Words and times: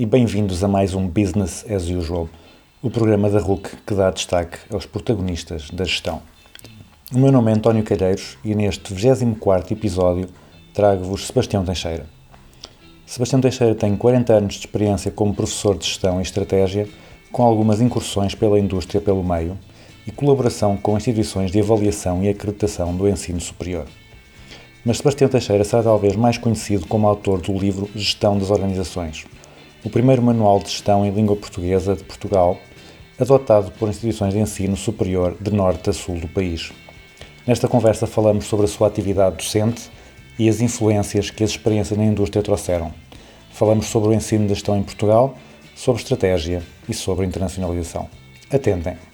E 0.00 0.06
bem-vindos 0.06 0.64
a 0.64 0.66
mais 0.66 0.94
um 0.94 1.06
Business 1.06 1.62
as 1.70 1.90
Usual, 1.90 2.26
o 2.80 2.88
programa 2.88 3.28
da 3.28 3.38
RUC 3.38 3.68
que 3.86 3.94
dá 3.94 4.10
destaque 4.10 4.56
aos 4.72 4.86
protagonistas 4.86 5.68
da 5.70 5.84
gestão. 5.84 6.22
O 7.12 7.18
meu 7.18 7.30
nome 7.30 7.50
é 7.50 7.54
António 7.54 7.84
Calheiros 7.84 8.38
e 8.42 8.54
neste 8.54 8.94
24 8.94 9.74
episódio 9.74 10.26
trago-vos 10.72 11.26
Sebastião 11.26 11.66
Teixeira. 11.66 12.06
Sebastião 13.04 13.42
Teixeira 13.42 13.74
tem 13.74 13.94
40 13.94 14.32
anos 14.32 14.54
de 14.54 14.60
experiência 14.60 15.10
como 15.10 15.34
professor 15.34 15.76
de 15.76 15.84
gestão 15.84 16.18
e 16.18 16.22
estratégia, 16.22 16.88
com 17.30 17.42
algumas 17.42 17.82
incursões 17.82 18.34
pela 18.34 18.58
indústria 18.58 19.02
pelo 19.02 19.22
meio 19.22 19.58
e 20.06 20.10
colaboração 20.10 20.78
com 20.78 20.96
instituições 20.96 21.50
de 21.50 21.60
avaliação 21.60 22.24
e 22.24 22.30
acreditação 22.30 22.96
do 22.96 23.06
ensino 23.06 23.38
superior 23.38 23.84
mas 24.84 24.96
Sebastião 24.98 25.28
Teixeira 25.28 25.64
será 25.64 25.82
talvez 25.82 26.16
mais 26.16 26.38
conhecido 26.38 26.86
como 26.86 27.06
autor 27.06 27.40
do 27.40 27.52
livro 27.52 27.88
Gestão 27.94 28.38
das 28.38 28.50
Organizações, 28.50 29.26
o 29.84 29.90
primeiro 29.90 30.22
manual 30.22 30.58
de 30.58 30.70
gestão 30.70 31.04
em 31.04 31.10
língua 31.10 31.36
portuguesa 31.36 31.96
de 31.96 32.04
Portugal, 32.04 32.58
adotado 33.18 33.70
por 33.72 33.88
instituições 33.88 34.32
de 34.32 34.40
ensino 34.40 34.76
superior 34.76 35.36
de 35.40 35.52
norte 35.52 35.90
a 35.90 35.92
sul 35.92 36.18
do 36.18 36.28
país. 36.28 36.72
Nesta 37.46 37.68
conversa 37.68 38.06
falamos 38.06 38.46
sobre 38.46 38.66
a 38.66 38.68
sua 38.68 38.86
atividade 38.86 39.36
docente 39.36 39.90
e 40.38 40.48
as 40.48 40.60
influências 40.60 41.30
que 41.30 41.44
as 41.44 41.50
experiências 41.50 41.98
na 41.98 42.04
indústria 42.04 42.42
trouxeram. 42.42 42.92
Falamos 43.50 43.86
sobre 43.86 44.10
o 44.10 44.12
ensino 44.14 44.46
de 44.46 44.54
gestão 44.54 44.76
em 44.76 44.82
Portugal, 44.82 45.36
sobre 45.74 46.00
estratégia 46.00 46.62
e 46.88 46.94
sobre 46.94 47.26
internacionalização. 47.26 48.08
Atentem! 48.50 49.09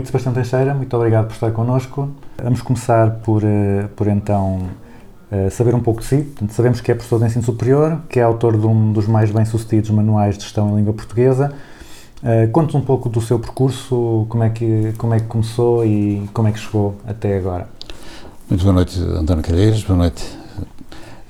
Noite, 0.00 0.06
Sebastião 0.06 0.32
Teixeira. 0.32 0.74
Muito 0.74 0.96
obrigado 0.96 1.26
por 1.26 1.34
estar 1.34 1.50
connosco. 1.50 2.08
Vamos 2.42 2.62
começar 2.62 3.10
por, 3.22 3.42
eh, 3.44 3.86
por 3.94 4.06
então 4.06 4.68
eh, 5.30 5.50
saber 5.50 5.74
um 5.74 5.80
pouco 5.80 6.00
de 6.00 6.06
si. 6.06 6.16
Portanto, 6.22 6.52
sabemos 6.52 6.80
que 6.80 6.90
é 6.90 6.94
professor 6.94 7.18
de 7.20 7.26
ensino 7.26 7.44
superior, 7.44 8.00
que 8.08 8.18
é 8.18 8.22
autor 8.22 8.58
de 8.58 8.66
um 8.66 8.92
dos 8.92 9.06
mais 9.06 9.30
bem-sucedidos 9.30 9.90
manuais 9.90 10.38
de 10.38 10.44
gestão 10.44 10.70
em 10.70 10.76
língua 10.76 10.94
portuguesa. 10.94 11.52
Eh, 12.22 12.46
Conte 12.46 12.76
um 12.76 12.80
pouco 12.80 13.08
do 13.10 13.20
seu 13.20 13.38
percurso, 13.38 14.26
como 14.28 14.42
é, 14.42 14.50
que, 14.50 14.94
como 14.96 15.12
é 15.12 15.20
que 15.20 15.26
começou 15.26 15.84
e 15.84 16.26
como 16.32 16.48
é 16.48 16.52
que 16.52 16.58
chegou 16.58 16.96
até 17.06 17.36
agora. 17.36 17.68
Muito 18.48 18.62
boa 18.62 18.74
noite, 18.74 18.98
António 18.98 19.44
Calheiros. 19.44 19.84
Boa 19.84 19.98
noite. 19.98 20.24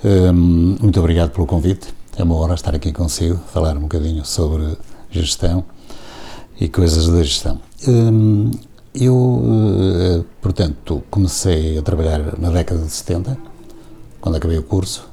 Hum, 0.04 0.76
muito 0.80 0.98
obrigado 1.00 1.30
pelo 1.30 1.46
convite. 1.46 1.92
É 2.16 2.22
uma 2.22 2.36
honra 2.36 2.54
estar 2.54 2.74
aqui 2.74 2.92
consigo, 2.92 3.36
falar 3.52 3.76
um 3.76 3.82
bocadinho 3.82 4.24
sobre 4.24 4.76
gestão 5.10 5.64
e 6.60 6.68
coisas 6.68 7.08
da 7.08 7.22
gestão. 7.22 7.58
Hum, 7.88 8.50
eu, 8.94 9.42
eh, 10.20 10.24
portanto, 10.42 11.02
comecei 11.10 11.78
a 11.78 11.82
trabalhar 11.82 12.38
na 12.38 12.50
década 12.50 12.82
de 12.84 12.90
70, 12.90 13.36
quando 14.20 14.36
acabei 14.36 14.58
o 14.58 14.62
curso. 14.62 15.08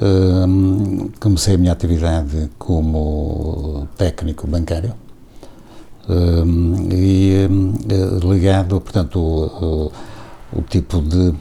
Hum, 0.00 1.10
comecei 1.18 1.54
a 1.56 1.58
minha 1.58 1.72
atividade 1.72 2.48
como 2.56 3.88
técnico 3.96 4.46
bancário 4.46 4.94
hum, 6.08 6.88
e 6.92 7.48
ligado, 8.24 8.80
portanto, 8.80 9.18
o, 9.18 9.90
o- 10.56 10.62
tipo 10.62 11.00
de, 11.00 11.34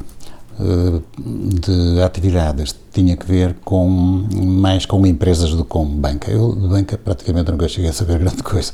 de 0.60 2.02
atividades 2.02 2.76
tinha 2.92 3.16
que 3.16 3.26
ver 3.26 3.56
com 3.64 3.88
mais 4.34 4.86
com 4.86 5.06
empresas 5.06 5.52
do 5.52 5.64
que 5.64 5.70
com 5.70 5.86
banca. 5.86 6.32
Eu 6.32 6.56
de 6.56 6.68
banca 6.68 6.98
praticamente 6.98 7.52
nunca 7.52 7.68
cheguei 7.68 7.90
a 7.90 7.94
saber 7.94 8.18
grande 8.20 8.42
coisa, 8.42 8.74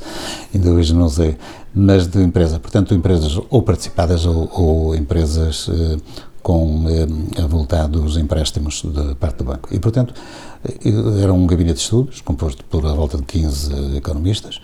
ainda 0.54 0.70
hoje 0.70 0.94
não 0.94 1.08
sei, 1.08 1.36
mas 1.74 2.06
de 2.06 2.22
empresa, 2.22 2.58
portanto 2.58 2.94
empresas 2.94 3.38
ou 3.50 3.62
participadas 3.62 4.24
ou, 4.24 4.48
ou 4.52 4.96
empresas 4.96 5.68
eh, 5.68 5.96
com 6.44 6.84
eh, 6.88 7.42
avultados 7.42 8.18
empréstimos 8.18 8.82
da 8.84 9.14
parte 9.14 9.38
do 9.38 9.44
banco. 9.44 9.74
E 9.74 9.78
portanto 9.78 10.14
eh, 10.62 11.22
era 11.22 11.32
um 11.32 11.46
gabinete 11.46 11.76
de 11.76 11.82
estudos 11.82 12.20
composto 12.20 12.62
por 12.66 12.84
a 12.86 12.92
volta 12.92 13.16
de 13.16 13.24
15 13.24 13.96
economistas 13.96 14.60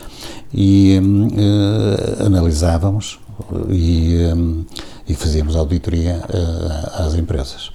e 0.53 1.01
eh, 1.01 2.25
analisávamos 2.25 3.19
e, 3.69 4.31
hum, 4.35 4.65
e 5.09 5.15
fazíamos 5.15 5.57
auditoria 5.57 6.23
eh, 6.29 7.03
às 7.03 7.15
empresas. 7.15 7.73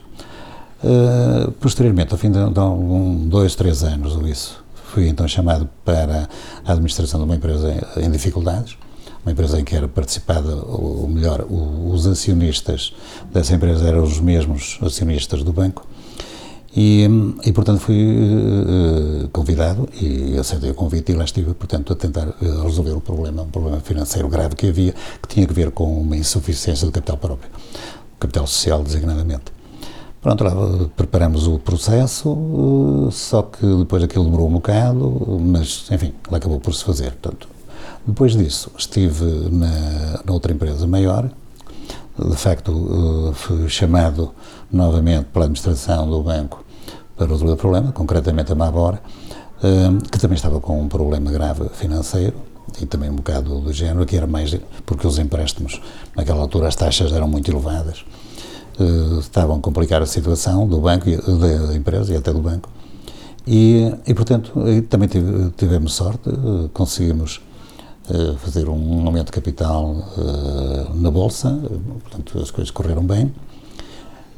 Uh, 0.84 1.52
posteriormente, 1.54 2.12
ao 2.12 2.18
fim 2.18 2.30
de, 2.30 2.38
algum, 2.38 3.28
dois, 3.28 3.56
três 3.56 3.84
anos 3.84 4.16
ou 4.16 4.28
isso, 4.28 4.64
fui 4.74 5.08
então 5.08 5.28
chamado 5.28 5.68
para 5.84 6.30
a 6.64 6.72
administração 6.72 7.20
de 7.20 7.26
uma 7.26 7.36
empresa 7.36 7.74
em, 7.98 8.12
dificuldades, 8.12 8.78
uma 9.26 9.32
empresa 9.32 9.60
em 9.60 9.64
que 9.64 9.76
era 9.76 9.88
participada, 9.88 10.56
ou 10.56 11.08
melhor, 11.08 11.46
os 11.50 12.06
acionistas 12.06 12.94
dessa 13.34 13.56
empresa 13.56 13.88
eram 13.88 14.04
os 14.04 14.20
mesmos 14.20 14.78
acionistas 14.82 15.44
do 15.44 15.52
banco, 15.52 15.88
e, 16.76 17.08
e 17.46 17.54
portanto 17.54 17.80
fui 17.80 17.96
eh, 17.96 19.28
convidado 19.32 19.88
e 20.02 20.38
aceitei 20.38 20.72
o 20.72 20.74
convite 20.74 21.14
e 21.14 21.16
lá 21.16 21.24
estive, 21.24 21.54
portanto, 21.54 21.94
a 21.94 21.96
tentar 21.96 22.28
eh, 22.28 22.64
resolver 22.64 22.92
o 22.92 23.00
problema, 23.00 23.44
um 23.44 23.50
problema 23.50 23.80
financeiro 23.80 24.28
grave 24.28 24.56
que 24.56 24.68
havia, 24.68 24.94
que 25.22 25.28
tinha 25.28 25.48
que 25.48 25.54
ver 25.54 25.72
com 25.72 26.02
uma 26.02 26.18
insuficiência 26.18 26.86
de 26.86 26.92
capital 26.92 27.18
próprio, 27.18 27.50
capital 28.20 28.46
social 28.46 28.84
designadamente. 28.84 29.56
Pronto, 30.22 30.44
lá 30.44 30.52
preparamos 30.98 31.48
o 31.48 31.60
processo, 31.60 33.10
só 33.12 33.44
que 33.44 33.66
depois 33.78 34.04
aquilo 34.04 34.26
demorou 34.26 34.50
um 34.50 34.54
bocado, 34.54 35.40
mas 35.40 35.88
enfim, 35.92 36.14
lá 36.30 36.40
acabou 36.40 36.60
por 36.60 36.74
se 36.74 36.84
fazer. 36.84 37.12
Portanto, 37.12 37.48
depois 38.06 38.36
disso, 38.36 38.72
estive 38.78 39.24
na, 39.52 40.24
na 40.26 40.34
outra 40.34 40.52
empresa 40.52 40.86
maior, 40.88 41.30
de 42.18 42.36
facto, 42.36 43.34
fui 43.36 43.70
chamado 43.70 44.32
novamente 44.72 45.26
pela 45.26 45.46
administração 45.46 46.10
do 46.10 46.24
banco 46.24 46.65
para 47.16 47.28
resolver 47.28 47.54
o 47.54 47.58
problema, 47.58 47.92
concretamente 47.92 48.52
a 48.52 48.56
Mabora, 48.56 49.02
eh, 49.64 49.90
que 50.12 50.20
também 50.20 50.36
estava 50.36 50.60
com 50.60 50.82
um 50.82 50.88
problema 50.88 51.32
grave 51.32 51.70
financeiro 51.70 52.36
e 52.82 52.86
também 52.86 53.10
um 53.10 53.16
bocado 53.16 53.62
do 53.62 53.72
género, 53.72 54.06
que 54.06 54.18
era 54.18 54.28
mais 54.28 54.56
porque 54.86 55.08
os 55.08 55.18
empréstimos, 55.18 55.82
naquela 56.16 56.42
altura, 56.42 56.68
as 56.68 56.76
taxas 56.76 57.14
eram 57.14 57.28
muito 57.28 57.50
elevadas 57.50 58.04
eh, 58.80 59.20
estavam 59.20 59.58
a 59.58 59.60
complicar 59.60 60.02
a 60.02 60.06
situação 60.06 60.68
do 60.68 60.80
banco, 60.80 61.06
da, 61.06 61.76
empresa 61.76 62.14
e 62.14 62.18
até 62.18 62.34
do 62.34 62.40
banco. 62.40 62.70
E, 63.48 63.94
e 64.06 64.14
portanto, 64.14 64.52
também 64.90 65.08
tive- 65.08 65.52
tivemos 65.56 65.94
sorte, 65.94 66.30
eh, 66.30 66.70
conseguimos 66.74 67.42
fazer 68.38 68.70
um 68.70 69.04
aumento 69.08 69.28
de 69.28 69.32
capital 69.32 69.96
na 70.94 71.10
Bolsa, 71.10 71.60
portanto, 72.04 72.38
as 72.40 72.52
coisas 72.52 72.70
correram 72.70 73.04
bem. 73.04 73.34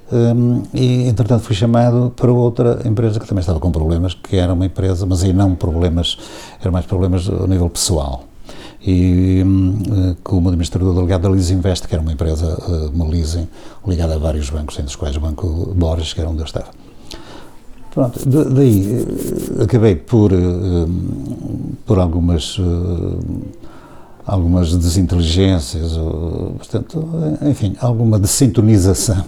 Hum, 0.09 0.63
e, 0.73 1.03
entretanto, 1.07 1.43
fui 1.43 1.55
chamado 1.55 2.13
para 2.15 2.31
outra 2.31 2.79
empresa 2.85 3.19
que 3.19 3.27
também 3.27 3.41
estava 3.41 3.59
com 3.59 3.69
problemas, 3.71 4.13
que 4.13 4.37
era 4.37 4.53
uma 4.53 4.65
empresa, 4.65 5.05
mas 5.05 5.21
aí 5.23 5.33
não 5.33 5.53
problemas, 5.53 6.17
eram 6.61 6.71
mais 6.71 6.85
problemas 6.85 7.27
a 7.29 7.45
nível 7.45 7.69
pessoal. 7.69 8.23
E 8.85 9.43
hum, 9.45 9.79
eh, 9.85 10.15
como 10.23 10.47
administrador 10.47 10.93
delegado 10.93 11.23
da 11.23 11.29
Leasing 11.29 11.55
Invest, 11.55 11.87
que 11.87 11.93
era 11.93 12.01
uma 12.01 12.13
empresa, 12.13 12.57
eh, 12.69 12.89
uma 12.93 13.05
leasing, 13.05 13.47
ligada 13.85 14.15
a 14.15 14.17
vários 14.17 14.49
bancos, 14.49 14.75
entre 14.75 14.87
os 14.89 14.95
quais 14.95 15.17
o 15.17 15.19
Banco 15.19 15.73
Borges, 15.75 16.13
que 16.13 16.21
era 16.21 16.29
onde 16.29 16.39
eu 16.39 16.45
estava. 16.45 16.67
Pronto, 17.93 18.29
da- 18.29 18.43
daí 18.45 19.05
eh, 19.59 19.63
acabei 19.63 19.95
por, 19.95 20.31
hum, 20.31 21.73
por 21.85 21.99
algumas, 21.99 22.57
algumas 24.25 24.73
desinteligências, 24.77 25.97
portanto, 26.57 27.05
enfim, 27.41 27.75
alguma 27.81 28.17
dessintonização 28.19 29.25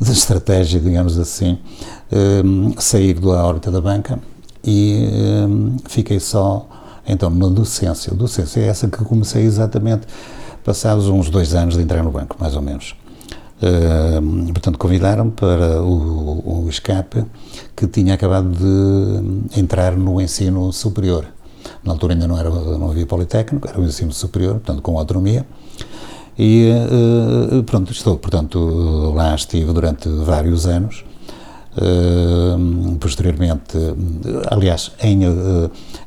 de 0.00 0.12
estratégia, 0.12 0.80
digamos 0.80 1.18
assim, 1.18 1.58
hum, 2.44 2.72
sair 2.78 3.14
da 3.20 3.44
órbita 3.44 3.70
da 3.70 3.80
banca 3.80 4.18
e 4.64 5.08
hum, 5.46 5.76
fiquei 5.88 6.18
só, 6.18 6.66
então, 7.06 7.28
na 7.28 7.48
docência. 7.48 8.14
Docência 8.14 8.60
é 8.60 8.66
essa 8.66 8.88
que 8.88 9.04
comecei 9.04 9.44
exatamente 9.44 10.06
passados 10.64 11.08
uns 11.08 11.28
dois 11.28 11.54
anos 11.54 11.76
de 11.76 11.82
entrar 11.82 12.02
no 12.02 12.10
banco, 12.10 12.36
mais 12.38 12.56
ou 12.56 12.62
menos. 12.62 12.94
Uh, 13.60 14.52
portanto, 14.54 14.78
convidaram-me 14.78 15.32
para 15.32 15.82
o, 15.82 16.64
o 16.64 16.68
escape 16.70 17.26
que 17.76 17.86
tinha 17.86 18.14
acabado 18.14 18.48
de 18.48 19.60
entrar 19.60 19.94
no 19.96 20.18
ensino 20.18 20.72
superior. 20.72 21.26
Na 21.84 21.92
altura 21.92 22.14
ainda 22.14 22.26
não, 22.26 22.38
era, 22.38 22.48
não 22.48 22.90
havia 22.90 23.04
Politécnico, 23.04 23.68
era 23.68 23.78
o 23.78 23.84
ensino 23.84 24.12
superior, 24.12 24.54
portanto, 24.54 24.80
com 24.80 24.98
autonomia. 24.98 25.46
E 26.42 26.70
uh, 26.70 27.62
pronto, 27.64 27.92
estou, 27.92 28.16
portanto, 28.16 29.12
lá 29.14 29.34
estive 29.34 29.74
durante 29.74 30.08
vários 30.08 30.66
anos. 30.66 31.04
Uh, 31.76 32.96
posteriormente, 32.98 33.76
aliás, 34.50 34.90
em, 35.02 35.20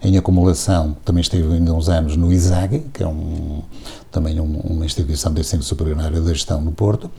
em 0.01 0.17
acumulação, 0.17 0.97
também 1.05 1.21
estive 1.21 1.53
ainda 1.53 1.71
uns 1.71 1.87
anos 1.87 2.17
no 2.17 2.33
ISAG, 2.33 2.79
que 2.91 3.03
é 3.03 3.07
um, 3.07 3.61
também 4.11 4.39
um, 4.39 4.59
uma 4.63 4.83
instituição 4.83 5.31
de 5.31 5.41
ensino 5.41 5.61
superior 5.61 5.95
na 5.95 6.05
área 6.05 6.19
da 6.19 6.33
gestão 6.33 6.59
no 6.59 6.71
Porto, 6.71 7.11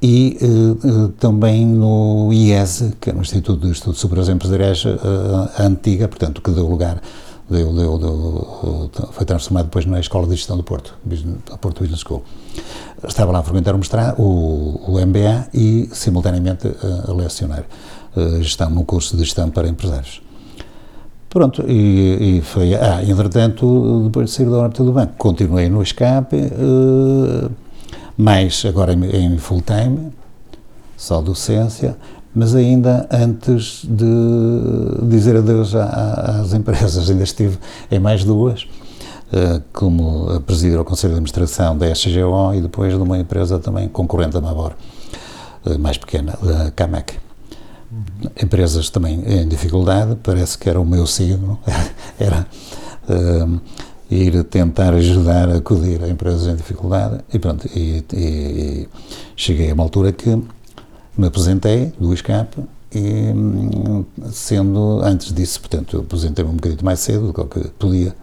e 0.00 0.38
uh, 0.40 1.08
também 1.18 1.66
no 1.66 2.32
IES, 2.32 2.84
que 3.00 3.10
é 3.10 3.12
no 3.12 3.22
Instituto 3.22 3.66
de 3.66 3.72
Estudos 3.72 3.98
Superiores 3.98 4.28
Empresariais, 4.28 4.84
a 5.56 5.64
antiga, 5.64 6.06
portanto, 6.06 6.40
que 6.40 6.52
deu 6.52 6.68
lugar 6.68 7.02
deu, 7.48 7.72
deu, 7.72 7.98
deu, 7.98 8.90
foi 9.12 9.24
transformado 9.24 9.66
depois 9.66 9.86
na 9.86 10.00
Escola 10.00 10.26
de 10.26 10.34
Gestão 10.34 10.56
do 10.56 10.62
Porto, 10.62 10.94
a 11.50 11.56
Porto 11.56 11.80
Business 11.80 12.00
School. 12.00 12.22
Estava 13.06 13.32
lá 13.32 13.38
a 13.40 13.42
frequentar 13.42 13.74
o, 13.74 13.78
mestrado, 13.78 14.20
o, 14.20 14.92
o 14.92 15.06
MBA 15.06 15.48
e, 15.54 15.88
simultaneamente, 15.92 16.66
a, 16.68 17.10
a 17.10 17.14
lecionar 17.14 17.64
a 18.16 18.42
gestão, 18.42 18.70
num 18.70 18.84
curso 18.84 19.16
de 19.16 19.24
gestão 19.24 19.50
para 19.50 19.68
empresários. 19.68 20.22
Pronto, 21.28 21.64
e, 21.68 22.38
e 22.38 22.40
foi. 22.40 22.74
Ah, 22.74 23.02
entretanto, 23.04 24.04
depois 24.04 24.30
de 24.30 24.36
sair 24.36 24.46
da 24.46 24.56
órbita 24.56 24.82
do 24.82 24.92
banco, 24.92 25.14
continuei 25.18 25.68
no 25.68 25.82
escape, 25.82 26.36
uh, 26.36 27.50
mais 28.16 28.64
agora 28.64 28.94
em, 28.94 29.04
em 29.04 29.36
full 29.36 29.60
time, 29.60 30.12
só 30.96 31.20
docência, 31.20 31.96
mas 32.36 32.54
ainda 32.54 33.08
antes 33.10 33.80
de 33.82 34.04
dizer 35.08 35.36
adeus 35.36 35.74
às 35.74 36.52
empresas, 36.52 37.08
ainda 37.08 37.24
estive 37.24 37.56
em 37.90 37.98
mais 37.98 38.24
duas, 38.24 38.68
eh, 39.32 39.62
como 39.72 40.28
a 40.28 40.38
presidir 40.38 40.78
o 40.78 40.84
Conselho 40.84 41.14
de 41.14 41.16
Administração 41.16 41.78
da 41.78 41.90
SGO 41.94 42.52
e 42.54 42.60
depois 42.60 42.92
de 42.92 43.00
uma 43.00 43.16
empresa 43.16 43.58
também 43.58 43.88
concorrente 43.88 44.34
da 44.34 44.42
Mabor, 44.42 44.74
eh, 45.64 45.78
mais 45.78 45.96
pequena, 45.96 46.38
da 46.42 46.70
CAMEC. 46.72 47.14
Empresas 48.42 48.90
também 48.90 49.22
em 49.26 49.48
dificuldade, 49.48 50.18
parece 50.22 50.58
que 50.58 50.68
era 50.68 50.78
o 50.78 50.84
meu 50.84 51.06
signo, 51.06 51.58
era 52.20 52.46
uh, 53.08 53.60
ir 54.10 54.44
tentar 54.44 54.92
ajudar 54.92 55.48
a 55.48 55.56
acudir 55.56 56.02
a 56.04 56.08
empresas 56.08 56.46
em 56.48 56.56
dificuldade 56.56 57.20
e 57.32 57.38
pronto, 57.38 57.66
e, 57.74 58.04
e, 58.12 58.16
e 58.16 58.88
cheguei 59.34 59.70
a 59.70 59.74
uma 59.74 59.84
altura 59.84 60.12
que 60.12 60.38
me 61.16 61.26
aposentei 61.26 61.92
do 61.98 62.12
escape 62.12 62.60
e 62.92 63.32
hum, 63.34 64.04
sendo, 64.30 65.00
antes 65.02 65.32
disso, 65.32 65.60
portanto, 65.60 65.98
aposentei-me 65.98 66.50
um 66.50 66.54
bocadinho 66.54 66.84
mais 66.84 67.00
cedo 67.00 67.32
do 67.32 67.44
que 67.44 67.68
podia 67.70 68.14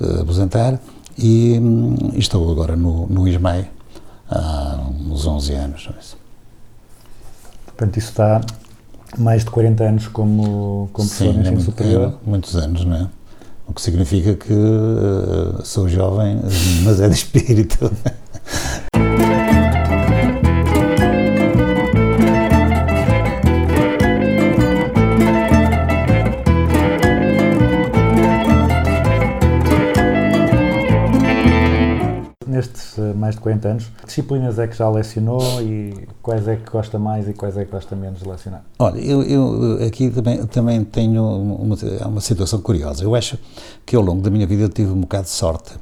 uh, 0.00 0.20
aposentar 0.20 0.80
e, 1.18 1.58
hum, 1.58 2.12
estou 2.14 2.50
agora 2.50 2.76
no, 2.76 3.06
no 3.06 3.26
ISMAI 3.26 3.70
há 4.30 4.86
uns 5.08 5.26
11 5.26 5.52
anos. 5.54 5.88
Portanto, 7.66 7.96
isso 7.96 8.10
está 8.10 8.40
mais 9.18 9.44
de 9.44 9.50
40 9.50 9.84
anos 9.84 10.08
como, 10.08 10.88
como 10.92 11.08
professor 11.08 11.34
Sim, 11.34 11.40
ensino 11.40 11.58
é, 11.58 11.60
superior. 11.60 12.14
É, 12.24 12.30
muitos 12.30 12.56
anos, 12.56 12.84
não 12.84 12.96
é? 12.96 13.08
O 13.66 13.72
que 13.72 13.82
significa 13.82 14.34
que 14.34 14.52
uh, 14.52 15.64
sou 15.64 15.88
jovem, 15.88 16.40
mas 16.84 17.00
é 17.00 17.08
de 17.08 17.14
espírito. 17.14 17.90
mais 33.30 33.34
de 33.36 33.40
40 33.40 33.68
anos, 33.68 33.84
que 34.00 34.06
disciplinas 34.06 34.58
é 34.58 34.66
que 34.66 34.76
já 34.76 34.88
lecionou 34.88 35.62
e 35.62 36.08
quais 36.22 36.46
é 36.48 36.56
que 36.56 36.70
gosta 36.70 36.98
mais 36.98 37.28
e 37.28 37.32
quais 37.32 37.56
é 37.56 37.64
que 37.64 37.70
gosta 37.70 37.94
menos 37.94 38.20
de 38.20 38.28
lecionar? 38.28 38.62
Olha, 38.78 38.98
eu, 38.98 39.22
eu 39.22 39.86
aqui 39.86 40.10
também, 40.10 40.46
também 40.46 40.84
tenho 40.84 41.22
uma, 41.22 41.76
uma 42.06 42.20
situação 42.20 42.60
curiosa. 42.60 43.04
Eu 43.04 43.14
acho 43.14 43.38
que 43.86 43.94
ao 43.94 44.02
longo 44.02 44.20
da 44.22 44.30
minha 44.30 44.46
vida 44.46 44.68
tive 44.68 44.90
um 44.90 45.00
bocado 45.00 45.24
de 45.24 45.30
sorte, 45.30 45.74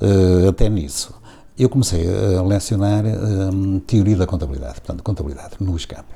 uh, 0.00 0.48
até 0.48 0.68
nisso. 0.68 1.14
Eu 1.58 1.68
comecei 1.68 2.06
a 2.36 2.42
lecionar 2.42 3.04
um, 3.04 3.78
teoria 3.78 4.16
da 4.16 4.26
contabilidade, 4.26 4.74
portanto, 4.74 5.02
contabilidade, 5.02 5.54
no 5.58 5.74
escape, 5.74 6.14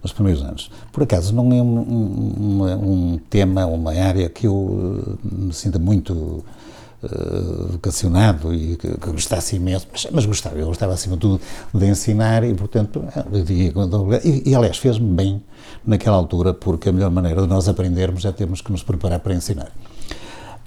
nos 0.00 0.12
primeiros 0.12 0.42
anos. 0.42 0.70
Por 0.92 1.02
acaso, 1.02 1.34
não 1.34 1.50
é 1.52 1.60
um, 1.60 1.78
um, 1.80 3.12
um 3.14 3.18
tema, 3.28 3.66
uma 3.66 3.92
área 3.92 4.28
que 4.28 4.46
eu 4.46 5.18
me 5.24 5.52
sinta 5.52 5.80
muito 5.80 6.44
uh, 7.02 7.72
vocacionado 7.72 8.54
e 8.54 8.76
que, 8.76 8.88
que 8.88 9.10
gostasse 9.10 9.56
imenso, 9.56 9.86
mas, 9.92 10.06
mas, 10.10 10.26
gostava, 10.26 10.56
eu 10.56 10.66
gostava 10.66 10.92
acima 10.92 11.16
de 11.16 11.20
tudo 11.20 11.40
de 11.72 11.86
ensinar 11.86 12.44
e, 12.44 12.54
portanto, 12.54 13.04
e, 14.24 14.50
e 14.50 14.54
aliás, 14.54 14.78
fez-me 14.78 15.08
bem 15.08 15.42
naquela 15.84 16.16
altura, 16.16 16.54
porque 16.54 16.88
a 16.88 16.92
melhor 16.92 17.10
maneira 17.10 17.42
de 17.42 17.48
nós 17.48 17.68
aprendermos 17.68 18.24
é 18.24 18.32
termos 18.32 18.60
que 18.60 18.70
nos 18.72 18.82
preparar 18.82 19.20
para 19.20 19.34
ensinar. 19.34 19.70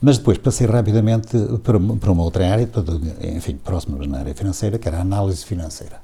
Mas 0.01 0.17
depois 0.17 0.39
passei 0.39 0.65
rapidamente 0.65 1.37
para, 1.63 1.79
para 1.79 2.11
uma 2.11 2.23
outra 2.23 2.51
área, 2.51 2.65
para, 2.65 2.83
enfim, 3.27 3.55
próxima 3.55 4.03
na 4.07 4.19
área 4.19 4.33
financeira, 4.33 4.79
que 4.79 4.87
era 4.87 4.97
a 4.97 5.01
análise 5.01 5.45
financeira. 5.45 6.01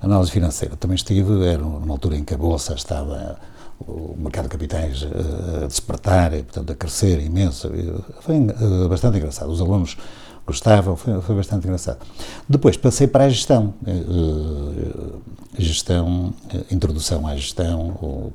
Análise 0.00 0.30
financeira. 0.30 0.76
Também 0.76 0.94
estive, 0.94 1.44
era 1.44 1.58
numa 1.58 1.92
altura 1.92 2.16
em 2.16 2.22
que 2.22 2.34
a 2.34 2.38
Bolsa 2.38 2.74
estava, 2.74 3.36
o 3.80 4.14
mercado 4.18 4.44
de 4.44 4.50
capitais 4.50 5.06
a 5.62 5.66
despertar, 5.66 6.32
e, 6.34 6.42
portanto, 6.42 6.72
a 6.72 6.74
crescer 6.74 7.20
imenso. 7.20 7.70
Foi 8.20 8.36
bastante 8.88 9.18
engraçado. 9.18 9.50
Os 9.50 9.60
alunos 9.60 9.96
gostavam, 10.46 10.96
foi, 10.96 11.20
foi 11.20 11.36
bastante 11.36 11.66
engraçado. 11.66 11.98
Depois 12.48 12.76
passei 12.76 13.06
para 13.06 13.24
a 13.24 13.28
gestão. 13.28 13.74
Gestão, 15.58 16.34
introdução 16.70 17.26
à 17.26 17.36
gestão, 17.36 17.96
ou, 18.00 18.32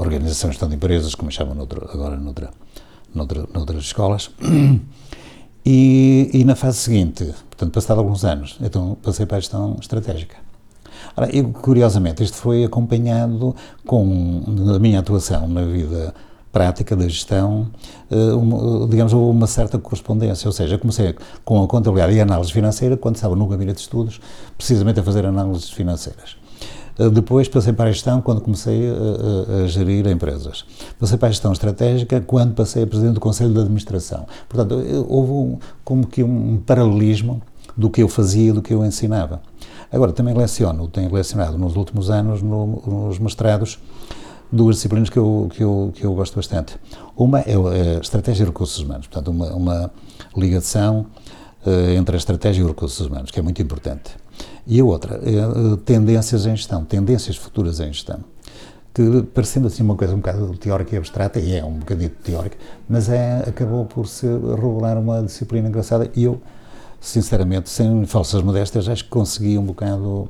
organização 0.00 0.50
gestão 0.50 0.68
de 0.68 0.76
empresas, 0.76 1.14
como 1.14 1.30
chamam 1.30 1.54
noutro, 1.54 1.88
agora 1.92 2.16
noutra 2.16 2.50
noutra, 3.14 3.46
noutras 3.52 3.84
escolas. 3.84 4.30
E, 5.70 6.30
e, 6.32 6.44
na 6.44 6.54
fase 6.54 6.78
seguinte, 6.78 7.26
portanto, 7.50 7.74
passado 7.74 7.98
alguns 7.98 8.24
anos, 8.24 8.56
então 8.58 8.96
passei 9.02 9.26
para 9.26 9.36
a 9.36 9.40
gestão 9.40 9.76
estratégica. 9.78 10.36
Ora, 11.18 11.28
eu, 11.34 11.48
curiosamente, 11.48 12.22
isto 12.22 12.36
foi 12.36 12.62
acompanhado 12.62 13.52
com, 13.84 14.44
na 14.46 14.78
minha 14.78 15.00
atuação 15.00 15.48
na 15.48 15.64
vida 15.64 16.14
prática 16.52 16.94
da 16.94 17.08
gestão, 17.08 17.66
uma, 18.08 18.86
digamos, 18.86 19.12
houve 19.12 19.36
uma 19.36 19.48
certa 19.48 19.80
correspondência, 19.80 20.46
ou 20.46 20.52
seja, 20.52 20.78
comecei 20.78 21.16
com 21.44 21.60
a 21.60 21.66
contabilidade 21.66 22.14
e 22.14 22.20
a 22.20 22.22
análise 22.22 22.52
financeira 22.52 22.96
quando 22.96 23.16
estava 23.16 23.34
no 23.34 23.48
gabinete 23.48 23.78
de 23.78 23.80
estudos, 23.80 24.20
precisamente 24.56 25.00
a 25.00 25.02
fazer 25.02 25.26
análises 25.26 25.68
financeiras. 25.70 26.36
Depois 27.12 27.48
passei 27.48 27.72
para 27.72 27.90
a 27.90 27.92
gestão 27.92 28.20
quando 28.20 28.40
comecei 28.40 28.88
a, 28.88 28.92
a, 28.92 29.64
a, 29.64 29.66
gerir 29.66 30.06
empresas. 30.06 30.64
Passei 31.00 31.18
para 31.18 31.28
a 31.28 31.32
gestão 31.32 31.52
estratégica 31.52 32.20
quando 32.20 32.54
passei 32.54 32.84
a 32.84 32.86
presidente 32.86 33.14
do 33.14 33.20
Conselho 33.20 33.52
de 33.52 33.58
Administração. 33.58 34.24
Portanto, 34.48 34.80
houve 35.08 35.32
um, 35.32 35.58
como 35.82 36.06
que 36.06 36.22
um 36.22 36.58
paralelismo 36.64 37.42
do 37.76 37.90
que 37.90 38.02
eu 38.02 38.08
fazia 38.08 38.50
e 38.50 38.52
do 38.52 38.62
que 38.62 38.72
eu 38.72 38.84
ensinava. 38.84 39.40
Agora, 39.90 40.12
também 40.12 40.34
leciono, 40.34 40.88
tenho 40.88 41.12
lecionado 41.12 41.56
nos 41.56 41.76
últimos 41.76 42.10
anos 42.10 42.42
no, 42.42 42.82
nos 42.86 43.18
mestrados 43.18 43.78
duas 44.50 44.76
disciplinas 44.76 45.10
que 45.10 45.18
eu, 45.18 45.48
que 45.54 45.62
eu, 45.62 45.92
que 45.94 46.04
eu 46.04 46.14
gosto 46.14 46.36
bastante. 46.36 46.76
Uma 47.16 47.40
é 47.40 47.96
a 47.96 48.00
Estratégia 48.00 48.44
e 48.44 48.46
Recursos 48.46 48.78
Humanos, 48.78 49.06
portanto, 49.06 49.30
uma, 49.30 49.54
uma 49.54 49.90
ligação 50.36 51.06
uh, 51.66 51.90
entre 51.96 52.16
a 52.16 52.18
estratégia 52.18 52.60
e 52.60 52.64
os 52.64 52.68
recursos 52.68 53.06
humanos, 53.06 53.30
que 53.30 53.38
é 53.38 53.42
muito 53.42 53.60
importante. 53.62 54.16
E 54.66 54.80
a 54.80 54.84
outra, 54.84 55.20
é, 55.24 55.76
tendências 55.84 56.46
em 56.46 56.54
gestão, 56.54 56.84
tendências 56.84 57.36
futuras 57.36 57.80
em 57.80 57.86
gestão. 57.86 58.20
Que, 58.92 59.22
parecendo 59.34 59.66
assim 59.66 59.82
uma 59.82 59.96
coisa 59.96 60.14
um 60.14 60.18
bocado 60.18 60.56
teórica 60.58 60.94
e 60.94 60.98
abstrata, 60.98 61.40
e 61.40 61.56
é 61.56 61.64
um 61.64 61.78
bocadinho 61.78 62.10
teórica, 62.10 62.56
mas 62.88 63.08
é, 63.08 63.44
acabou 63.46 63.84
por 63.86 64.06
se 64.06 64.26
revelar 64.26 64.98
uma 64.98 65.22
disciplina 65.22 65.68
engraçada 65.68 66.10
e 66.14 66.24
eu, 66.24 66.40
sinceramente, 67.00 67.68
sem 67.70 68.06
falsas 68.06 68.42
modéstias, 68.42 68.88
acho 68.88 69.04
que 69.04 69.10
consegui 69.10 69.58
um 69.58 69.64
bocado 69.64 70.28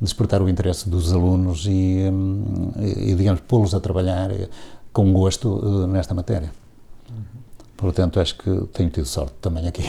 despertar 0.00 0.42
o 0.42 0.48
interesse 0.48 0.88
dos 0.88 1.12
alunos 1.12 1.66
e, 1.66 2.04
e 2.96 3.14
digamos, 3.14 3.40
pô-los 3.40 3.74
a 3.74 3.80
trabalhar 3.80 4.30
com 4.92 5.12
gosto 5.12 5.86
nesta 5.86 6.14
matéria. 6.14 6.50
Portanto, 7.76 8.18
acho 8.18 8.36
que 8.38 8.66
tenho 8.72 8.88
tido 8.88 9.06
sorte 9.06 9.34
também 9.40 9.68
aqui. 9.68 9.82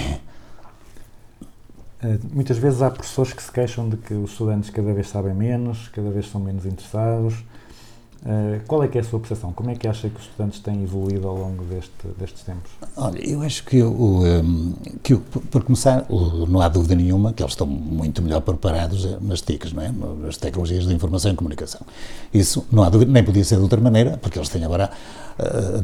Uh, 2.03 2.19
muitas 2.31 2.57
vezes 2.57 2.81
há 2.81 2.91
professores 2.91 3.34
que 3.34 3.41
se 3.41 3.51
queixam 3.51 3.89
de 3.89 3.98
que 3.98 4.13
os 4.13 4.31
estudantes 4.31 4.69
cada 4.69 4.93
vez 4.93 5.10
sabem 5.10 5.34
menos, 5.34 5.88
cada 5.89 6.10
vez 6.12 6.29
são 6.29 6.39
menos 6.39 6.65
interessados. 6.65 7.43
Eh, 8.25 8.59
qual 8.67 8.83
é 8.83 8.88
que 8.88 8.97
é 8.97 9.01
a 9.01 9.03
sua 9.03 9.19
percepção? 9.19 9.53
Como 9.53 9.69
é 9.69 9.75
que 9.75 9.88
acha 9.88 10.09
que 10.09 10.17
os 10.19 10.24
estudantes 10.24 10.59
têm 10.59 10.83
evoluído 10.83 11.27
ao 11.27 11.38
longo 11.38 11.63
deste, 11.65 11.91
destes 12.17 12.43
tempos? 12.43 12.71
Olha, 12.97 13.19
eu 13.19 13.41
acho 13.41 13.63
que, 13.63 13.81
o, 13.81 14.24
um, 14.24 14.74
que 15.01 15.13
o- 15.13 15.19
por 15.19 15.63
começar, 15.63 16.05
não 16.50 16.59
há 16.62 16.67
dúvida 16.67 16.95
nenhuma 16.95 17.31
que 17.31 17.41
eles 17.41 17.53
estão 17.53 17.67
muito 17.67 18.21
melhor 18.21 18.41
preparados 18.41 19.05
eh, 19.05 19.17
nas 19.21 19.41
TICs, 19.41 19.71
não 19.71 19.83
é? 19.83 19.91
nas 20.21 20.36
tecnologias 20.36 20.86
de 20.86 20.93
informação 20.93 21.31
e 21.31 21.36
comunicação. 21.36 21.81
Isso 22.33 22.65
não 22.71 22.83
há 22.83 22.89
dúvida, 22.89 23.12
nem 23.12 23.24
podia 23.24 23.43
ser 23.45 23.55
de 23.55 23.62
outra 23.62 23.79
maneira, 23.79 24.17
porque 24.17 24.38
eles 24.38 24.50
têm 24.50 24.63
agora, 24.65 24.89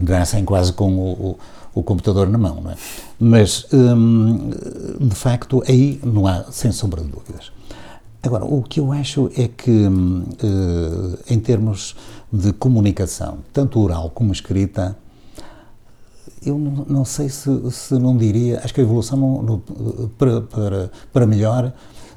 nascem 0.01 0.43
quase 0.43 0.73
com 0.73 0.91
o, 0.97 1.37
o, 1.73 1.83
computador 1.83 2.27
na 2.27 2.37
mão, 2.37 2.59
não 2.61 2.71
é? 2.71 2.75
Mas, 3.19 3.65
hum, 3.71 4.49
de 4.99 5.15
facto, 5.15 5.63
aí 5.67 5.99
não 6.03 6.27
há, 6.27 6.43
sem 6.51 6.71
sombra 6.71 7.01
de 7.01 7.07
dúvidas. 7.07 7.52
Agora, 8.25 8.45
o 8.45 8.63
que 8.63 8.79
eu 8.79 8.91
acho 8.93 9.29
é 9.35 9.49
que, 9.49 9.69
hum, 9.69 10.23
eh, 10.41 11.33
em 11.33 11.39
termos 11.39 11.93
de 12.31 12.53
comunicação, 12.53 13.39
tanto 13.51 13.79
oral 13.81 14.09
como 14.11 14.31
escrita, 14.31 14.95
eu 16.45 16.57
não, 16.87 17.03
sei 17.05 17.27
se, 17.29 17.49
se 17.71 17.93
não 17.95 18.15
diria, 18.17 18.61
acho 18.63 18.73
que 18.73 18.79
a 18.81 18.83
evolução 18.83 19.17
não- 19.17 19.41
não- 19.41 20.09
para, 20.17 20.41
para, 20.41 20.91
para 21.11 21.27
melhor, 21.27 21.73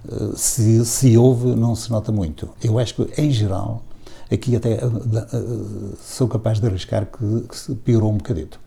eh, 0.08 0.30
se, 0.36 0.84
se 0.84 1.16
houve, 1.18 1.48
não 1.56 1.74
se 1.74 1.90
nota 1.90 2.12
muito. 2.12 2.48
Eu 2.62 2.78
acho 2.78 2.94
que, 2.94 3.20
em 3.20 3.30
geral, 3.32 3.82
aqui 4.30 4.54
até 4.54 4.74
eh, 4.74 4.78
eh, 4.84 5.96
sou 6.04 6.28
capaz 6.28 6.60
de 6.60 6.66
arriscar 6.68 7.06
que, 7.06 7.40
que 7.48 7.56
se 7.56 7.74
piorou 7.74 8.12
um 8.12 8.16
bocadito. 8.18 8.60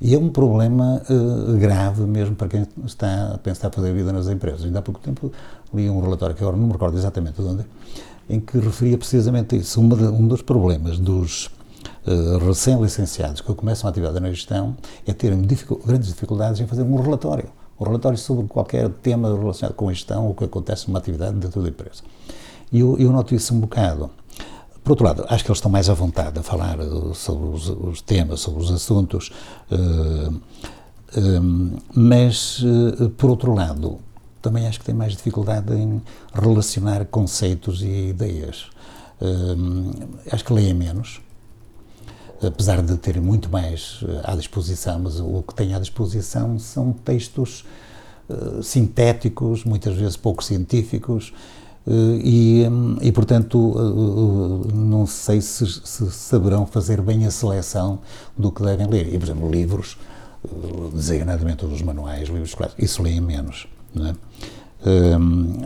E 0.00 0.14
é 0.14 0.18
um 0.18 0.28
problema 0.30 1.02
eh, 1.08 1.58
grave 1.58 2.02
mesmo 2.02 2.34
para 2.36 2.48
quem 2.48 2.66
está 2.86 3.34
a 3.34 3.38
pensar 3.38 3.70
fazer 3.70 3.92
vida 3.92 4.12
nas 4.12 4.28
empresas. 4.28 4.64
Ainda 4.64 4.78
há 4.78 4.82
pouco 4.82 5.00
tempo 5.00 5.30
li 5.74 5.88
um 5.90 6.00
relatório, 6.00 6.34
que 6.34 6.42
agora 6.42 6.56
não 6.56 6.66
me 6.66 6.72
recordo 6.72 6.96
exatamente 6.96 7.40
de 7.40 7.46
onde, 7.48 7.64
em 8.28 8.40
que 8.40 8.58
referia 8.58 8.96
precisamente 8.98 9.56
isso. 9.56 9.80
Uma 9.80 9.96
de- 9.96 10.04
um 10.04 10.26
dos 10.26 10.42
problemas 10.42 10.98
dos 10.98 11.50
eh, 12.06 12.38
recém-licenciados 12.44 13.40
que 13.40 13.52
começam 13.54 13.86
a 13.86 13.90
atividade 13.90 14.18
na 14.20 14.30
gestão 14.30 14.76
é 15.06 15.12
terem 15.12 15.40
dificu- 15.42 15.80
grandes 15.86 16.08
dificuldades 16.08 16.60
em 16.60 16.66
fazer 16.66 16.82
um 16.82 16.96
relatório. 17.00 17.48
Um 17.78 17.84
relatório 17.84 18.18
sobre 18.18 18.46
qualquer 18.48 18.88
tema 18.88 19.28
relacionado 19.28 19.74
com 19.74 19.88
a 19.88 19.92
gestão 19.92 20.24
ou 20.24 20.32
o 20.32 20.34
que 20.34 20.44
acontece 20.44 20.88
numa 20.88 20.98
atividade 20.98 21.36
dentro 21.36 21.62
da 21.62 21.68
empresa. 21.68 22.02
E 22.72 22.80
eu, 22.80 22.98
eu 22.98 23.12
noto 23.12 23.34
isso 23.34 23.54
um 23.54 23.60
bocado. 23.60 24.10
Por 24.82 24.92
outro 24.92 25.04
lado, 25.06 25.24
acho 25.28 25.44
que 25.44 25.50
eles 25.50 25.58
estão 25.58 25.70
mais 25.70 25.88
à 25.90 25.94
vontade 25.94 26.38
a 26.38 26.42
falar 26.42 26.78
eh, 26.80 26.84
sobre 27.14 27.48
os, 27.48 27.68
os 27.68 28.00
temas, 28.02 28.40
sobre 28.40 28.62
os 28.62 28.70
assuntos, 28.72 29.30
eh, 29.70 30.30
mas, 31.94 32.62
por 33.16 33.30
outro 33.30 33.54
lado, 33.54 33.98
também 34.40 34.66
acho 34.66 34.78
que 34.78 34.84
têm 34.84 34.94
mais 34.94 35.12
dificuldade 35.12 35.74
em 35.74 36.02
relacionar 36.32 37.04
conceitos 37.06 37.82
e 37.82 38.08
ideias. 38.08 38.66
Eh, 39.20 40.32
acho 40.32 40.44
que 40.44 40.52
leem 40.52 40.74
menos, 40.74 41.20
apesar 42.42 42.82
de 42.82 42.96
terem 42.96 43.22
muito 43.22 43.50
mais 43.50 44.00
eh, 44.02 44.20
à 44.24 44.34
disposição, 44.36 44.98
mas 45.00 45.20
o 45.20 45.42
que 45.42 45.54
têm 45.54 45.74
à 45.74 45.78
disposição 45.78 46.58
são 46.58 46.92
textos 46.92 47.64
eh, 48.28 48.62
sintéticos, 48.62 49.64
muitas 49.64 49.94
vezes 49.96 50.16
pouco 50.16 50.44
científicos, 50.44 51.32
eh, 51.86 51.90
e, 52.22 52.68
hum, 52.68 52.98
e, 53.00 53.10
portanto, 53.10 53.74
eh, 53.78 54.74
não 54.74 55.06
sei 55.06 55.40
se, 55.40 55.66
se 55.66 56.10
saberão 56.10 56.66
fazer 56.66 57.00
bem 57.00 57.24
a 57.24 57.30
seleção 57.30 58.00
do 58.36 58.52
que 58.52 58.62
devem 58.62 58.86
ler. 58.86 59.14
E, 59.14 59.18
por 59.18 59.24
exemplo, 59.24 59.50
livros, 59.50 59.96
designadamente 60.94 61.64
os 61.64 61.82
manuais, 61.82 62.28
livros 62.28 62.50
escolares, 62.50 62.76
isso 62.78 63.02
leem 63.02 63.20
menos. 63.20 63.66
Não 63.94 64.06
é? 64.06 64.14
Hum, 64.86 65.58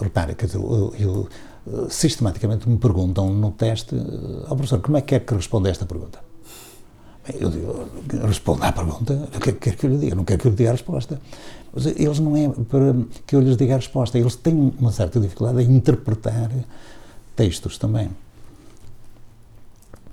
repare, 0.00 0.34
quer 0.34 0.46
dizer, 0.46 0.58
eu, 0.58 0.94
eu, 0.98 1.28
eh, 1.66 1.86
sistematicamente 1.88 2.68
me 2.68 2.78
perguntam 2.78 3.32
no 3.32 3.50
teste, 3.50 3.96
ao 4.46 4.56
professor, 4.56 4.80
como 4.80 4.96
é 4.96 5.00
que 5.00 5.08
quer 5.08 5.20
que 5.20 5.34
responda 5.34 5.68
a 5.68 5.72
esta 5.72 5.86
pergunta? 5.86 6.20
Eu 7.38 7.50
digo, 7.50 7.88
respondo 8.26 8.64
à 8.64 8.72
pergunta, 8.72 9.28
o 9.34 9.40
que 9.40 9.50
é 9.50 9.52
que 9.52 9.58
quer 9.58 9.76
que 9.76 9.86
eu 9.86 9.90
lhe 9.90 9.98
diga? 9.98 10.14
Não 10.14 10.24
quero 10.24 10.40
que 10.40 10.46
eu 10.46 10.50
lhe 10.50 10.56
diga 10.56 10.70
a 10.70 10.72
resposta. 10.72 11.20
Eles 11.96 12.18
não 12.18 12.36
é 12.36 12.48
para 12.48 12.94
que 13.26 13.36
eu 13.36 13.40
lhes 13.40 13.56
diga 13.56 13.74
a 13.74 13.76
resposta, 13.76 14.18
eles 14.18 14.34
têm 14.36 14.72
uma 14.78 14.90
certa 14.90 15.20
dificuldade 15.20 15.62
em 15.62 15.76
interpretar 15.76 16.50
textos 17.36 17.78
também. 17.78 18.10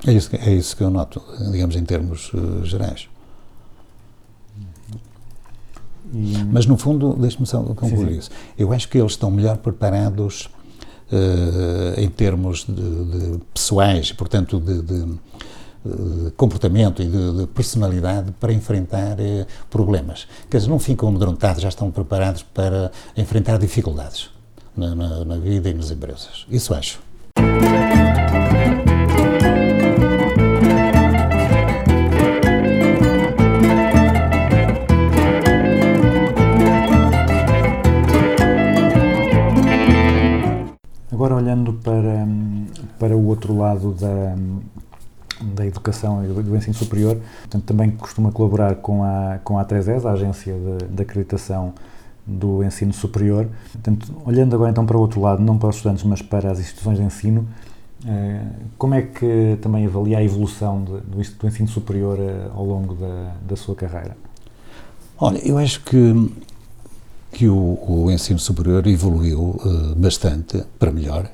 É 0.06 0.14
isso, 0.14 0.30
é 0.36 0.54
isso 0.54 0.78
que 0.78 0.84
eu 0.84 0.90
noto, 0.90 1.22
digamos, 1.52 1.76
em 1.76 1.84
termos 1.84 2.32
eh, 2.34 2.66
gerais. 2.66 3.08
E, 6.14 6.38
Mas, 6.52 6.66
no 6.66 6.78
fundo, 6.78 7.14
deixe-me 7.14 7.46
só 7.46 7.62
concluir 7.62 8.12
Sim, 8.14 8.18
isso. 8.20 8.30
Eu 8.58 8.72
acho 8.74 8.88
que 8.90 8.98
eles 8.98 9.12
estão 9.14 9.30
melhor 9.32 9.58
preparados 9.58 10.50
eh, 11.12 12.02
em 12.04 12.10
termos 12.10 12.66
de, 12.68 12.74
de 12.74 13.40
pessoais, 13.54 14.12
portanto, 14.12 14.60
de, 14.60 14.82
de, 14.82 15.06
eh, 15.86 16.32
comportamento 16.36 17.02
e 17.02 17.06
de, 17.06 17.38
de 17.40 17.48
personalidade 17.48 18.32
para 18.40 18.52
enfrentar 18.54 19.20
eh, 19.20 19.46
problemas. 19.70 20.28
Quer 20.50 20.58
dizer, 20.58 20.70
não 20.70 20.80
ficam 20.80 21.10
amedrontados, 21.10 21.62
já 21.62 21.70
estão 21.70 21.90
preparados 21.92 22.44
para 22.44 22.92
enfrentar 23.16 23.58
dificuldades 23.58 24.30
na, 24.76 24.94
na- 24.96 25.26
na 25.26 25.38
vida 25.38 25.70
e 25.70 25.74
nas 25.74 25.92
empresas. 25.92 26.46
Isso 26.50 26.74
acho. 26.74 27.00
Agora 41.18 41.34
olhando 41.34 41.74
para, 41.74 42.28
para 43.00 43.18
o 43.18 43.26
outro 43.26 43.58
lado 43.58 43.92
da, 43.92 44.36
da 45.56 45.66
educação 45.66 46.24
e 46.24 46.28
do, 46.28 46.56
ensino 46.56 46.76
superior, 46.76 47.18
portanto, 47.40 47.64
também 47.64 47.90
costuma 47.90 48.32
colaborar 48.32 48.76
com 48.76 49.04
a, 49.04 49.40
com 49.44 49.58
a 49.58 49.66
A3ES, 49.66 50.06
a 50.06 50.12
Agência 50.12 50.54
de, 50.54 50.86
de 50.86 51.02
Acreditação 51.02 51.74
do 52.24 52.64
Ensino 52.64 52.94
Superior. 52.94 53.48
Portanto, 53.72 54.14
olhando 54.28 54.54
agora 54.54 54.70
então 54.70 54.86
para 54.86 54.96
o 54.96 55.00
outro 55.00 55.20
lado, 55.20 55.42
não 55.42 55.58
para 55.58 55.70
os 55.70 55.78
estudantes, 55.78 56.04
mas 56.04 56.22
para 56.22 56.52
as 56.52 56.60
instituições 56.60 57.00
de 57.00 57.04
ensino, 57.04 57.48
eh, 58.06 58.44
como 58.78 58.94
é 58.94 59.02
que 59.02 59.58
também 59.60 59.88
avalia 59.88 60.20
a 60.20 60.24
evolução 60.24 60.84
de- 60.84 60.92
do, 61.02 61.36
do 61.40 61.48
ensino 61.48 61.68
superior 61.68 62.20
eh, 62.20 62.48
ao 62.54 62.64
longo 62.64 62.94
da, 62.94 63.32
da 63.42 63.56
sua 63.56 63.74
carreira? 63.74 64.16
Olha, 65.18 65.40
eu 65.40 65.58
acho 65.58 65.84
que, 65.84 66.32
que 67.38 67.48
o, 67.48 67.78
o 67.88 68.12
ensino 68.12 68.40
superior 68.40 68.88
evoluiu 68.88 69.60
eh, 69.64 69.94
bastante 69.96 70.64
para 70.80 70.92
melhor, 70.92 71.30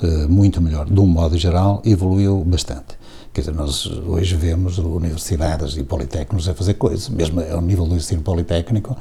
eh, 0.00 0.26
muito 0.28 0.60
melhor, 0.60 0.86
de 0.88 1.00
um 1.00 1.06
modo 1.06 1.36
geral, 1.36 1.82
evoluiu 1.84 2.44
bastante. 2.44 2.94
Quer 3.32 3.40
dizer, 3.40 3.54
nós 3.54 3.86
hoje 3.86 4.36
vemos 4.36 4.78
universidades 4.78 5.76
e 5.76 5.82
politécnicos 5.82 6.48
a 6.48 6.54
fazer 6.54 6.74
coisas, 6.74 7.08
mesmo 7.08 7.40
ao 7.40 7.60
nível 7.60 7.86
do 7.86 7.96
ensino 7.96 8.22
politécnico, 8.22 8.96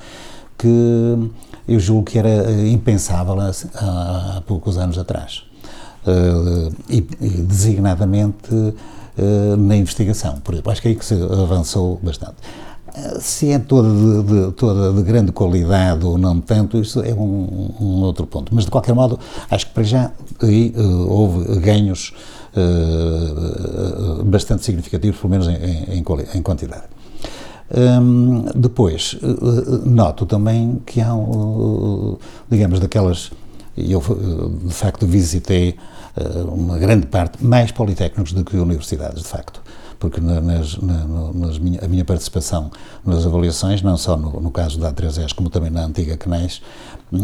que 0.57 0.67
eu 1.67 1.79
julgo 1.79 2.05
que 2.09 2.17
era 2.17 2.29
eh, 2.29 2.69
impensável 2.69 3.39
há, 3.39 3.51
há- 3.75 4.41
poucos 4.47 4.77
anos 4.79 4.97
atrás. 4.97 5.43
Eh, 6.07 6.69
e, 6.89 6.97
e 7.21 7.29
designadamente 7.43 8.73
eh, 9.17 9.55
na 9.57 9.75
investigação. 9.75 10.39
Por 10.39 10.55
exemplo, 10.55 10.71
acho 10.71 10.81
que 10.81 10.87
é 10.87 10.91
aí 10.91 10.97
que 10.97 11.05
se 11.05 11.13
avançou 11.13 11.99
bastante. 12.01 12.37
Se 13.19 13.51
é 13.51 13.59
toda 13.59 13.89
de, 13.89 14.23
de- 14.23 14.51
toda 14.53 14.93
de 14.93 15.01
grande 15.03 15.31
qualidade 15.31 16.05
ou 16.05 16.17
não 16.17 16.39
tanto, 16.39 16.77
isso 16.77 17.01
é 17.01 17.13
um, 17.13 17.71
um 17.79 18.01
outro 18.03 18.25
ponto. 18.25 18.53
Mas, 18.55 18.65
de 18.65 18.71
qualquer 18.71 18.93
modo, 18.93 19.19
acho 19.49 19.67
que 19.67 19.73
para 19.73 19.83
já 19.83 20.11
aí 20.41 20.73
eh, 20.75 20.81
houve 20.81 21.59
ganhos 21.59 22.13
eh, 22.55 24.23
bastante 24.23 24.63
significativos, 24.65 25.19
pelo 25.19 25.31
menos 25.31 25.47
em, 25.47 25.55
em- 25.99 26.03
em 26.37 26.41
quantidade. 26.41 26.83
Hum, 27.75 28.45
depois, 28.55 29.17
noto 29.85 30.25
também 30.25 30.79
que 30.85 31.01
há, 31.01 31.13
uh, 31.15 32.17
digamos, 32.49 32.79
daquelas. 32.79 33.31
Eu, 33.75 34.01
de 34.63 34.73
facto, 34.73 35.05
visitei 35.05 35.75
uma 36.47 36.77
grande 36.77 37.07
parte, 37.07 37.43
mais 37.43 37.71
politécnicos 37.71 38.31
do 38.31 38.45
que 38.45 38.55
universidades, 38.55 39.23
de 39.23 39.27
facto. 39.27 39.61
Porque 40.05 40.21
na, 40.21 40.39
nas, 40.39 40.77
nas 40.77 41.57
minha, 41.57 41.83
a 41.83 41.87
minha 41.87 42.05
participação 42.05 42.69
nas 43.03 43.25
avaliações, 43.25 43.81
não 43.81 43.97
só 43.97 44.15
no, 44.15 44.39
no 44.39 44.51
caso 44.51 44.79
da 44.79 44.93
A3S, 44.93 45.33
como 45.33 45.49
também 45.49 45.71
na 45.71 45.83
antiga 45.83 46.15
CNES, 46.15 46.61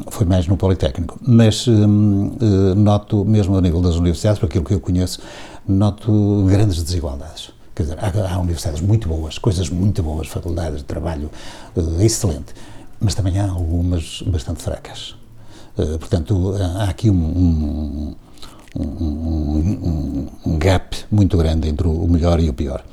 foi 0.10 0.26
mais 0.26 0.48
no 0.48 0.58
Politécnico. 0.58 1.20
Mas 1.22 1.68
hum, 1.68 2.36
eh, 2.42 2.74
noto, 2.74 3.24
mesmo 3.24 3.56
a 3.56 3.62
nível 3.62 3.82
das 3.82 3.98
universidades, 3.98 4.40
por 4.40 4.48
aquilo 4.48 4.66
que 4.66 4.74
eu 4.74 4.80
conheço, 4.80 5.20
noto 5.68 6.44
grandes 6.50 6.82
desigualdades. 6.82 7.52
Quer 7.76 7.84
dizer, 7.84 8.00
há, 8.00 8.34
há 8.34 8.40
universidades 8.40 8.82
muito 8.82 9.08
boas, 9.08 9.38
coisas 9.38 9.70
muito 9.70 10.02
boas, 10.02 10.28
faculdades 10.28 10.80
de 10.80 10.86
trabalho 10.86 11.30
eh, 11.78 12.04
excelente, 12.04 12.56
mas 13.00 13.14
também 13.14 13.38
há 13.38 13.48
algumas 13.48 14.24
bastante 14.26 14.64
fracas. 14.64 15.16
Eh, 15.78 16.00
portanto, 16.00 16.56
há 16.80 16.86
aqui 16.86 17.12
um, 17.12 17.14
um, 17.14 18.16
um, 18.76 18.84
um- 18.84 20.28
um 20.46 20.58
gap 20.58 20.98
muito 21.12 21.38
grande 21.38 21.68
entre 21.68 21.88
o 21.88 22.08
melhor 22.08 22.40
e 22.40 22.50
o 22.50 22.54
pior. 22.54 22.84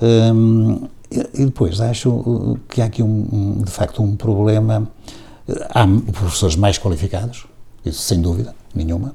Hum, 0.00 0.88
e 1.10 1.44
depois 1.44 1.80
acho 1.80 2.58
que 2.68 2.80
há 2.82 2.84
aqui, 2.86 3.02
de 3.02 3.70
facto, 3.70 4.02
um 4.02 4.14
problema. 4.16 4.88
Há 5.70 5.86
professores 6.12 6.56
mais 6.56 6.78
qualificados, 6.78 7.46
isso 7.84 8.02
sem 8.02 8.20
dúvida 8.20 8.54
nenhuma, 8.74 9.14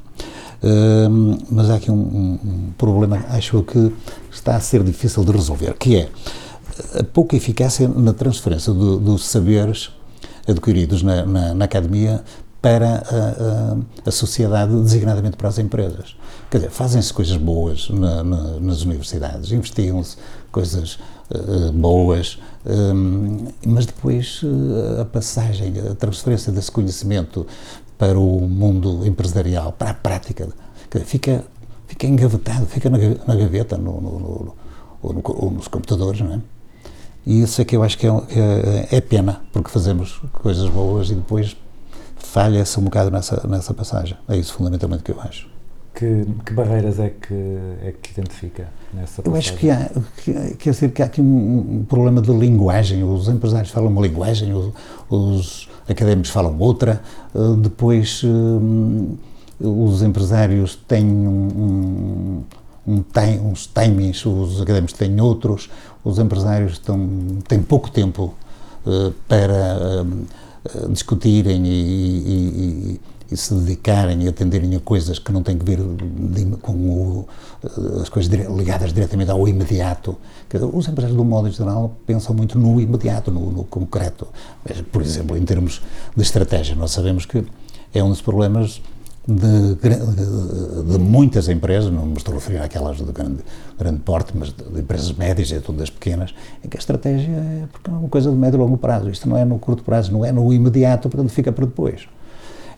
Hum, 0.66 1.38
mas 1.52 1.70
há 1.70 1.76
aqui 1.76 1.92
um, 1.92 2.40
problema, 2.78 3.18
acho 3.30 3.62
que 3.64 3.92
está 4.32 4.56
a 4.56 4.60
ser 4.62 4.82
difícil 4.82 5.24
de 5.26 5.32
resolver, 5.34 5.74
que 5.78 5.98
é 5.98 6.10
a 6.98 7.04
pouca 7.04 7.36
eficácia 7.36 7.86
na 7.90 8.14
transferência 8.14 8.72
do- 8.74 8.98
dos 8.98 9.26
saberes 9.26 9.90
adquiridos 10.48 11.04
na, 11.04 11.26
na- 11.26 11.54
na 11.54 11.66
academia 11.66 12.24
para 12.64 12.88
a, 12.96 13.74
a- 13.74 13.78
a 14.06 14.12
sociedade, 14.12 14.74
designadamente 14.82 15.36
para 15.36 15.50
as 15.50 15.60
empresas. 15.60 16.16
Quer 16.50 16.60
dizer, 16.60 16.70
fazem-se 16.72 17.14
coisas 17.14 17.36
boas 17.36 17.90
na- 17.90 18.24
na- 18.24 18.60
nas 18.62 18.84
universidades, 18.84 19.52
investigam-se 19.52 20.16
coisas 20.50 20.98
eh, 21.30 21.72
boas, 21.74 22.40
hum, 22.66 23.48
mas 23.68 23.86
depois 23.86 24.40
eh, 24.46 25.02
a 25.02 25.06
passagem, 25.06 25.74
a 25.92 25.94
transferência 25.96 26.54
desse 26.54 26.72
conhecimento 26.72 27.46
para 27.98 28.18
o 28.18 28.48
mundo 28.48 29.06
empresarial, 29.06 29.74
para 29.74 29.90
a 29.90 29.94
prática, 29.94 30.48
quer 30.90 31.00
dizer, 31.00 31.10
fica, 31.10 31.44
fica 31.88 32.08
engavetado, 32.08 32.66
fica 32.66 32.90
na, 32.90 32.98
na 33.28 33.36
gaveta, 33.36 33.78
no, 33.78 34.00
no- 34.00 34.20
no- 34.20 34.56
ou, 35.02 35.22
ou 35.26 35.52
nos 35.52 35.68
computadores, 35.68 36.22
não 36.22 36.34
é? 36.36 36.40
E 37.26 37.42
isso 37.42 37.62
é 37.62 37.66
que 37.66 37.76
eu 37.76 37.84
acho 37.84 37.98
que 37.98 38.08
é, 38.08 38.10
é- 38.92 38.98
é 38.98 39.02
pena, 39.02 39.42
porque 39.52 39.70
fazemos 39.70 40.22
coisas 40.34 40.70
boas 40.70 41.10
e 41.10 41.16
depois 41.16 41.58
falha-se 42.24 42.80
um 42.80 42.84
bocado 42.84 43.12
nessa, 43.12 43.46
nessa 43.48 43.74
passagem. 43.74 44.18
É 44.28 44.36
isso 44.38 44.54
fundamentalmente 44.54 45.04
que 45.04 45.12
eu 45.12 45.20
acho. 45.22 45.48
Que, 45.94 46.26
que 46.44 46.54
barreiras 46.54 47.00
é 47.00 47.10
que, 47.10 47.34
é 47.84 47.94
que 48.02 48.12
identifica 48.20 48.68
nessa 48.92 49.22
Eu 49.22 49.32
passagem? 49.32 49.52
acho 49.52 49.58
que 49.60 49.70
há, 49.70 49.90
que, 50.18 50.56
quer 50.56 50.72
dizer, 50.72 50.92
que 50.92 51.04
há 51.04 51.06
aqui 51.06 51.22
um, 51.22 51.78
um 51.82 51.86
problema 51.88 52.20
de 52.20 52.32
linguagem. 52.32 53.04
Os 53.04 53.28
empresários 53.28 53.70
falam 53.70 53.90
uma 53.92 54.02
linguagem, 54.02 54.54
os, 54.54 54.74
os 55.08 55.70
académicos 55.88 56.32
falam 56.32 56.58
outra. 56.58 57.00
eh, 57.36 57.40
Depois, 57.62 58.24
hum, 58.24 59.18
os 59.60 60.02
empresários 60.02 60.76
têm 60.88 61.06
um, 61.06 62.44
um, 62.88 63.04
tim- 63.04 63.40
uns 63.46 63.68
timings, 63.68 64.26
os 64.26 64.62
académicos 64.62 64.94
têm 64.98 65.22
outros. 65.22 65.70
Os 66.04 66.18
empresários 66.18 66.74
estão, 66.74 67.08
têm 67.48 67.62
pouco 67.62 67.92
tempo 67.92 68.34
eh, 68.88 69.12
para 69.28 70.04
eh, 70.66 70.88
discutirem 70.90 71.66
e, 71.66 71.70
e- 71.70 72.94
e- 72.96 73.02
e 73.32 73.38
se 73.38 73.54
dedicarem 73.56 74.22
e 74.24 74.28
atenderem 74.28 74.76
a 74.76 74.80
coisas 74.80 75.18
que 75.18 75.32
não 75.32 75.42
têm 75.42 75.58
que 75.58 75.66
ver 75.66 75.80
com 76.62 76.74
o, 76.74 77.28
eh, 77.64 78.02
as 78.02 78.10
coisas 78.10 78.30
dire- 78.30 78.48
ligadas 78.56 78.94
diretamente 78.94 79.32
ao 79.32 79.48
imediato. 79.48 80.16
Os 80.74 80.88
empresários, 80.88 81.16
de 81.16 81.22
um 81.22 81.26
modo 81.26 81.50
geral, 81.50 81.96
pensam 82.06 82.36
muito 82.36 82.60
no 82.60 82.80
imediato, 82.80 83.32
no, 83.32 83.50
no 83.52 83.64
concreto. 83.64 84.28
Mas, 84.68 84.82
Por 84.82 85.02
exemplo, 85.02 85.36
em 85.36 85.44
termos 85.44 85.82
de 86.16 86.22
estratégia, 86.22 86.76
nós 86.76 86.92
sabemos 86.92 87.26
que 87.26 87.44
é 87.94 88.04
um 88.04 88.10
dos 88.10 88.22
problemas 88.22 88.82
de, 89.28 89.76
de- 89.76 90.98
muitas 90.98 91.48
empresas, 91.48 91.90
não 91.92 92.06
me 92.06 92.18
estou 92.18 92.34
a 92.34 92.38
referir 92.38 92.58
àquelas 92.58 92.98
de 92.98 93.04
grande, 93.12 93.40
grande 93.80 94.00
porte, 94.00 94.34
mas 94.36 94.50
de, 94.54 94.64
de 94.64 94.80
empresas 94.82 95.12
médias 95.14 95.50
e 95.52 95.60
todas 95.62 95.90
porque 95.90 96.10
em 96.64 96.68
que 96.70 96.76
a 96.78 96.80
estratégia 96.80 97.32
é, 97.32 97.68
porque 97.72 97.90
é 97.90 97.94
uma 97.94 98.10
coisa 98.10 98.30
de 98.30 98.36
médio 98.36 98.58
e 98.58 98.60
longo 98.60 98.78
prazo. 98.78 99.10
Isto 99.10 99.30
não 99.30 99.38
é 99.38 99.46
no 99.46 99.58
curto 99.60 99.84
prazo, 99.84 100.12
não 100.12 100.26
é 100.26 100.32
no 100.32 100.52
imediato, 100.52 101.10
portanto 101.10 101.30
fica 101.32 101.52
para 101.52 101.66
depois. 101.66 102.02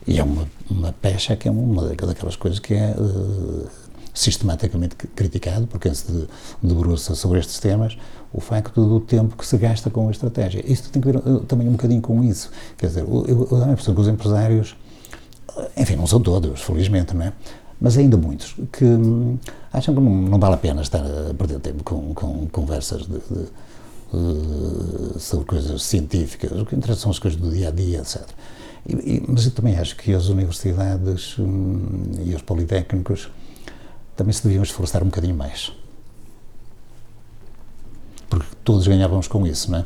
E 0.07 0.19
é 0.19 0.23
uma, 0.23 0.47
uma 0.69 0.93
pecha 0.93 1.35
que 1.35 1.47
é 1.47 1.51
uma 1.51 1.81
daquelas 1.87 2.35
coisas 2.35 2.59
que 2.59 2.75
é 2.75 2.91
eh, 2.95 3.65
sistematicamente 4.13 4.95
criticado, 5.15 5.65
porque 5.65 5.93
se 5.95 6.11
de- 6.11 6.27
debruça 6.61 7.15
sobre 7.15 7.39
estes 7.39 7.59
temas, 7.59 7.97
o 8.31 8.39
facto 8.39 8.85
do 8.87 8.99
tempo 8.99 9.35
que 9.35 9.45
se 9.47 9.57
gasta 9.57 9.89
com 9.89 10.07
a 10.07 10.11
estratégia. 10.11 10.63
Isto 10.71 10.91
tem 10.91 11.01
que 11.01 11.11
ver 11.11 11.17
eh, 11.17 11.39
também 11.47 11.67
um 11.67 11.71
bocadinho 11.71 12.01
com 12.01 12.23
isso. 12.23 12.51
Quer 12.77 12.85
dizer, 12.87 13.01
eu, 13.01 13.25
eu, 13.27 13.39
eu 13.39 13.45
dou 13.47 13.63
a 13.63 13.71
impressão 13.71 13.95
que 13.95 14.01
os 14.01 14.07
empresários 14.07 14.75
enfim, 15.77 15.95
não 15.95 16.07
são 16.07 16.19
todos, 16.21 16.61
felizmente, 16.61 17.15
não 17.15 17.25
é? 17.25 17.33
Mas 17.79 17.97
ainda 17.97 18.17
muitos 18.17 18.55
que 18.71 18.85
hum, 18.85 19.37
acham 19.71 19.93
que 19.93 20.01
não, 20.01 20.09
não 20.09 20.39
vale 20.39 20.55
a 20.55 20.57
pena 20.57 20.81
estar 20.81 21.03
a 21.03 21.33
perder 21.33 21.59
tempo 21.59 21.83
com, 21.83 22.13
com 22.13 22.47
conversas 22.47 23.05
de, 23.05 23.19
de, 23.19 23.47
sobre 25.19 25.45
coisas 25.45 25.83
científicas, 25.83 26.51
o 26.51 26.65
que 26.65 26.75
interessa 26.75 27.01
são 27.01 27.11
as 27.11 27.19
coisas 27.19 27.39
do 27.39 27.51
dia 27.51 27.67
a 27.67 27.71
dia, 27.71 27.99
etc. 27.99 28.21
E, 28.87 28.93
e- 28.93 29.23
mas 29.27 29.45
eu 29.45 29.51
também 29.51 29.77
acho 29.77 29.95
que 29.97 30.13
as 30.13 30.27
universidades 30.27 31.37
hum, 31.39 32.11
e 32.23 32.33
os 32.33 32.41
politécnicos 32.41 33.29
também 34.15 34.31
se 34.33 34.43
deviam 34.43 34.63
esforçar 34.63 35.03
um 35.03 35.07
bocadinho 35.07 35.35
mais. 35.35 35.73
Porque 38.29 38.47
todos 38.63 38.87
ganhávamos 38.87 39.27
com 39.27 39.45
isso, 39.45 39.69
não 39.71 39.79
é? 39.79 39.85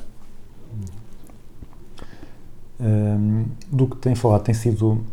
Hum, 2.80 3.46
do 3.72 3.88
que 3.88 3.98
tem 3.98 4.16
falado, 4.16 4.44
tem 4.44 4.54
sido. 4.56 5.04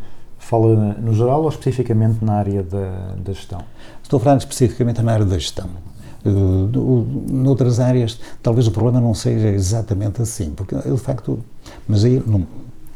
Fala 0.48 0.94
no 1.00 1.12
geral 1.12 1.42
ou 1.42 1.48
especificamente 1.48 2.24
na 2.24 2.34
área 2.34 2.62
da, 2.62 3.14
da 3.18 3.32
gestão? 3.32 3.62
Estou 4.00 4.20
falar 4.20 4.36
especificamente 4.36 5.02
na 5.02 5.12
área 5.12 5.24
da 5.24 5.36
gestão. 5.36 5.68
Do- 6.22 7.06
noutras 7.28 7.80
áreas, 7.80 8.20
talvez 8.42 8.68
o 8.68 8.70
problema 8.70 9.00
não 9.00 9.12
seja 9.12 9.48
exatamente 9.48 10.22
assim, 10.22 10.50
porque 10.50 10.74
eu, 10.74 10.94
de 10.94 11.00
facto, 11.00 11.40
mas 11.88 12.04
aí 12.04 12.22
não, 12.24 12.46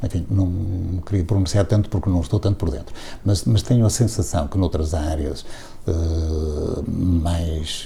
enfim, 0.03 0.25
não 0.31 1.01
queria 1.05 1.25
pronunciar 1.25 1.65
tanto 1.67 1.89
porque 1.89 2.09
não 2.09 2.21
estou 2.21 2.39
tanto 2.39 2.57
por 2.57 2.71
dentro, 2.71 2.95
mas, 3.25 3.45
mas 3.45 3.63
tenho 3.63 3.85
a 3.85 3.91
sensação 3.91 4.47
que 4.47 4.57
noutras 4.57 4.95
áreas 4.95 5.45
uh, 5.89 6.85
mais 6.89 7.85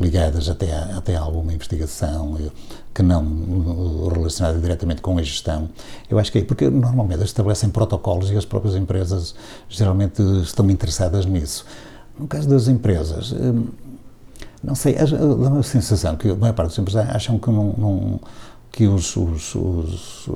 ligadas 0.00 0.48
até 0.48 0.72
a, 0.74 0.98
até 0.98 1.16
a 1.16 1.20
alguma 1.20 1.52
investigação 1.52 2.32
uh, 2.34 2.50
que 2.92 3.02
não 3.02 3.22
uh, 3.24 4.08
relacionada 4.12 4.58
diretamente 4.58 5.00
com 5.00 5.16
a 5.18 5.22
gestão, 5.22 5.68
eu 6.10 6.18
acho 6.18 6.30
que 6.32 6.38
é 6.38 6.44
porque 6.44 6.68
normalmente 6.68 7.22
estabelecem 7.24 7.70
protocolos 7.70 8.30
e 8.30 8.36
as 8.36 8.44
próprias 8.44 8.74
empresas 8.76 9.34
geralmente 9.68 10.20
estão 10.42 10.68
interessadas 10.70 11.24
nisso. 11.26 11.64
No 12.18 12.26
caso 12.28 12.48
das 12.48 12.68
empresas, 12.68 13.32
hum, 13.32 13.66
não 14.62 14.74
sei, 14.74 14.96
as- 14.96 15.10
dá-me 15.10 15.58
a 15.58 15.62
sensação 15.62 16.16
que 16.16 16.28
a 16.30 16.34
maior 16.34 16.54
parte 16.54 16.68
dos 16.70 16.78
empresários 16.78 17.14
acham 17.14 17.38
que, 17.38 17.50
não, 17.50 17.74
não- 17.76 18.20
que 18.72 18.86
os, 18.88 19.16
os- 19.16 19.54
os, 19.54 20.28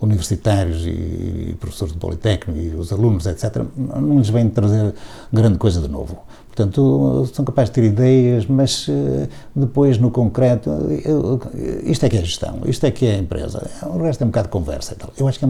universitários 0.00 0.86
e 0.86 1.56
professores 1.58 1.92
de 1.94 1.98
Politécnico 1.98 2.58
e 2.60 2.74
os 2.74 2.92
alunos, 2.92 3.26
etc., 3.26 3.64
não 3.76 4.18
lhes 4.18 4.28
vêm 4.28 4.48
trazer 4.48 4.94
grande 5.32 5.58
coisa 5.58 5.80
de 5.80 5.88
novo. 5.88 6.18
Portanto, 6.54 7.28
são 7.34 7.44
capazes 7.44 7.70
de 7.70 7.74
ter 7.80 7.84
ideias, 7.88 8.46
mas 8.46 8.86
eh, 8.88 9.28
depois, 9.56 9.98
no 9.98 10.08
concreto, 10.08 10.70
eu- 11.04 11.40
isto 11.82 12.06
é 12.06 12.08
que 12.08 12.16
é 12.16 12.20
gestão, 12.20 12.60
isto 12.66 12.86
é 12.86 12.92
que 12.92 13.04
é 13.06 13.16
empresa. 13.18 13.68
O 13.82 13.98
resto 13.98 14.22
é 14.22 14.24
um 14.24 14.28
bocado 14.28 14.46
de 14.46 14.52
conversa 14.52 14.92
e 14.94 14.96
tal. 14.96 15.10
Eu 15.18 15.26
acho 15.26 15.40
que, 15.40 15.44
é 15.46 15.48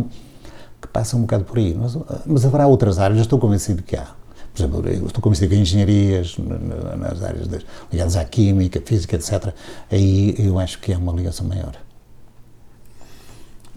que 0.80 0.88
passa 0.88 1.14
um 1.14 1.20
bocado 1.20 1.44
por 1.44 1.58
aí. 1.58 1.74
Mas, 1.78 1.98
mas 2.24 2.46
haverá 2.46 2.66
outras 2.66 2.98
áreas, 2.98 3.20
estou 3.20 3.38
convencido 3.38 3.82
que 3.82 3.94
há. 3.96 4.06
Por 4.54 4.62
exemplo, 4.62 4.88
eu 4.88 5.06
estou 5.06 5.20
convencido 5.20 5.50
que 5.50 5.56
engenharias, 5.60 6.38
na- 6.38 6.58
na- 6.58 6.96
nas 6.96 7.22
áreas 7.22 7.48
das- 7.48 7.66
ligadas 7.92 8.16
à 8.16 8.24
química, 8.24 8.80
física, 8.82 9.16
etc., 9.16 9.52
aí 9.92 10.34
eu 10.38 10.58
acho 10.58 10.78
que 10.78 10.90
é 10.90 10.96
uma 10.96 11.12
ligação 11.12 11.46
maior. 11.46 11.72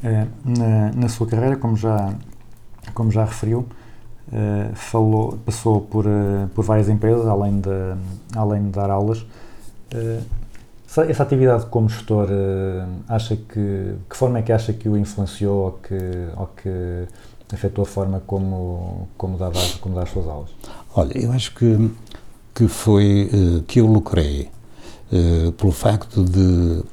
Eh, 0.01 0.27
na, 0.45 0.91
na 0.93 1.09
sua 1.09 1.27
carreira, 1.27 1.57
como 1.57 1.75
já, 1.75 2.13
como 2.93 3.11
já 3.11 3.25
referiu, 3.25 3.65
eh, 4.31 4.71
falou, 4.73 5.37
passou 5.45 5.81
por, 5.81 6.05
eh, 6.05 6.47
por 6.53 6.65
várias 6.65 6.89
empresas, 6.89 7.25
além 7.27 7.61
de, 7.61 7.69
além 8.35 8.63
de 8.63 8.69
dar 8.71 8.89
aulas. 8.89 9.25
Eh, 9.91 10.19
essa, 10.85 11.05
essa 11.05 11.23
atividade 11.23 11.65
como 11.67 11.87
gestor, 11.87 12.27
acha 13.07 13.35
que, 13.35 13.93
que 14.09 14.15
forma 14.15 14.39
é 14.39 14.41
que 14.41 14.51
acha 14.51 14.73
que 14.73 14.87
o 14.87 14.97
influenciou 14.97 15.65
ou 15.65 15.71
que, 15.73 15.99
ou 16.37 16.47
que 16.47 17.07
afetou 17.53 17.83
a 17.83 17.85
forma 17.85 18.21
como, 18.25 19.07
como, 19.17 19.37
dava, 19.37 19.59
como 19.81 19.95
dá 19.95 20.03
as 20.03 20.09
suas 20.09 20.27
aulas? 20.27 20.49
Olha, 20.95 21.17
eu 21.17 21.31
acho 21.33 21.53
que, 21.53 21.91
que 22.55 22.67
foi 22.69 23.29
que 23.67 23.81
eu 23.81 23.85
lucrei 23.85 24.49
pelo 25.57 25.73
facto 25.73 26.23
de 26.23 26.83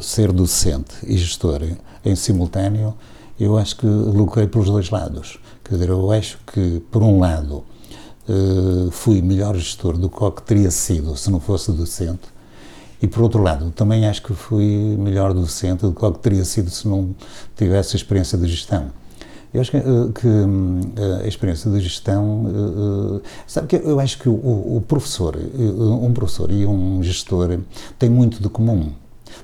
ser 0.00 0.30
docente 0.30 0.94
e 1.04 1.18
gestor 1.18 1.62
em 2.04 2.14
simultâneo, 2.14 2.94
eu 3.40 3.58
acho 3.58 3.76
que 3.76 3.86
lucrei 3.86 4.46
pelos 4.46 4.68
dois 4.68 4.88
lados. 4.88 5.40
Quer 5.72 5.76
dizer, 5.76 5.88
eu 5.88 6.12
acho 6.12 6.38
que, 6.52 6.82
por 6.90 7.02
um 7.02 7.18
lado, 7.18 7.64
eh, 8.28 8.90
fui 8.90 9.22
melhor 9.22 9.56
gestor 9.56 9.96
do 9.96 10.10
que 10.10 10.42
teria 10.42 10.70
sido 10.70 11.16
se 11.16 11.30
não 11.30 11.40
fosse 11.40 11.72
docente, 11.72 12.28
e 13.00 13.08
por 13.08 13.22
outro 13.22 13.42
lado, 13.42 13.70
também 13.70 14.06
acho 14.06 14.22
que 14.22 14.34
fui 14.34 14.66
melhor 14.98 15.32
docente 15.32 15.80
do 15.86 15.94
que 15.94 16.18
teria 16.18 16.44
sido 16.44 16.68
se 16.68 16.86
não 16.86 17.14
tivesse 17.56 17.96
experiência 17.96 18.36
de 18.36 18.46
gestão. 18.48 18.90
Eu 19.54 19.62
acho 19.62 19.70
que, 19.70 19.78
eh, 19.78 19.82
que, 20.14 20.26
hum, 20.28 20.80
a 21.24 21.26
experiência 21.26 21.70
de 21.70 21.80
gestão, 21.80 22.44
eh, 22.48 23.24
eh, 23.24 23.28
sabe 23.46 23.66
que 23.68 23.76
eu 23.76 23.98
acho 23.98 24.18
que 24.18 24.28
o, 24.28 24.76
o 24.76 24.84
professor, 24.86 25.36
eh, 25.36 25.58
um 25.58 26.12
professor 26.12 26.50
e 26.50 26.66
um 26.66 27.02
gestor 27.02 27.60
têm 27.98 28.10
muito 28.10 28.42
de 28.42 28.50
comum. 28.50 28.92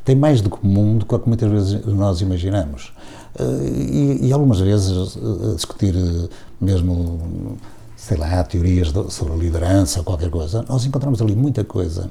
Tem 0.05 0.15
mais 0.15 0.43
de 0.43 0.51
comum 0.51 0.99
do 0.99 1.07
que 1.07 1.27
muitas 1.27 1.51
vezes 1.51 1.87
nós 1.87 2.21
imaginamos. 2.21 2.93
Eh, 3.39 4.19
E, 4.23 4.27
e 4.29 4.33
algumas 4.33 4.61
vezes 4.61 5.17
eh, 5.17 5.55
discutir 5.55 5.95
eh, 5.97 6.29
mesmo, 6.61 7.57
sei 7.97 8.17
lá, 8.17 8.43
teorias 8.45 8.93
sobre 9.11 9.35
liderança 9.37 10.01
ou 10.01 10.05
qualquer 10.05 10.31
coisa, 10.31 10.65
nós 10.69 10.85
encontramos 10.85 11.21
ali 11.23 11.35
muita 11.37 11.65
coisa 11.65 12.11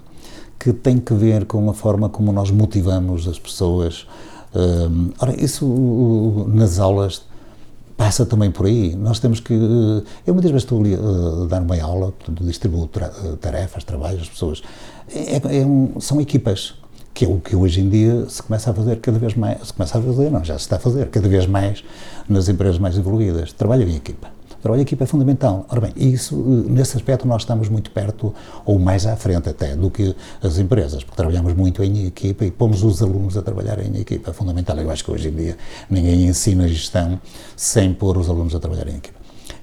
que 0.60 0.74
tem 0.74 0.98
que 0.98 1.14
ver 1.14 1.46
com 1.46 1.70
a 1.70 1.74
forma 1.74 2.10
como 2.10 2.32
nós 2.32 2.50
motivamos 2.52 3.28
as 3.28 3.38
pessoas. 3.38 4.08
Ora, 5.20 5.36
isso 5.40 6.46
nas 6.48 6.80
aulas 6.80 7.22
passa 7.96 8.26
também 8.26 8.50
por 8.50 8.66
aí. 8.66 8.96
Nós 8.96 9.20
temos 9.20 9.40
que. 9.40 9.54
Eu 10.26 10.34
muitas 10.34 10.50
vezes 10.50 10.64
estou 10.64 10.80
ali 10.80 10.96
a 10.96 11.46
dar 11.48 11.62
uma 11.62 11.80
aula, 11.80 12.12
distribuo 12.42 12.90
tarefas, 13.40 13.84
trabalhos, 13.84 14.24
as 14.24 14.30
pessoas. 14.30 14.64
É- 15.14 15.60
é 15.62 15.66
um- 15.66 16.00
são 16.00 16.20
equipas, 16.20 16.74
que 17.18 17.26
é 17.26 17.28
o 17.28 17.40
que 17.40 17.56
hoje 17.56 17.82
em 17.82 17.90
dia 17.90 18.30
se 18.30 18.44
começa 18.44 18.70
a 18.70 18.74
fazer 18.76 18.98
cada 18.98 19.18
vez 19.18 19.34
mais. 19.34 19.66
Se 19.66 19.74
começa 19.74 19.98
a 19.98 20.02
fazer, 20.04 20.30
não, 20.30 20.46
já 20.46 20.54
se 20.54 20.66
está 20.66 20.76
a 20.76 20.80
fazer 20.80 21.08
cada 21.10 21.28
vez 21.28 21.48
mais 21.48 21.84
nas 22.30 22.48
empresas 22.48 22.78
mais 22.78 22.96
evoluídas. 22.96 23.52
Trabalho 23.52 23.90
em 23.90 23.96
equipa. 23.96 24.30
Trabalho 24.62 24.82
em 24.82 24.84
equipa 24.84 25.04
é 25.04 25.08
fundamental. 25.08 25.66
Ora 25.68 25.82
bem, 25.82 25.94
isso, 25.96 26.36
eh, 26.36 26.70
nesse 26.70 26.96
aspecto, 26.96 27.28
nós 27.28 27.42
estamos 27.42 27.70
muito 27.70 27.90
perto, 27.90 28.36
ou 28.64 28.78
mais 28.78 29.08
à 29.08 29.16
frente 29.16 29.50
até, 29.50 29.76
do 29.76 29.90
que 29.90 30.16
as 30.44 30.60
empresas, 30.60 31.04
porque 31.04 31.18
trabalhamos 31.18 31.56
muito 31.56 31.84
em 31.84 32.06
equipa 32.06 32.46
e 32.46 32.52
pomos 32.52 32.84
os 32.84 33.02
alunos 33.02 33.36
a 33.36 33.42
trabalhar 33.42 33.84
em 33.84 34.00
equipa. 34.00 34.30
É 34.30 34.34
fundamental. 34.34 34.78
Eu 34.78 34.92
acho 34.92 35.04
que 35.04 35.10
hoje 35.10 35.30
em 35.30 35.34
dia 35.34 35.58
ninguém 35.90 36.28
ensina 36.28 36.68
gestão 36.68 37.20
sem 37.56 37.96
pôr 37.96 38.16
os 38.16 38.30
alunos 38.30 38.54
a 38.54 38.60
trabalhar 38.60 38.88
em 38.90 38.98
equipa. 38.98 39.18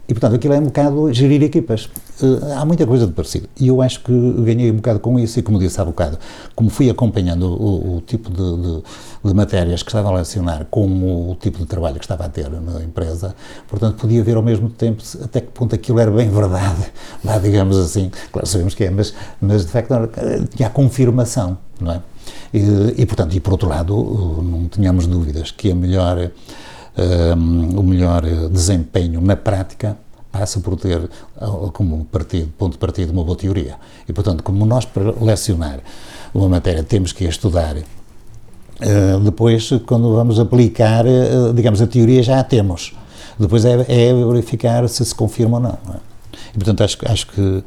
E, 0.07 0.13
portanto, 0.13 0.35
aquilo 0.35 0.53
é 0.53 0.59
um 0.59 0.65
bocado 0.65 1.11
gerir 1.15 1.43
equipas. 1.43 1.89
Eh, 2.23 2.53
há 2.55 2.65
muita 2.67 2.87
coisa 2.87 3.07
de 3.07 3.13
parecido. 3.15 3.49
E 3.59 3.69
eu 3.69 3.81
acho 3.81 4.01
que 4.01 4.13
ganhei 4.43 4.71
um 4.71 4.77
bocado 4.77 5.01
com 5.01 5.19
isso, 5.19 5.39
e 5.39 5.43
como 5.43 5.59
disse 5.59 5.81
há 5.81 5.85
bocado, 5.85 6.19
como 6.55 6.69
fui 6.69 6.91
acompanhando 6.91 7.45
o, 7.47 7.97
o 7.97 8.01
tipo 8.03 8.29
de, 8.31 8.37
de- 8.63 8.83
de 9.25 9.33
matérias 9.35 9.83
que 9.83 9.89
estava 9.89 10.11
a 10.11 10.13
lecionar 10.13 10.67
com 10.71 10.87
o 11.31 11.35
tipo 11.37 11.57
de 11.59 11.65
trabalho 11.65 11.95
que 11.97 12.05
estava 12.05 12.27
a 12.27 12.29
ter 12.29 12.51
na 12.51 12.83
empresa, 12.83 13.35
portanto, 13.67 13.97
podia 13.97 14.23
ver 14.23 14.37
ao 14.37 14.43
mesmo 14.43 14.69
tempo 14.69 15.03
até 15.23 15.41
que 15.41 15.47
ponto 15.49 15.75
aquilo 15.75 15.99
era 15.99 16.11
bem 16.11 16.29
verdade, 16.29 16.85
lá 17.25 17.39
digamos 17.39 17.79
assim, 17.79 18.11
claro, 18.31 18.47
sabemos 18.47 18.75
que 18.75 18.85
é, 18.85 18.91
mas, 18.91 19.15
mas 19.41 19.65
de 19.65 19.73
facto 19.73 19.93
eh, 19.95 20.43
tinha 20.55 20.69
a 20.69 20.71
confirmação, 20.71 21.57
não 21.81 21.93
é? 21.93 22.01
E, 22.53 22.61
e, 22.99 23.07
portanto, 23.07 23.35
e 23.35 23.41
por 23.41 23.53
outro 23.53 23.69
lado, 23.71 23.95
eh, 23.95 24.43
não 24.43 24.69
tínhamos 24.69 25.07
dúvidas 25.07 25.51
que 25.51 25.71
a 25.71 25.75
melhor 25.75 26.31
um, 26.97 27.79
o 27.79 27.83
melhor 27.83 28.23
desempenho 28.51 29.21
na 29.21 29.37
prática 29.37 29.97
passa 30.31 30.59
por 30.59 30.77
ter 30.77 31.09
como 31.73 32.05
partido, 32.07 32.53
ponto 32.59 32.73
de 32.73 32.79
partida 32.79 33.13
uma 33.13 33.23
boa 33.23 33.37
teoria. 33.37 33.77
E, 34.09 34.13
portanto, 34.13 34.43
como 34.43 34.67
nós 34.67 34.85
para 34.85 35.15
lecionar 35.25 35.79
uma 36.35 36.49
matéria 36.49 36.83
temos 36.83 37.13
que 37.13 37.25
a 37.25 37.29
estudar, 37.29 37.77
uh, 37.77 39.21
depois, 39.21 39.71
quando 39.87 40.13
vamos 40.13 40.41
aplicar, 40.41 41.05
uh, 41.07 41.53
digamos, 41.55 41.81
a 41.81 41.87
teoria 41.87 42.23
já 42.23 42.41
a 42.41 42.45
temos. 42.45 42.93
Depois 43.39 43.65
é, 43.65 43.75
é 43.89 44.13
verificar 44.13 44.89
se 44.89 45.05
se 45.05 45.15
confirma 45.15 45.59
ou 45.59 45.63
não. 45.63 45.79
não 45.87 45.95
é? 45.95 45.99
E, 46.51 46.55
portanto, 46.55 46.83
acho, 46.83 46.99
acho 47.07 47.27
que, 47.29 47.65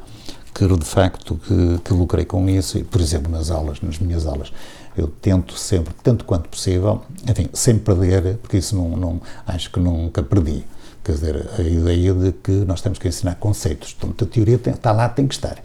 que 0.57 0.65
de 0.65 0.85
facto 0.85 1.35
que, 1.35 1.79
que 1.83 1.93
lucrei 1.93 2.25
com 2.25 2.49
isso, 2.49 2.83
por 2.85 2.99
exemplo, 2.99 3.31
nas 3.31 3.51
aulas, 3.51 3.79
nas 3.79 3.99
minhas 3.99 4.25
aulas, 4.25 4.51
eu 4.97 5.07
tento 5.07 5.53
sempre, 5.55 5.93
tanto 6.01 6.25
quanto 6.25 6.49
possível, 6.49 7.03
enfim, 7.29 7.47
sem 7.53 7.77
perder, 7.77 8.37
porque 8.37 8.57
isso 8.57 8.75
não, 8.75 8.89
não 8.97 9.21
acho 9.45 9.71
que 9.71 9.79
nunca 9.79 10.23
perdi. 10.23 10.65
Quer 11.03 11.11
dizer, 11.11 11.49
a 11.59 11.61
ideia 11.61 12.11
de 12.11 12.31
que 12.31 12.51
nós 12.51 12.81
temos 12.81 12.97
que 12.97 13.07
ensinar 13.07 13.35
conceitos. 13.35 13.93
Portanto, 13.93 14.25
a 14.25 14.27
teoria 14.27 14.57
tem, 14.57 14.73
está 14.73 14.91
lá, 14.91 15.07
tem 15.07 15.27
que 15.27 15.35
estar. 15.35 15.57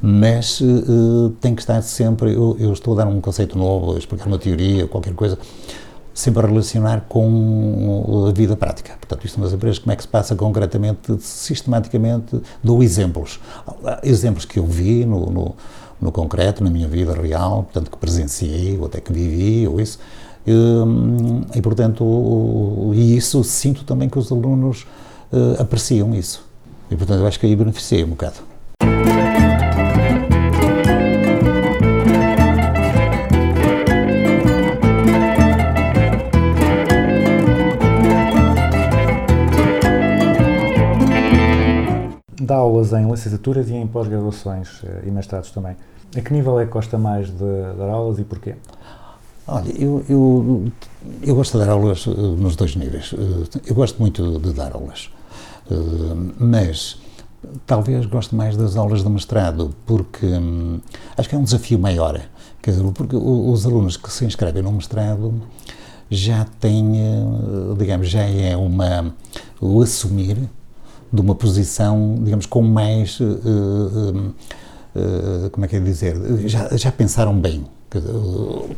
Mas 0.00 0.60
uh, 0.60 1.30
tem 1.40 1.54
que 1.54 1.60
estar 1.60 1.80
sempre. 1.82 2.32
Eu, 2.32 2.56
eu, 2.58 2.72
estou 2.72 2.94
a 2.94 3.04
dar 3.04 3.06
um 3.06 3.20
conceito 3.20 3.58
novo, 3.58 3.94
a 3.94 3.98
explicar 3.98 4.26
uma 4.26 4.38
teoria, 4.38 4.88
qualquer 4.88 5.12
coisa, 5.12 5.38
sempre 6.20 6.44
a 6.44 6.48
relacionar 6.48 7.06
com 7.08 8.26
a 8.28 8.32
vida 8.32 8.56
prática. 8.56 8.92
Portanto, 9.00 9.24
isto 9.24 9.40
nas 9.40 9.52
empresas, 9.52 9.78
como 9.78 9.92
é 9.92 9.96
que 9.96 10.02
se 10.02 10.08
passa 10.08 10.36
concretamente, 10.36 11.16
sistematicamente, 11.20 12.40
dou 12.62 12.82
exemplos. 12.82 13.40
Exemplos 14.02 14.44
que 14.44 14.58
eu 14.58 14.66
vi 14.66 15.04
no, 15.04 15.26
no 15.26 15.54
no 16.00 16.10
concreto, 16.10 16.64
na 16.64 16.70
minha 16.70 16.88
vida 16.88 17.12
real, 17.12 17.64
portanto, 17.64 17.90
que 17.90 17.96
presenciei, 17.98 18.78
ou 18.78 18.86
até 18.86 19.00
que 19.00 19.12
vivi, 19.12 19.68
ou 19.68 19.80
isso. 19.80 19.98
E, 20.46 20.52
e 21.54 21.60
portanto, 21.60 22.92
e 22.94 23.16
isso 23.16 23.44
sinto 23.44 23.84
também 23.84 24.08
que 24.08 24.18
os 24.18 24.32
alunos 24.32 24.86
uh, 25.32 25.60
apreciam 25.60 26.14
isso. 26.14 26.42
E, 26.90 26.96
portanto, 26.96 27.20
eu 27.20 27.26
acho 27.26 27.38
que 27.38 27.46
aí 27.46 27.54
beneficiei 27.54 28.02
um 28.02 28.08
bocado. 28.08 28.49
Dá 42.50 42.56
aulas 42.56 42.92
em 42.92 43.08
licenciaturas 43.08 43.68
e 43.70 43.74
em 43.74 43.86
pós-graduações 43.86 44.82
eh, 44.82 45.04
e 45.06 45.10
mestrados 45.12 45.52
também. 45.52 45.76
A 46.16 46.20
que 46.20 46.32
nível 46.32 46.58
é 46.58 46.66
que 46.66 46.72
gosta 46.72 46.98
mais 46.98 47.30
de 47.30 47.44
dar 47.78 47.88
aulas 47.88 48.18
e 48.18 48.24
porquê? 48.24 48.56
Olha, 49.46 49.70
eu, 49.78 50.04
eu, 50.08 50.72
eu 51.22 51.36
gosto 51.36 51.56
de 51.56 51.64
dar 51.64 51.70
aulas 51.70 52.04
uh, 52.08 52.10
nos 52.10 52.56
dois 52.56 52.74
níveis. 52.74 53.12
Uh, 53.12 53.44
eu 53.64 53.72
gosto 53.72 54.00
muito 54.00 54.40
de 54.40 54.52
dar 54.52 54.74
aulas, 54.74 55.12
mas 56.40 57.00
talvez 57.68 58.04
goste 58.06 58.34
mais 58.34 58.56
das 58.56 58.74
aulas 58.74 59.04
de 59.04 59.08
mestrado, 59.08 59.72
porque 59.86 60.26
hum, 60.26 60.80
acho 61.16 61.28
que 61.28 61.36
é 61.36 61.38
um 61.38 61.44
desafio 61.44 61.78
maior. 61.78 62.20
Quer 62.60 62.72
dizer, 62.72 62.82
porque 62.90 63.14
os 63.14 63.64
alunos 63.64 63.96
que 63.96 64.10
se 64.10 64.24
inscrevem 64.24 64.60
no 64.60 64.72
mestrado 64.72 65.40
já 66.10 66.44
têm, 66.58 66.94
digamos, 67.78 68.08
já 68.08 68.22
é 68.22 68.56
uma, 68.56 69.14
o 69.60 69.80
assumir 69.80 70.50
de 71.12 71.20
uma 71.20 71.34
posição, 71.34 72.16
digamos, 72.22 72.46
com 72.46 72.62
mais, 72.62 73.18
como 75.52 75.64
é 75.64 75.68
que 75.68 75.76
é 75.76 75.80
dizer, 75.80 76.16
já, 76.46 76.76
já 76.76 76.92
pensaram 76.92 77.38
bem, 77.38 77.64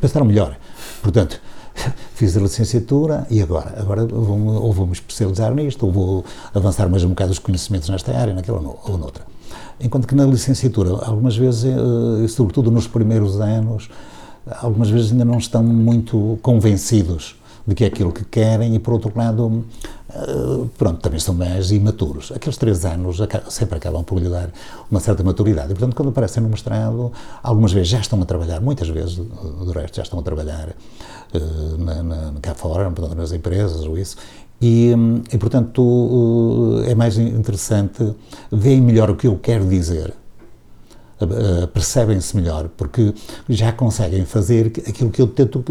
pensaram 0.00 0.26
melhor. 0.26 0.56
Portanto, 1.02 1.40
fiz 2.14 2.36
a 2.36 2.40
licenciatura 2.40 3.26
e 3.30 3.42
agora? 3.42 3.74
Agora 3.78 4.06
vou, 4.06 4.38
ou 4.46 4.72
vou 4.72 4.86
me 4.86 4.92
especializar 4.92 5.54
nisto, 5.54 5.84
ou 5.86 5.92
vou 5.92 6.24
avançar 6.54 6.88
mais 6.88 7.04
um 7.04 7.10
bocado 7.10 7.32
os 7.32 7.38
conhecimentos 7.38 7.88
nesta 7.88 8.16
área, 8.16 8.34
naquela 8.34 8.58
ou 8.58 8.98
noutra. 8.98 9.24
Enquanto 9.80 10.06
que 10.06 10.14
na 10.14 10.24
licenciatura, 10.24 10.90
algumas 11.04 11.36
vezes, 11.36 11.74
sobretudo 12.32 12.70
nos 12.70 12.86
primeiros 12.86 13.40
anos, 13.40 13.88
algumas 14.60 14.90
vezes 14.90 15.12
ainda 15.12 15.24
não 15.24 15.38
estão 15.38 15.62
muito 15.62 16.38
convencidos 16.42 17.36
de 17.66 17.74
que 17.74 17.84
é 17.84 17.86
aquilo 17.86 18.12
que 18.12 18.24
querem 18.24 18.74
e, 18.74 18.78
por 18.78 18.94
outro 18.94 19.12
lado, 19.14 19.64
pronto, 20.76 21.00
também 21.00 21.18
são 21.18 21.34
mais 21.34 21.70
imaturos. 21.70 22.32
Aqueles 22.32 22.56
três 22.56 22.84
anos 22.84 23.18
sempre 23.48 23.78
acabam 23.78 24.04
por 24.04 24.18
lhe 24.18 24.28
dar 24.28 24.50
uma 24.90 25.00
certa 25.00 25.22
maturidade. 25.22 25.72
E, 25.72 25.74
portanto, 25.74 25.96
quando 25.96 26.08
aparecem 26.10 26.42
no 26.42 26.48
mestrado, 26.48 27.12
algumas 27.42 27.72
vezes 27.72 27.88
já 27.88 28.00
estão 28.00 28.20
a 28.20 28.24
trabalhar, 28.24 28.60
muitas 28.60 28.88
vezes, 28.88 29.16
do 29.16 29.72
resto, 29.72 29.96
já 29.96 30.02
estão 30.02 30.18
a 30.18 30.22
trabalhar 30.22 30.68
uh, 30.68 31.78
na, 31.78 32.02
na, 32.02 32.32
cá 32.40 32.54
fora, 32.54 32.90
portanto, 32.90 33.16
nas 33.16 33.32
empresas 33.32 33.84
ou 33.84 33.96
isso, 33.98 34.16
e, 34.60 34.92
e 35.32 35.38
portanto, 35.38 36.82
é 36.86 36.94
mais 36.94 37.18
interessante, 37.18 38.14
veem 38.50 38.80
melhor 38.80 39.10
o 39.10 39.16
que 39.16 39.26
eu 39.26 39.36
quero 39.36 39.66
dizer, 39.66 40.14
Uh, 41.24 41.66
percebem-se 41.68 42.36
melhor, 42.36 42.68
porque 42.76 43.14
já 43.48 43.72
conseguem 43.72 44.24
fazer 44.24 44.66
aquilo 44.88 45.10
que 45.10 45.22
eu 45.22 45.26
tento, 45.26 45.64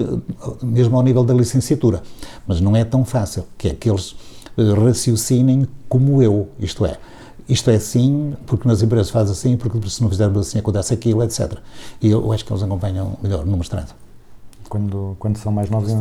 mesmo 0.62 0.96
ao 0.96 1.04
nível 1.04 1.24
da 1.24 1.34
licenciatura. 1.34 2.02
Mas 2.48 2.62
não 2.62 2.76
é 2.76 2.84
tão 2.84 3.04
fácil, 3.04 3.46
que 3.58 3.70
é 3.70 3.74
que 3.74 3.90
eles 3.90 4.16
raciocinem 4.58 5.68
como 5.88 6.22
eu, 6.22 6.50
isto 6.60 6.86
é, 6.86 6.98
isto 7.48 7.70
é 7.70 7.76
assim, 7.76 8.36
porque 8.46 8.68
nas 8.68 8.82
empresas 8.82 9.10
faz 9.10 9.30
assim, 9.30 9.58
porque 9.58 9.90
se 9.90 10.02
não 10.02 10.10
fizermos 10.10 10.48
assim 10.48 10.60
acontece 10.60 10.94
aquilo, 10.94 11.24
etc. 11.24 11.58
E 12.02 12.10
eu 12.10 12.32
acho 12.32 12.46
que 12.46 12.54
eles 12.54 12.64
acompanham 12.64 13.18
melhor 13.22 13.46
no 13.46 13.58
mestrado. 13.58 13.94
Quando, 14.70 15.18
quando 15.20 15.38
são 15.38 15.52
mais 15.52 15.70
novos, 15.70 15.92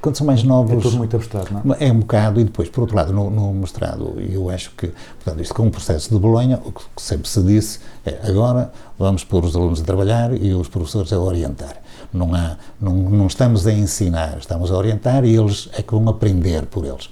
quando 0.00 0.16
são 0.16 0.26
mais 0.26 0.42
novos. 0.42 0.78
É 0.78 0.80
tudo 0.80 0.96
muito 0.96 1.16
abstrato, 1.16 1.52
não 1.52 1.74
é? 1.74 1.88
É 1.88 1.92
um 1.92 2.00
bocado, 2.00 2.40
e 2.40 2.44
depois, 2.44 2.68
por 2.68 2.82
outro 2.82 2.96
lado, 2.96 3.12
no, 3.12 3.30
no 3.30 3.52
mestrado, 3.52 4.14
eu 4.18 4.48
acho 4.48 4.70
que, 4.76 4.88
portanto, 4.88 5.42
isto 5.42 5.54
com 5.54 5.66
o 5.66 5.70
processo 5.70 6.10
de 6.10 6.18
Bolonha, 6.18 6.60
o 6.64 6.72
que 6.72 6.82
sempre 6.96 7.28
se 7.28 7.42
disse 7.42 7.80
é 8.04 8.18
agora 8.28 8.72
vamos 8.98 9.24
pôr 9.24 9.44
os 9.44 9.54
alunos 9.56 9.80
a 9.80 9.84
trabalhar 9.84 10.32
e 10.34 10.54
os 10.54 10.68
professores 10.68 11.12
a 11.12 11.18
orientar. 11.18 11.76
Não, 12.12 12.34
há, 12.34 12.56
não, 12.80 12.94
não 12.94 13.26
estamos 13.26 13.66
a 13.66 13.72
ensinar, 13.72 14.38
estamos 14.38 14.70
a 14.70 14.76
orientar 14.76 15.24
e 15.24 15.34
eles 15.34 15.68
é 15.72 15.82
que 15.82 15.92
vão 15.92 16.08
aprender 16.08 16.66
por 16.66 16.84
eles. 16.84 17.10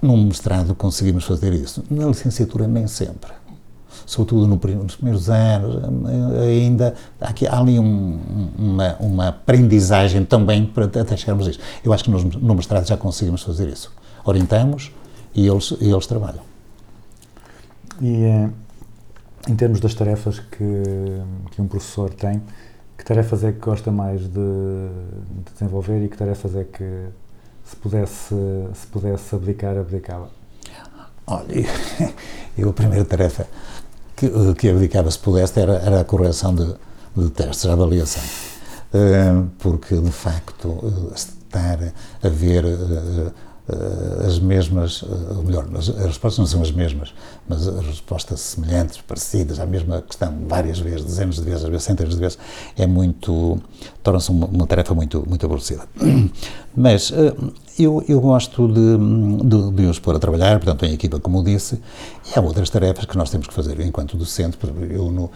No 0.00 0.16
mestrado 0.16 0.74
conseguimos 0.74 1.24
fazer 1.24 1.52
isso, 1.52 1.84
na 1.90 2.06
licenciatura 2.06 2.66
nem 2.66 2.86
sempre. 2.86 3.41
Sobretudo 4.12 4.46
no, 4.46 4.60
nos 4.84 4.94
primeiros 4.94 5.30
anos, 5.30 5.82
ainda 6.38 6.94
há, 7.18 7.30
aqui, 7.30 7.46
há 7.46 7.58
ali 7.58 7.78
um, 7.78 8.20
uma, 8.58 8.94
uma, 9.00 9.28
aprendizagem 9.28 10.22
também 10.22 10.66
para 10.66 10.84
até 10.84 11.16
chegarmos 11.16 11.46
a 11.46 11.50
isso. 11.50 11.60
Eu 11.82 11.94
acho 11.94 12.04
que 12.04 12.10
nos, 12.10 12.22
no 12.22 12.54
mestrado 12.54 12.86
já 12.86 12.94
conseguimos 12.94 13.42
fazer 13.42 13.70
isso. 13.70 13.90
Orientamos 14.22 14.92
e 15.34 15.46
eles, 15.46 15.70
e 15.80 15.90
eles 15.90 16.06
trabalham. 16.06 16.42
E 18.02 18.50
em 19.48 19.56
termos 19.56 19.80
das 19.80 19.94
tarefas 19.94 20.40
que, 20.40 20.58
que 21.50 21.62
um 21.62 21.66
professor 21.66 22.12
tem, 22.12 22.42
que 22.98 23.06
tarefas 23.06 23.42
é 23.42 23.50
que 23.50 23.60
gosta 23.60 23.90
mais 23.90 24.20
de, 24.20 24.28
de 24.28 25.52
desenvolver 25.54 26.04
e 26.04 26.08
que 26.10 26.18
tarefas 26.18 26.54
é 26.54 26.64
que 26.64 27.06
se 27.64 27.76
pudesse, 27.76 28.34
se 28.74 28.86
pudesse 28.88 29.34
abdicar, 29.34 29.74
abdicava? 29.78 30.28
Olha, 31.26 31.46
eu 32.58 32.68
a 32.68 32.72
primeira 32.74 33.06
tarefa 33.06 33.46
que, 34.28 34.54
que 34.54 34.68
abdicava, 34.68 35.10
se 35.10 35.18
pudesse, 35.18 35.58
era, 35.58 35.74
era 35.74 36.00
a 36.00 36.04
correção 36.04 36.54
de, 36.54 36.66
de 37.16 37.30
testes, 37.30 37.66
a 37.66 37.72
avaliação. 37.72 38.22
Uh, 38.94 39.48
porque, 39.58 39.96
de 39.96 40.12
facto, 40.12 40.68
uh, 40.68 41.12
estar 41.14 41.78
a 42.22 42.28
ver 42.28 42.64
eh, 42.64 43.30
as 44.26 44.38
mesmas, 44.40 45.04
eh, 45.04 45.34
ou 45.36 45.42
melhor, 45.44 45.66
as, 45.74 45.88
as 45.88 46.06
respostas 46.06 46.38
não 46.38 46.46
são 46.46 46.62
as 46.62 46.72
mesmas, 46.72 47.14
mas 47.48 47.66
as 47.68 47.84
respostas 47.86 48.40
semelhantes, 48.40 49.00
parecidas, 49.06 49.60
à 49.60 49.66
mesma 49.66 50.02
questão, 50.02 50.34
várias 50.48 50.78
vezes, 50.80 51.04
dezenas 51.04 51.36
de 51.36 51.42
vezes, 51.42 51.64
às 51.64 51.70
vezes 51.70 51.84
centenas 51.84 52.14
de 52.14 52.20
vezes, 52.20 52.38
é 52.76 52.86
muito, 52.86 53.60
torna-se 54.02 54.30
uma, 54.30 54.46
uma 54.46 54.66
tarefa 54.66 54.94
muito, 54.94 55.24
muito 55.28 55.46
aborrecida. 55.46 55.82
Mas 56.76 57.12
eh, 57.12 57.34
eu, 57.78 58.04
eu 58.08 58.20
gosto 58.20 58.66
de, 58.68 58.96
de, 59.46 59.70
de 59.70 59.86
os 59.86 59.98
pôr 59.98 60.16
a 60.16 60.18
trabalhar, 60.18 60.58
portanto, 60.58 60.84
em 60.84 60.92
equipa, 60.92 61.20
como 61.20 61.42
disse, 61.44 61.80
e 62.34 62.38
há 62.38 62.42
outras 62.42 62.68
tarefas 62.68 63.04
que 63.04 63.16
nós 63.16 63.30
temos 63.30 63.46
que 63.46 63.54
fazer 63.54 63.78
enquanto 63.80 64.16
docente, 64.16 64.58
eu 64.90 65.10
no, 65.10 65.30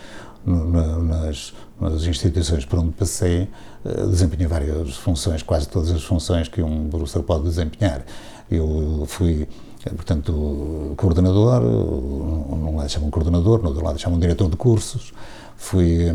no, 0.45 0.71
na- 0.71 0.99
nas, 0.99 1.53
nas 1.81 2.05
instituições 2.05 2.65
por 2.65 2.79
onde 2.79 2.93
passei, 2.93 3.49
eh, 3.85 4.07
desempenhei 4.07 4.47
várias 4.47 4.97
funções, 4.97 5.43
quase 5.43 5.69
todas 5.69 5.91
as 5.91 6.03
funções 6.03 6.49
que 6.49 6.63
um 6.63 6.89
professor 6.89 7.23
pode 7.23 7.45
desempenhar. 7.45 8.05
Eu 8.51 9.05
fui, 9.07 9.49
eh, 9.85 9.91
portanto, 9.91 10.95
coordenador, 10.97 11.61
num 11.61 12.77
lado 12.77 12.89
chamam 12.89 13.11
coordenador, 13.11 13.63
no 13.63 13.69
outro 13.69 13.85
lado 13.85 13.99
chamam 13.99 14.19
diretor 14.19 14.49
de 14.49 14.57
cursos, 14.57 15.13
fui 15.57 16.09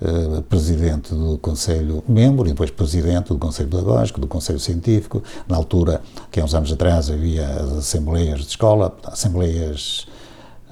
eh, 0.00 0.42
presidente 0.48 1.14
do 1.14 1.38
Conselho, 1.38 2.02
membro 2.08 2.46
e 2.46 2.50
depois 2.50 2.70
presidente 2.70 3.28
do 3.28 3.38
Conselho 3.38 3.68
Pedagógico, 3.68 4.20
do 4.20 4.26
Conselho 4.26 4.58
Científico. 4.58 5.22
Na 5.48 5.56
altura, 5.56 6.02
que 6.30 6.40
há 6.40 6.44
uns 6.44 6.54
anos 6.54 6.72
atrás, 6.72 7.10
havia 7.10 7.46
as 7.46 7.72
assembleias 7.72 8.40
de 8.40 8.46
escola, 8.46 8.96
assembleias 9.04 10.06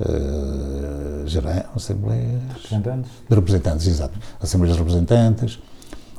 eh, 0.01 1.27
gerais, 1.27 1.65
assembleias 1.75 2.43
Representantes? 2.55 3.11
de 3.29 3.35
representantes, 3.35 3.87
exato, 3.87 4.19
Assembleias 4.41 4.77
de 4.77 4.83
Representantes. 4.83 5.59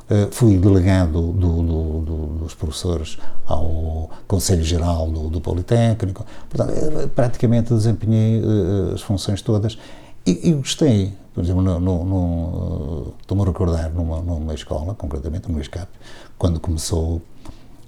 Eh, 0.08 0.28
fui 0.32 0.58
delegado 0.58 1.32
do- 1.32 1.62
do- 1.62 2.00
do- 2.00 2.26
dos 2.42 2.54
professores 2.54 3.16
ao 3.46 4.10
Conselho 4.26 4.64
Geral 4.64 5.08
do, 5.10 5.28
Politécnico. 5.40 6.26
Portanto, 6.48 6.72
eh, 6.76 7.06
praticamente 7.06 7.72
desempenhei 7.72 8.42
eh, 8.42 8.94
as 8.94 9.02
funções 9.02 9.40
todas 9.40 9.78
e, 10.26 10.48
e 10.50 10.52
gostei. 10.52 11.14
Por 11.32 11.44
exemplo, 11.44 11.62
estou-me 13.20 13.42
a 13.42 13.46
recordar 13.46 13.90
numa, 13.94 14.20
numa 14.20 14.52
escola, 14.52 14.94
concretamente 14.96 15.50
no 15.50 15.60
ESCAP, 15.60 15.88
quando 16.36 16.58
começou 16.58 17.22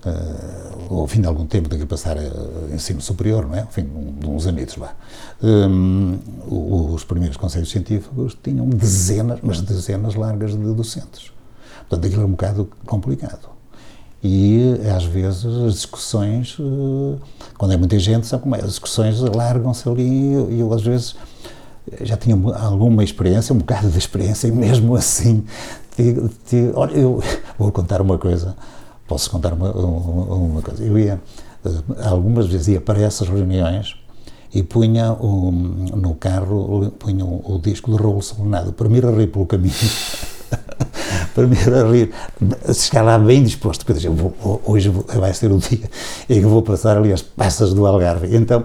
uh, 0.05 0.95
ao 1.01 1.07
fim 1.07 1.21
de 1.21 1.27
algum 1.27 1.47
tempo 1.47 1.69
daqui 1.69 1.83
a 1.83 1.87
passar 1.87 2.17
a 2.19 2.75
ensino 2.75 3.01
superior, 3.01 3.47
não 3.47 3.55
é? 3.55 3.61
Ao 3.61 3.69
fim 3.69 3.83
de 3.85 3.91
um- 3.91 4.35
uns 4.35 4.47
anitos 4.47 4.77
lá. 4.77 4.95
O- 6.49 6.93
os 6.95 7.05
primeiros 7.05 7.37
conselhos 7.37 7.71
científicos 7.71 8.37
tinham 8.43 8.69
dezenas, 8.69 9.39
mas 9.43 9.61
dezenas 9.61 10.15
largas 10.15 10.53
de 10.53 10.73
docentes. 10.75 11.33
Portanto, 11.89 12.07
aquilo 12.07 12.23
era 12.23 12.27
um 12.29 12.33
bocado 12.33 12.69
complicado. 12.87 13.51
E, 14.25 14.77
às 14.97 15.05
vezes, 15.05 15.45
as 15.45 15.73
discussões, 15.75 16.57
eh, 16.61 17.19
quando 17.59 17.73
é 17.73 17.77
muita 17.77 17.99
gente, 17.99 18.27
sabe 18.27 18.45
como 18.45 18.55
é? 18.55 18.61
As 18.61 18.69
discussões 18.69 19.19
largam-se 19.21 19.89
ali 19.89 20.35
e 20.51 20.61
eu, 20.61 20.73
às 20.73 20.83
vezes, 20.83 21.17
já 22.03 22.17
tinha 22.17 22.37
alguma 22.61 23.03
experiência, 23.03 23.53
um 23.53 23.59
bocado 23.59 23.91
de 23.91 23.99
experiência, 23.99 24.47
e 24.47 24.53
mesmo 24.53 24.95
assim, 24.95 25.43
ti- 25.97 26.15
ti- 26.47 26.71
olha, 26.75 26.93
eu 26.97 27.21
vou 27.59 27.73
contar 27.73 28.01
uma 28.01 28.17
coisa, 28.17 28.55
posso 29.07 29.31
contar 29.31 29.53
uma, 29.53 29.71
uma, 29.73 30.35
uma 30.35 30.63
coisa. 30.63 30.83
Eu 30.83 30.99
ia, 30.99 31.21
eh, 31.65 31.71
algumas 32.05 32.47
vezes 32.47 32.69
ia 32.69 32.81
para 32.81 33.01
essas 33.01 33.29
reuniões 33.29 33.97
e 34.55 34.63
punha 34.63 35.13
o, 35.13 35.51
no 35.51 36.15
carro, 36.15 36.93
punha 36.99 37.25
o, 37.25 37.55
o 37.55 37.59
disco 37.59 37.91
de 37.91 38.03
Raul 38.03 38.21
Solenado, 38.21 38.73
para 38.73 38.89
me 38.89 38.99
ir 38.99 39.07
a 39.07 39.11
rir 39.11 39.29
pelo 39.29 39.47
caminho. 39.47 39.73
para 41.35 41.47
me 41.47 41.57
ir 41.57 41.73
a 41.73 41.91
rir, 41.91 42.13
chegar 42.75 43.03
lá 43.03 43.19
bem 43.19 43.43
disposto, 43.43 43.87
porque 43.87 44.07
eu 44.07 44.15
vou, 44.15 44.63
hoje 44.67 44.91
vai 44.91 45.33
ser 45.33 45.51
o 45.51 45.59
dia 45.59 45.89
em 46.29 46.41
que 46.41 46.47
vou 46.47 46.63
passar 46.63 46.99
ali 46.99 47.13
as 47.13 47.23
passas 47.23 47.73
do 47.73 47.87
Algarve. 47.87 48.37
Então, 48.37 48.65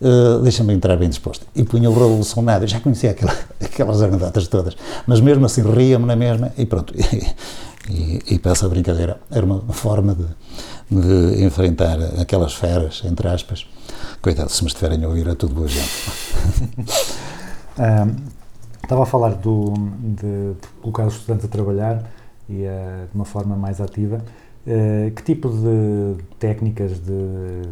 eh, 0.00 0.40
deixa-me 0.42 0.74
entrar 0.74 0.96
bem 0.96 1.08
disposto. 1.08 1.46
E 1.54 1.64
punha 1.64 1.90
o 1.90 1.94
Raul 1.94 2.22
Solenado, 2.22 2.64
eu 2.64 2.68
já 2.68 2.78
conhecia 2.78 3.10
aquela, 3.10 3.34
aquelas 3.60 4.02
anedotas 4.02 4.46
todas, 4.48 4.76
mas 5.06 5.20
mesmo 5.20 5.46
assim 5.46 5.62
ria-me 5.62 6.04
na 6.04 6.14
mesma 6.14 6.52
e 6.58 6.66
pronto. 6.66 6.94
E, 7.90 8.20
e 8.34 8.40
essa 8.44 8.68
brincadeira, 8.68 9.20
era 9.30 9.44
uma 9.44 9.60
forma 9.72 10.14
de, 10.14 10.26
de 10.90 11.44
enfrentar 11.44 11.98
aquelas 12.20 12.54
feras, 12.54 13.02
entre 13.04 13.28
aspas. 13.28 13.66
Coitado, 14.22 14.50
se 14.50 14.62
me 14.62 14.68
estiverem 14.68 15.04
a 15.04 15.08
ouvir, 15.08 15.26
é 15.28 15.34
tudo 15.34 15.54
boa 15.54 15.68
gente. 15.68 15.90
Estava 18.82 19.02
a 19.02 19.06
falar 19.06 19.34
do, 19.34 19.72
de, 20.00 20.54
de 20.54 20.68
colocar 20.82 21.06
os 21.06 21.14
estudantes 21.14 21.44
a 21.46 21.48
trabalhar 21.48 22.04
e 22.48 22.66
ah, 22.66 23.06
de 23.10 23.14
uma 23.14 23.24
forma 23.24 23.56
mais 23.56 23.80
ativa. 23.80 24.22
Ah, 24.66 25.10
que 25.14 25.22
tipo 25.22 25.48
de 25.48 26.22
técnicas 26.38 26.98
de 27.00 27.62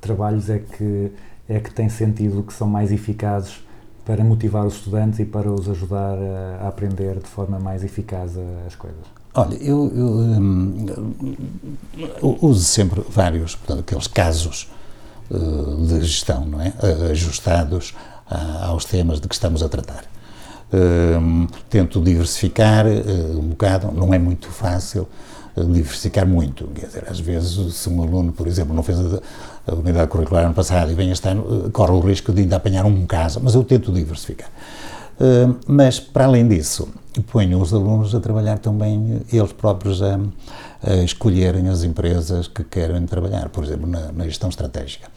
trabalhos 0.00 0.48
é 0.50 0.58
que, 0.58 1.12
é 1.48 1.60
que 1.60 1.70
tem 1.72 1.88
sentido 1.88 2.42
que 2.42 2.52
são 2.52 2.68
mais 2.68 2.92
eficazes 2.92 3.62
para 4.04 4.22
motivar 4.24 4.66
os 4.66 4.74
estudantes 4.74 5.18
e 5.20 5.24
para 5.24 5.50
os 5.50 5.68
ajudar 5.68 6.16
a, 6.18 6.64
a 6.64 6.68
aprender 6.68 7.18
de 7.18 7.26
forma 7.28 7.58
mais 7.58 7.84
eficaz 7.84 8.36
a- 8.38 8.66
as 8.66 8.74
coisas? 8.74 9.23
Olha, 9.34 9.56
eu, 9.56 9.82
hum, 9.92 10.86
eu 12.22 12.38
uso 12.40 12.62
sempre 12.64 13.02
vários, 13.08 13.56
portanto, 13.56 13.80
aqueles 13.80 14.06
casos 14.06 14.68
eh, 15.32 15.86
de 15.86 16.00
gestão, 16.02 16.44
não 16.46 16.60
é? 16.60 16.72
Eh, 16.82 17.10
Ajustados 17.10 17.94
a- 18.30 18.66
aos 18.66 18.84
temas 18.84 19.20
de 19.20 19.26
que 19.26 19.34
estamos 19.34 19.62
a 19.62 19.68
tratar. 19.68 20.04
Hum, 20.72 21.46
tento 21.68 22.00
diversificar 22.00 22.86
eh, 22.86 23.02
um 23.34 23.48
bocado, 23.48 23.90
não 23.92 24.14
é 24.14 24.18
muito 24.20 24.48
fácil 24.50 25.08
eh, 25.56 25.64
diversificar 25.64 26.26
muito. 26.26 26.68
Quer 26.68 26.86
dizer, 26.86 27.04
às 27.10 27.18
vezes, 27.18 27.74
se 27.74 27.88
um 27.88 28.02
aluno, 28.02 28.32
por 28.32 28.46
exemplo, 28.46 28.72
não 28.74 28.82
fez 28.84 28.98
a, 29.00 29.74
unidade 29.74 30.08
curricular 30.10 30.44
ano 30.44 30.54
passado 30.54 30.92
e 30.92 30.94
vem 30.94 31.10
este 31.10 31.26
ano, 31.28 31.70
corre 31.72 31.92
o 31.92 32.00
risco 32.00 32.32
de 32.32 32.42
ainda 32.42 32.56
apanhar 32.56 32.84
um 32.84 33.04
caso, 33.06 33.40
mas 33.42 33.54
eu 33.56 33.64
tento 33.64 33.90
diversificar. 33.90 34.48
Uh, 35.20 35.56
mas, 35.66 36.00
para 36.00 36.24
além 36.24 36.46
disso, 36.48 36.88
ponho 37.30 37.60
os 37.60 37.72
alunos 37.72 38.14
a 38.14 38.20
trabalhar 38.20 38.58
também, 38.58 39.22
eh, 39.30 39.36
eles 39.36 39.52
próprios 39.52 40.02
a, 40.02 40.18
a 40.82 40.96
escolherem 40.96 41.68
as 41.68 41.84
empresas 41.84 42.48
que 42.48 42.64
querem 42.64 43.06
trabalhar, 43.06 43.48
por 43.50 43.62
exemplo, 43.64 43.86
na, 43.86 44.10
na 44.12 44.24
gestão 44.24 44.48
estratégica. 44.48 45.08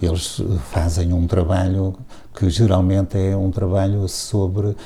Eles 0.00 0.40
eh, 0.40 0.58
fazem 0.70 1.12
um 1.12 1.26
trabalho 1.26 1.94
que 2.34 2.48
geralmente 2.50 3.18
é 3.18 3.36
um 3.36 3.50
trabalho 3.50 4.06
sobre 4.08 4.76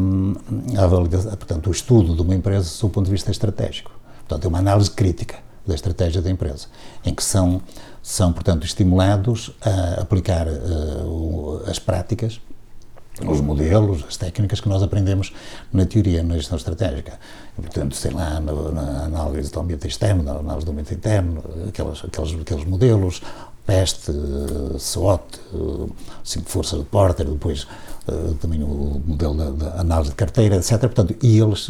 hum, 0.00 0.34
a 0.76 0.82
avaliação, 0.84 1.30
portanto, 1.36 1.68
o 1.68 1.70
estudo 1.70 2.14
de 2.14 2.22
uma 2.22 2.34
empresa 2.34 2.64
sob 2.64 2.90
o 2.90 2.94
ponto 2.94 3.04
de 3.06 3.12
vista 3.12 3.30
estratégico. 3.30 3.92
Portanto, 4.26 4.44
é 4.44 4.48
uma 4.48 4.58
análise 4.58 4.90
crítica 4.90 5.36
da 5.64 5.74
estratégia 5.74 6.20
da 6.20 6.30
empresa, 6.30 6.66
em 7.04 7.14
que 7.14 7.22
são, 7.22 7.60
são 8.02 8.32
portanto, 8.32 8.64
estimulados 8.64 9.52
a 9.64 10.00
aplicar 10.02 10.46
eh, 10.48 10.52
o- 11.04 11.60
as 11.66 11.78
práticas 11.78 12.40
os 13.24 13.40
modelos, 13.40 14.04
as 14.06 14.16
técnicas 14.16 14.60
que 14.60 14.68
nós 14.68 14.82
aprendemos 14.82 15.32
na 15.72 15.86
teoria, 15.86 16.22
na 16.22 16.34
gestão 16.36 16.58
estratégica. 16.58 17.18
Portanto, 17.54 17.96
sei 17.96 18.10
lá, 18.10 18.40
na, 18.40 19.04
análise 19.04 19.50
do 19.50 19.60
ambiente 19.60 19.86
externo, 19.88 20.22
na 20.22 20.32
análise 20.32 20.66
do 20.66 20.72
ambiente 20.72 20.92
interno, 20.94 21.42
aquelas, 21.68 22.04
aqueles, 22.04 22.38
aqueles 22.38 22.64
modelos, 22.64 23.22
PEST, 23.66 24.10
eh, 24.10 24.78
SWOT, 24.78 25.22
cinco 26.22 26.48
forças 26.50 26.78
de 26.78 26.84
Porter, 26.84 27.26
depois 27.26 27.66
eh, 28.06 28.34
também 28.40 28.62
o 28.62 29.00
modelo 29.04 29.34
da, 29.34 29.50
da 29.50 29.80
análise 29.80 30.10
de 30.10 30.16
carteira, 30.16 30.56
etc. 30.56 30.78
Portanto, 30.80 31.16
e 31.22 31.38
eles, 31.40 31.68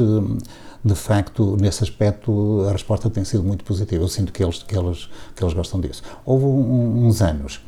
de 0.84 0.94
facto, 0.94 1.56
nesse 1.60 1.84
aspecto, 1.84 2.66
a 2.68 2.72
resposta 2.72 3.08
tem 3.08 3.24
sido 3.24 3.42
muito 3.44 3.64
positiva. 3.64 4.02
Eu 4.02 4.08
sinto 4.08 4.32
que 4.32 4.42
eles, 4.42 4.62
que 4.62 4.76
eles, 4.76 5.08
que 5.34 5.42
eles 5.44 5.54
gostam 5.54 5.80
disso. 5.80 6.02
Houve 6.24 6.44
um- 6.44 7.06
uns 7.06 7.22
anos 7.22 7.60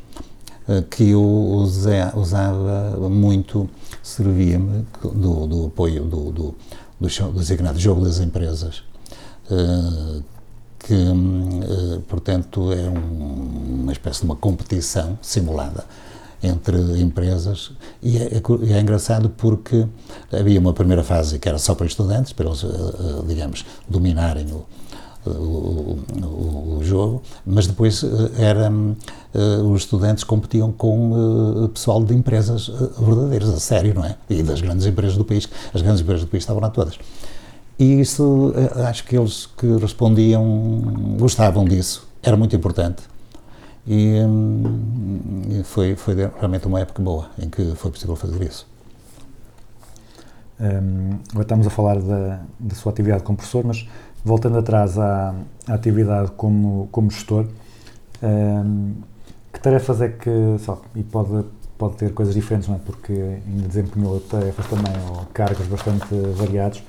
que 0.89 1.09
eu 1.09 1.21
usa- 1.23 2.13
usava 2.15 3.09
muito, 3.09 3.69
servia-me 4.03 4.85
do, 5.03 5.47
do 5.47 5.65
apoio 5.67 6.03
do, 6.05 6.31
do, 6.31 6.55
do, 6.99 7.31
designado 7.33 7.79
Jogo 7.79 8.03
das 8.03 8.19
Empresas, 8.19 8.83
eh, 9.49 10.21
que, 10.79 10.93
hum, 10.93 11.59
eh, 11.63 11.99
portanto, 12.07 12.71
é 12.71 12.89
um- 12.89 13.81
uma 13.83 13.91
espécie 13.91 14.19
de 14.19 14.25
uma 14.25 14.35
competição 14.35 15.17
simulada 15.21 15.85
entre 16.41 16.77
empresas. 17.01 17.71
E 18.01 18.17
é, 18.17 18.37
é 18.37 18.41
é 18.73 18.79
engraçado 18.79 19.29
porque 19.29 19.85
havia 20.31 20.59
uma 20.59 20.71
primeira 20.73 21.03
fase 21.03 21.37
que 21.39 21.49
era 21.49 21.57
só 21.57 21.75
para 21.75 21.85
estudantes, 21.85 22.31
para 22.31 22.45
eles, 22.47 22.63
eh, 22.63 22.67
eh, 22.67 23.23
digamos, 23.27 23.65
dominarem 23.89 24.45
o, 24.51 24.65
o, 25.25 25.97
o- 26.25 26.79
jogo, 26.81 27.21
mas 27.45 27.67
depois 27.67 28.03
eh, 28.03 28.07
era, 28.37 28.71
eh, 29.33 29.61
os 29.61 29.81
estudantes 29.81 30.23
competiam 30.23 30.71
com 30.71 31.65
eh, 31.65 31.67
pessoal 31.67 32.03
de 32.03 32.15
empresas 32.15 32.69
verdadeiras, 32.97 33.49
a 33.49 33.59
sério, 33.59 33.93
não 33.93 34.05
é? 34.05 34.15
E 34.29 34.41
das 34.41 34.61
grandes 34.61 34.85
empresas 34.85 35.17
do 35.17 35.25
país, 35.25 35.47
as 35.73 35.81
grandes 35.81 36.01
empresas 36.01 36.23
do 36.23 36.27
país 36.29 36.43
estavam 36.43 36.61
lá 36.61 36.69
todas. 36.69 36.97
E 37.77 37.99
isso, 38.01 38.53
acho 38.87 39.03
que 39.05 39.15
eles 39.17 39.45
que 39.57 39.67
respondiam 39.77 40.81
gostavam 41.17 41.63
disso, 41.65 42.07
era 42.23 42.35
muito 42.35 42.55
importante. 42.55 43.03
E, 43.87 44.19
hum, 44.21 45.61
foi, 45.63 45.95
foi 45.95 46.15
realmente 46.15 46.67
uma 46.67 46.79
época 46.79 47.01
boa 47.01 47.29
em 47.39 47.49
que 47.49 47.73
foi 47.75 47.89
possível 47.91 48.15
fazer 48.15 48.41
isso. 48.43 48.67
Um, 50.59 51.19
agora 51.29 51.43
estamos 51.43 51.67
a 51.67 51.69
falar 51.69 51.99
da, 52.01 52.41
da 52.59 52.75
sua 52.75 52.91
atividade 52.91 53.23
como 53.23 53.37
professor, 53.37 53.63
mas 53.63 53.87
voltando 54.23 54.57
atrás 54.57 54.97
à, 54.97 55.33
à 55.67 55.73
atividade 55.73 56.31
como, 56.35 56.87
como 56.91 57.09
gestor, 57.09 57.45
Ahm, 58.21 58.95
que 59.51 59.59
tarefas 59.59 60.01
é 60.01 60.09
que, 60.09 60.29
lá, 60.67 60.77
e 60.95 61.03
pode, 61.03 61.45
pode 61.77 61.95
ter 61.95 62.13
coisas 62.13 62.33
diferentes, 62.33 62.67
não 62.67 62.75
é? 62.75 62.79
Porque 62.85 63.13
ainda 63.13 63.67
desempenhou 63.67 64.19
tarefas 64.19 64.65
também, 64.67 64.93
ou 65.09 65.25
cargos 65.33 65.65
bastante 65.67 66.07
variados, 66.35 66.83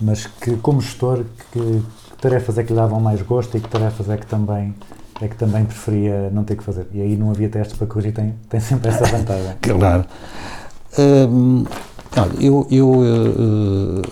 mas 0.00 0.26
que, 0.26 0.56
como 0.56 0.80
gestor, 0.80 1.24
que, 1.50 1.60
que 1.60 2.16
tarefas 2.20 2.58
é 2.58 2.64
que 2.64 2.72
lhe 2.72 2.78
davam 2.78 3.00
mais 3.00 3.22
gosto 3.22 3.56
e 3.56 3.60
que 3.60 3.68
tarefas 3.68 4.08
é 4.08 4.16
que 4.16 4.26
também 4.26 4.74
é 5.20 5.28
que 5.28 5.36
também 5.36 5.64
preferia 5.64 6.30
não 6.30 6.42
ter 6.42 6.56
que 6.56 6.64
fazer. 6.64 6.88
E 6.92 7.00
aí 7.00 7.16
não 7.16 7.30
havia 7.30 7.48
testes 7.48 7.76
para 7.76 7.86
corrigir, 7.86 8.12
tem, 8.12 8.34
tem 8.48 8.58
sempre 8.58 8.88
essa 8.88 9.04
vantagem. 9.04 9.56
Claro. 9.62 10.04
Hum, 10.98 11.64
olha, 12.16 12.44
eu, 12.44 12.66
eu 12.70 13.02
eh, 13.04 14.02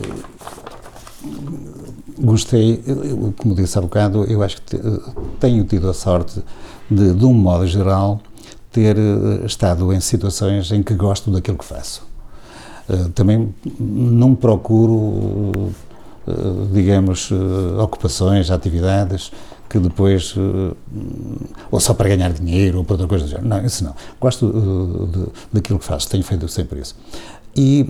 gostei, 2.19 2.83
como 3.39 3.55
disse 3.55 3.79
há 3.79 3.81
bocado, 3.81 4.25
eu 4.25 4.43
acho 4.43 4.57
que 4.63 4.77
te- 4.77 5.01
tenho 5.39 5.65
tido 5.65 5.89
a 5.89 5.95
sorte 5.95 6.43
de, 6.91 7.13
de 7.13 7.25
um 7.25 7.33
modo 7.35 7.67
geral, 7.67 8.21
ter 8.71 8.97
eh, 8.97 9.45
estado 9.47 9.93
em 9.93 10.01
situações 10.01 10.71
em 10.71 10.83
que 10.83 10.95
gosto 10.95 11.31
daquilo 11.31 11.59
que 11.59 11.65
faço. 11.65 12.03
Eh, 12.89 13.09
também 13.15 13.53
não 13.79 14.35
procuro, 14.35 15.71
eh, 16.27 16.33
digamos, 16.73 17.31
ocupações, 17.83 18.51
atividades 18.51 19.33
que 19.69 19.79
depois, 19.79 20.35
ou 21.71 21.79
só 21.79 21.95
para 21.95 22.09
ganhar 22.09 22.33
dinheiro 22.33 22.79
ou 22.79 22.85
para 22.85 22.95
outra 22.95 23.07
coisa 23.07 23.25
do 23.25 23.31
género. 23.31 23.47
Não, 23.49 23.65
isso 23.65 23.85
não. 23.85 23.95
Gosto 24.21 25.09
daquilo 25.53 25.79
que 25.79 25.85
faço, 25.85 26.09
tenho 26.09 26.25
feito 26.25 26.49
sempre 26.49 26.81
isso. 26.81 26.97
E 27.55 27.85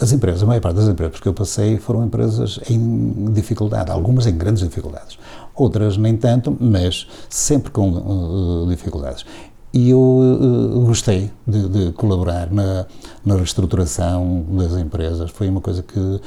as 0.00 0.12
empresas, 0.12 0.42
a 0.42 0.46
maior 0.46 0.60
parte 0.60 0.76
das 0.76 0.88
empresas 0.88 1.18
que 1.18 1.26
eu 1.26 1.32
passei 1.32 1.78
foram 1.78 2.04
empresas 2.04 2.60
em 2.68 3.32
dificuldade, 3.32 3.90
algumas 3.90 4.26
em 4.26 4.36
grandes 4.36 4.62
dificuldades, 4.62 5.18
outras 5.54 5.96
nem 5.96 6.16
tanto, 6.16 6.56
mas 6.60 7.06
sempre 7.28 7.70
com 7.70 8.66
eh, 8.66 8.70
dificuldades. 8.70 9.24
E 9.72 9.90
eu 9.90 10.20
eh, 10.22 10.86
gostei 10.86 11.30
de, 11.46 11.68
de 11.68 11.92
colaborar 11.92 12.50
na, 12.50 12.86
na 13.24 13.36
reestruturação 13.36 14.44
das 14.50 14.72
empresas. 14.72 15.30
Foi 15.30 15.48
uma 15.48 15.60
coisa 15.60 15.82
que, 15.82 16.20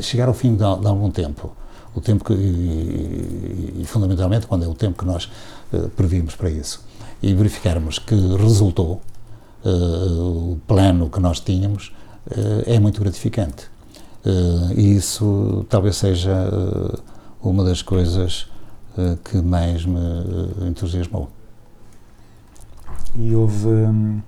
chegar 0.00 0.28
ao 0.28 0.34
fim 0.34 0.52
de, 0.52 0.58
de 0.58 0.64
algum 0.64 1.10
tempo, 1.10 1.52
o 1.94 2.00
tempo 2.00 2.24
que, 2.24 2.32
e, 2.32 3.82
e, 3.82 3.84
fundamentalmente 3.86 4.46
quando 4.46 4.64
é 4.64 4.68
o 4.68 4.74
tempo 4.74 4.98
que 4.98 5.04
nós 5.04 5.30
eh, 5.72 5.88
previmos 5.96 6.34
para 6.34 6.50
isso, 6.50 6.84
e 7.22 7.34
verificarmos 7.34 7.98
que 7.98 8.14
resultou 8.36 9.00
o 9.64 10.58
plano 10.66 11.10
que 11.10 11.20
nós 11.20 11.40
tínhamos, 11.40 11.92
eh, 12.30 12.74
é 12.74 12.78
muito 12.80 13.00
gratificante. 13.00 13.68
Eh, 14.24 14.74
e 14.76 14.96
isso 14.96 15.66
talvez 15.68 15.96
seja 15.96 16.32
eh, 16.32 16.98
uma 17.42 17.64
das 17.64 17.82
coisas 17.82 18.46
eh, 18.96 19.16
que 19.24 19.40
mais 19.40 19.84
me 19.84 19.98
eh, 19.98 20.68
entusiasmou. 20.68 21.28
E 23.14 23.34
houve, 23.34 23.68
hum, 23.68 24.20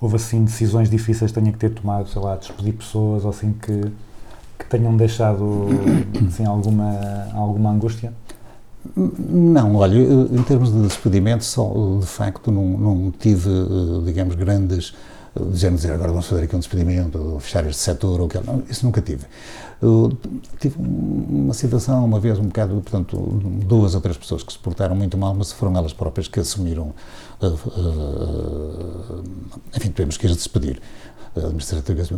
houve 0.00 0.16
assim 0.16 0.44
decisões 0.44 0.90
difíceis 0.90 1.30
que 1.30 1.40
tenha 1.40 1.52
que 1.52 1.58
ter 1.58 1.70
tomado, 1.70 2.08
sei 2.08 2.20
lá, 2.20 2.36
despedir 2.36 2.74
pessoas 2.74 3.24
ou 3.24 3.30
assim 3.30 3.52
que, 3.52 3.80
que 4.58 4.66
tenham 4.68 4.96
deixado 4.96 5.66
assim, 6.28 6.44
alguma, 6.44 6.92
alguma 7.34 7.70
angústia? 7.70 8.12
Não, 8.94 9.76
olha, 9.76 9.98
em 9.98 10.42
termos 10.42 10.72
de 10.72 10.82
despedimento, 10.82 11.44
só 11.44 11.72
de 12.00 12.06
facto 12.06 12.50
não, 12.52 12.64
não 12.66 13.10
tive, 13.10 13.48
eh, 13.50 14.02
digamos, 14.04 14.34
grandes, 14.34 14.94
eh, 15.34 15.40
género 15.54 15.76
dizer 15.76 15.92
agora 15.92 16.10
vamos 16.10 16.26
fazer 16.26 16.44
aqui 16.44 16.54
um 16.54 16.58
despedimento, 16.58 17.18
ou 17.18 17.40
fechar 17.40 17.66
este 17.66 17.80
setor, 17.82 18.20
ou 18.20 18.26
aquilo, 18.26 18.44
não, 18.46 18.62
isso 18.68 18.84
nunca 18.84 19.00
tive. 19.00 19.24
Eu 19.80 20.12
tive 20.58 20.76
uma 20.78 21.52
situação, 21.54 22.04
uma 22.04 22.18
vez, 22.20 22.38
um 22.38 22.44
bocado, 22.44 22.74
portanto, 22.76 23.16
duas 23.66 23.94
ou 23.94 24.00
três 24.00 24.16
pessoas 24.16 24.42
que 24.42 24.52
se 24.52 24.58
portaram 24.58 24.94
muito 24.96 25.16
mal, 25.18 25.34
mas 25.34 25.52
foram 25.52 25.76
elas 25.76 25.92
próprias 25.92 26.28
que 26.28 26.40
assumiram, 26.40 26.92
eh, 27.42 27.46
eh, 27.46 29.22
enfim, 29.76 29.90
tivemos 29.90 30.16
que 30.16 30.26
as 30.26 30.36
despedir, 30.36 30.80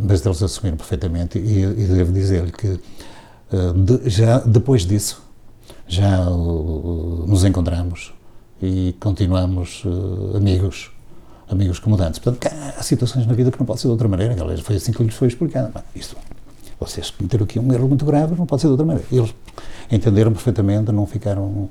mas 0.07 0.25
eles 0.25 0.41
assumiram 0.43 0.77
perfeitamente 0.77 1.37
e, 1.37 1.63
e 1.63 1.85
devo 1.87 2.11
dizer-lhe 2.13 2.51
que 2.51 2.79
eh, 3.51 3.73
de- 3.75 4.09
já 4.09 4.39
depois 4.39 4.85
disso, 4.85 5.21
já 5.89 6.29
uh, 6.29 7.25
nos 7.27 7.43
encontramos 7.43 8.13
e 8.61 8.95
continuamos 8.99 9.83
uh, 9.83 10.37
amigos, 10.37 10.91
amigos 11.49 11.79
comodantes. 11.79 12.19
Portanto, 12.19 12.39
cá 12.39 12.75
há 12.77 12.83
situações 12.83 13.25
na 13.25 13.33
vida 13.33 13.51
que 13.51 13.59
não 13.59 13.65
pode 13.65 13.81
ser 13.81 13.87
de 13.87 13.91
outra 13.91 14.07
maneira. 14.07 14.39
Aliás, 14.39 14.61
foi 14.61 14.75
assim 14.75 14.93
que 14.93 15.03
lhes 15.03 15.15
foi 15.15 15.27
explicado. 15.27 15.73
Isto, 15.95 16.15
vocês 16.79 17.09
cometeram 17.09 17.43
aqui 17.43 17.59
um 17.59 17.73
erro 17.73 17.87
muito 17.87 18.05
grave, 18.05 18.35
não 18.35 18.45
pode 18.45 18.61
ser 18.61 18.67
de 18.67 18.71
outra 18.71 18.85
maneira. 18.85 19.07
Eles 19.11 19.33
entenderam 19.91 20.31
perfeitamente, 20.31 20.91
não 20.91 21.07
ficaram. 21.07 21.67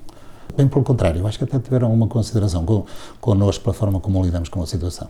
Bem 0.57 0.67
pelo 0.67 0.85
contrário, 0.85 1.25
acho 1.27 1.39
que 1.39 1.45
até 1.45 1.59
tiveram 1.61 1.93
uma 1.93 2.09
consideração 2.09 2.65
con, 2.65 2.85
connosco 3.21 3.63
pela 3.63 3.75
forma 3.75 4.01
como 4.01 4.21
lidamos 4.25 4.49
com 4.49 4.61
a 4.61 4.67
situação. 4.67 5.09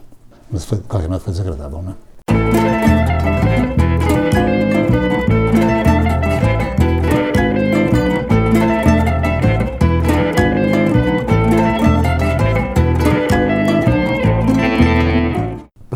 Mas 0.50 0.64
foi, 0.64 0.78
de 0.78 0.84
qualquer 0.84 1.08
modo 1.08 1.20
foi 1.20 1.32
desagradável, 1.32 1.80
não 1.80 1.92
é? 1.92 2.67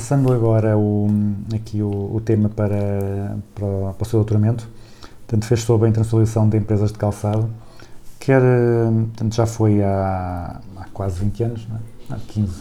Passando 0.03 0.33
agora 0.33 0.77
o, 0.77 1.07
aqui 1.55 1.81
o, 1.81 2.17
o 2.17 2.21
tema 2.21 2.49
para, 2.49 3.39
para, 3.55 3.65
o- 3.65 3.95
para 3.97 4.03
o 4.05 4.05
seu 4.05 4.19
doutoramento, 4.19 4.69
portanto, 5.29 5.47
fez 5.47 5.63
sobre 5.63 5.87
a 5.87 5.91
internacionalização 5.91 6.49
de 6.49 6.57
empresas 6.57 6.91
de 6.91 6.99
calçado, 6.99 7.49
que 8.19 8.33
era, 8.33 8.91
portanto, 8.91 9.33
já 9.33 9.47
foi 9.47 9.81
há, 9.81 10.61
há 10.77 10.85
quase 10.93 11.21
20 11.21 11.45
anos, 11.45 11.69
não 11.69 11.77
é? 11.77 11.81
há 12.11 12.19
15. 12.19 12.53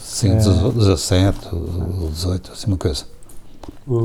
Sim, 0.00 0.30
É. 0.30 0.36
17, 0.36 1.48
18, 2.12 2.52
assim 2.52 2.66
uma 2.68 2.78
coisa. 2.78 3.06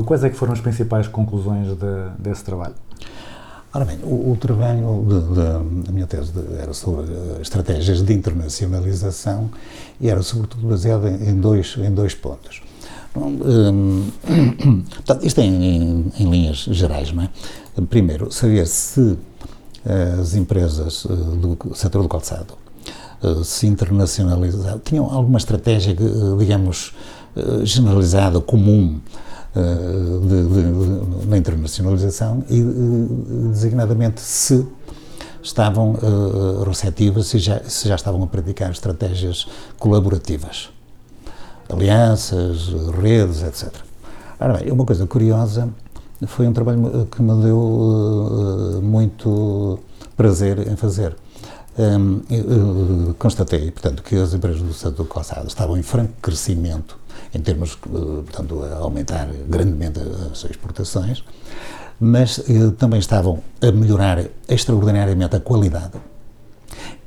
Quais 0.04 0.24
é 0.24 0.28
que 0.28 0.34
foram 0.36 0.52
as 0.52 0.60
principais 0.60 1.06
conclusões 1.06 1.68
de- 1.68 2.10
desse 2.18 2.42
trabalho? 2.42 2.74
Ora 3.72 3.84
bem, 3.84 3.98
o, 4.02 4.32
o 4.32 4.36
trabalho 4.40 5.04
da 5.34 5.60
minha 5.92 6.06
tese 6.06 6.32
de- 6.32 6.54
era 6.56 6.72
sobre 6.72 7.04
eh, 7.12 7.38
estratégias 7.42 8.02
de 8.02 8.12
internacionalização 8.14 9.50
e 10.00 10.08
era 10.08 10.22
sobretudo 10.22 10.66
baseado 10.66 11.06
em, 11.06 11.28
em 11.30 11.40
dois, 11.40 11.76
em 11.76 11.90
dois 11.92 12.14
pontos. 12.14 12.62
Hum, 13.14 14.06
portanto, 14.94 15.26
isto 15.26 15.40
é 15.40 15.44
em, 15.44 16.10
em- 16.18 16.30
linhas 16.30 16.58
gerais, 16.70 17.12
não 17.12 17.24
é? 17.24 17.30
Primeiro, 17.90 18.32
saber 18.32 18.66
se 18.66 19.18
eh, 19.84 20.16
as 20.18 20.34
empresas 20.34 21.06
eh, 21.08 21.12
do 21.14 21.58
setor 21.74 22.02
do 22.02 22.08
calçado 22.08 22.54
se 23.42 23.66
internacionalizavam, 23.66 24.78
tinham 24.78 25.04
alguma 25.10 25.38
estratégia, 25.38 25.92
digamos, 26.38 26.94
generalizada, 27.64 28.40
comum, 28.40 29.00
de- 29.58 30.48
de- 30.48 31.20
de- 31.20 31.26
na 31.28 31.36
internacionalização 31.38 32.44
e, 32.48 32.60
eh, 32.60 32.64
designadamente, 33.50 34.20
se 34.20 34.66
estavam 35.42 35.96
eh, 36.02 36.68
receptivas, 36.68 37.26
se 37.26 37.38
já, 37.38 37.60
se 37.66 37.88
já 37.88 37.94
estavam 37.94 38.22
a 38.22 38.26
praticar 38.26 38.70
estratégias 38.70 39.46
colaborativas, 39.78 40.70
alianças, 41.68 42.68
redes, 43.00 43.42
etc. 43.42 43.72
Ora 44.40 44.58
bem, 44.58 44.70
uma 44.70 44.84
coisa 44.84 45.06
curiosa 45.06 45.68
foi 46.26 46.46
um 46.46 46.52
trabalho 46.52 46.86
eh, 47.02 47.06
que 47.14 47.22
me 47.22 47.42
deu 47.42 48.78
eh, 48.78 48.80
muito 48.80 49.78
prazer 50.16 50.66
em 50.70 50.76
fazer. 50.76 51.14
Eh, 51.78 53.12
constatei, 53.18 53.70
portanto, 53.70 54.02
que 54.02 54.16
as 54.16 54.34
empresas 54.34 54.60
do 54.60 54.72
setor 54.72 55.04
do 55.04 55.04
calçado 55.04 55.46
estavam 55.46 55.76
em 55.76 55.82
franco 55.82 56.12
crescimento 56.20 56.98
em 57.34 57.40
termos, 57.40 57.78
eh, 57.86 57.88
portanto, 57.90 58.62
a 58.62 58.76
aumentar 58.78 59.28
grandemente 59.48 60.00
as 60.32 60.44
exportações, 60.44 61.24
mas 62.00 62.38
eh, 62.48 62.70
também 62.78 62.98
estavam 62.98 63.40
a 63.60 63.70
melhorar 63.70 64.24
extraordinariamente 64.48 65.36
a 65.36 65.40
qualidade 65.40 65.98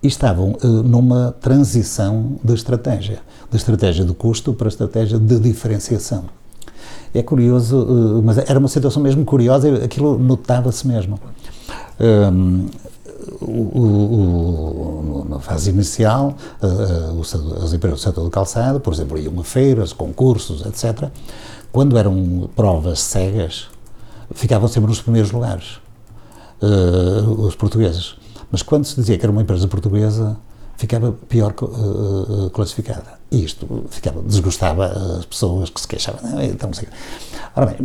e 0.04 0.08
estavam 0.08 0.58
eh, 0.62 0.68
numa 0.68 1.36
transição 1.40 2.40
de 2.44 2.54
estratégia, 2.54 3.20
de 3.50 3.58
estratégia 3.58 4.06
de 4.06 4.14
custo 4.14 4.54
para 4.54 4.68
estratégia 4.68 5.18
de 5.18 5.40
diferenciação. 5.40 6.26
É 7.14 7.22
curioso, 7.22 8.22
mas 8.24 8.38
era 8.38 8.58
uma 8.58 8.70
situação 8.70 9.04
mesmo 9.04 9.26
curiosa, 9.26 9.84
aquilo 9.84 10.18
notava-se 10.18 10.88
mesmo. 10.88 11.20
Hum, 12.00 12.68
o- 13.46 15.22
o- 15.22 15.26
na 15.30 15.40
fase 15.40 15.70
inicial, 15.70 16.36
eh, 16.62 16.68
eh, 16.68 17.64
as 17.64 17.74
empresas 17.74 18.00
do 18.00 18.04
setor 18.04 18.24
do 18.24 18.30
calçado, 18.30 18.80
por 18.80 18.94
exemplo, 18.94 19.18
iam 19.18 19.40
a 19.40 19.44
feiras, 19.44 19.94
concursos, 19.94 20.66
etc. 20.66 21.10
Quando 21.72 21.98
eram 21.98 22.50
provas 22.56 23.00
cegas, 23.00 23.68
ficavam 24.34 24.68
sempre 24.68 24.90
nos 24.90 25.02
primeiros 25.02 25.32
lugares, 25.32 25.80
eh, 26.62 27.22
os 27.38 27.56
portugueses. 27.56 28.16
Mas 28.52 28.62
quando 28.62 28.86
se 28.86 28.96
dizia 28.96 29.18
que 29.18 29.26
era 29.26 29.32
uma 29.32 29.42
empresa 29.42 29.68
portuguesa, 29.68 30.38
ficava 30.82 31.12
pior 31.30 31.54
eh, 31.54 32.50
classificada. 32.52 33.22
E 33.32 33.46
isto 33.46 33.86
ficava, 33.90 34.22
desgostava 34.24 34.86
as 35.20 35.26
pessoas 35.26 35.70
que 35.70 35.80
se 35.80 35.88
queixavam. 35.88 36.20
"Não, 36.30 36.42
então, 36.42 36.68
não 36.70 36.74
sei 36.74 36.88
o 36.88 36.92
quê." 36.92 36.98
Ora 37.56 37.66
bem, 37.68 37.78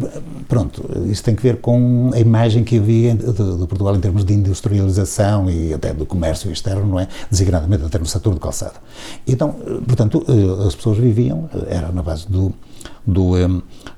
pronto, 0.49 0.83
isso 1.07 1.23
tem 1.23 1.35
que 1.35 1.43
ver 1.43 1.61
com 1.61 2.11
a 2.15 2.19
imagem 2.19 2.65
que 2.65 2.79
havia 2.79 3.15
de, 3.15 3.33
de 3.33 3.67
Portugal 3.67 3.95
em 3.95 4.01
termos 4.01 4.25
de 4.25 4.33
industrialização 4.33 5.51
e 5.51 5.75
até 5.75 5.93
do 5.93 6.07
comércio 6.07 6.51
externo, 6.51 6.87
não 6.87 6.99
é? 6.99 7.07
Designadamente 7.31 7.85
até 7.85 7.99
no 7.99 8.07
setor 8.07 8.33
do 8.33 8.41
calçado. 8.41 8.77
Então, 9.27 9.53
portanto, 9.87 10.25
eh, 10.27 10.67
as 10.67 10.75
pessoas 10.75 10.97
viviam, 10.97 11.51
era 11.69 11.93
na 11.93 12.03
base 12.03 12.27
do, 12.27 12.53
do, 13.07 13.35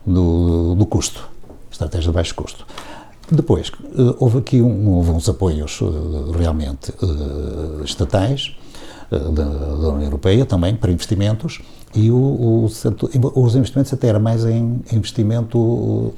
do, 0.05 0.75
do 0.75 0.87
custo, 0.87 1.29
estratégia 1.71 2.11
de 2.11 2.15
baixo 2.15 2.35
custo. 2.35 2.67
Depois, 3.31 3.71
houve 4.19 4.39
aqui 4.39 4.63
um, 4.63 4.89
houve 4.89 5.11
uns 5.11 5.29
apoios 5.29 5.81
realmente 6.37 6.95
estatais, 7.85 8.57
da, 9.11 9.45
da 9.45 9.89
União 9.89 10.03
Europeia 10.03 10.45
também 10.45 10.77
para 10.77 10.91
investimentos 10.91 11.61
e 11.95 12.11
o, 12.11 12.17
o 12.17 12.65
os 13.35 13.55
investimentos 13.57 13.93
até 13.93 14.09
era 14.09 14.19
mais 14.19 14.45
em 14.45 14.83
investimento 14.93 16.13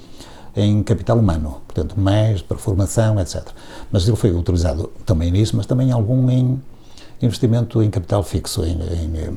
eh, 0.55 0.65
em 0.65 0.83
capital 0.83 1.19
humano, 1.19 1.61
portanto 1.67 1.99
mais 1.99 2.43
para 2.43 2.59
formação, 2.59 3.21
etc. 3.21 3.47
Mas 3.91 4.07
ele 4.07 4.17
foi 4.17 4.33
utilizado 4.33 4.91
também 5.07 5.31
nisso, 5.31 5.57
mas 5.57 5.67
também 5.67 5.93
algum 5.93 6.29
em 6.31 6.61
investimento 7.23 7.83
em 7.83 7.91
capital 7.91 8.23
fixo, 8.23 8.65
em, 8.65 8.73
em, 8.73 9.17
eh, 9.17 9.33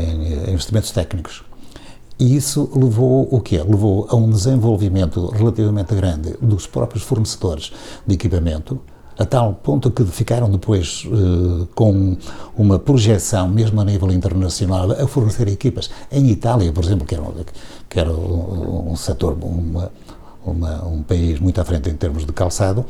em, 0.00 0.32
eh, 0.32 0.50
investimentos 0.50 0.90
técnicos. 0.90 1.44
E 2.18 2.36
isso 2.36 2.70
levou 2.74 3.26
o 3.30 3.40
quê? 3.40 3.58
Levou 3.58 4.06
a 4.08 4.14
um 4.14 4.30
desenvolvimento 4.30 5.26
relativamente 5.26 5.94
grande 5.94 6.36
dos 6.40 6.66
próprios 6.66 7.02
fornecedores 7.02 7.72
de 8.06 8.14
equipamento, 8.14 8.80
a 9.22 9.26
tal 9.26 9.54
ponto 9.54 9.90
que 9.90 10.04
ficaram 10.04 10.50
depois 10.50 11.06
eh, 11.06 11.66
com 11.74 12.16
uma 12.56 12.78
projeção, 12.78 13.48
mesmo 13.48 13.80
a 13.80 13.84
nível 13.84 14.10
internacional, 14.10 14.90
a 14.92 15.06
fornecer 15.06 15.46
equipas. 15.48 15.90
Em 16.10 16.28
Itália, 16.30 16.72
por 16.72 16.82
exemplo, 16.82 17.06
que 17.06 17.14
era, 17.14 17.24
que 17.88 18.00
era 18.00 18.10
um, 18.12 18.90
um 18.92 18.96
setor, 18.96 19.36
uma, 19.40 19.90
uma- 20.44 20.84
um 20.86 21.02
país 21.02 21.38
muito 21.38 21.60
à 21.60 21.64
frente 21.64 21.88
em 21.88 21.94
termos 21.94 22.26
de 22.26 22.32
calçado, 22.32 22.84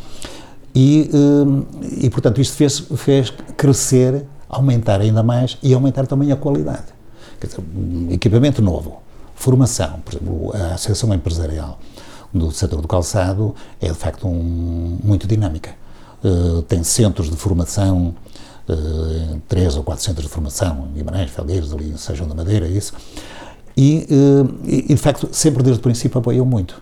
e, 0.75 1.11
eh, 1.13 2.05
e 2.07 2.11
portanto, 2.11 2.41
isto 2.41 2.57
fez, 2.57 2.79
fez 2.97 3.31
crescer, 3.57 4.25
aumentar 4.49 5.01
ainda 5.01 5.23
mais 5.23 5.59
e 5.63 5.75
aumentar 5.75 6.07
também 6.07 6.33
a 6.33 6.37
qualidade. 6.37 6.87
Quer 7.41 7.49
dizer, 7.49 7.63
equipamento 8.11 8.63
novo, 8.63 9.03
formação, 9.35 10.01
por 10.05 10.15
exemplo, 10.15 10.53
a 10.55 10.75
Associação 10.75 11.13
Empresarial 11.13 11.79
do 12.33 12.51
setor 12.51 12.81
do 12.81 12.89
calçado 12.89 13.55
é 13.81 13.89
de 13.89 13.95
facto 13.95 14.27
um- 14.27 14.97
muito 15.05 15.27
dinâmica. 15.27 15.82
Eh, 16.25 16.63
tem 16.69 16.83
centros 16.85 17.29
de 17.29 17.37
formação, 17.37 18.15
eh, 18.69 19.37
três 19.49 19.77
ou 19.77 19.83
quatro 19.83 20.05
centros 20.05 20.27
de 20.27 20.33
formação, 20.33 20.87
em 20.91 20.99
Guimarães, 20.99 21.31
Felgueiros, 21.31 21.73
ali 21.73 21.91
em 21.91 21.97
Sejão 21.97 22.29
da 22.29 22.35
Madeira, 22.35 22.67
isso. 22.69 22.93
E, 23.77 24.07
eh, 24.09 24.83
e, 24.89 24.95
de 24.95 24.97
facto, 24.97 25.29
sempre 25.33 25.63
desde 25.63 25.81
o 25.81 25.83
princípio 25.83 26.19
apoiam 26.21 26.45
muito. 26.47 26.81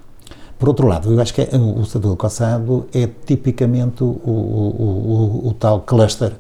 Por 0.59 0.69
outro 0.69 0.87
lado, 0.87 1.11
eu 1.11 1.19
acho 1.21 1.33
que 1.33 1.41
é- 1.41 1.57
o 1.57 1.83
setor 1.87 2.11
do 2.11 2.17
calçado 2.17 2.87
é 2.93 3.09
tipicamente 3.25 4.05
o, 4.05 4.09
o- 4.09 5.43
o- 5.45 5.49
o 5.49 5.55
tal 5.55 5.81
cluster 5.81 6.33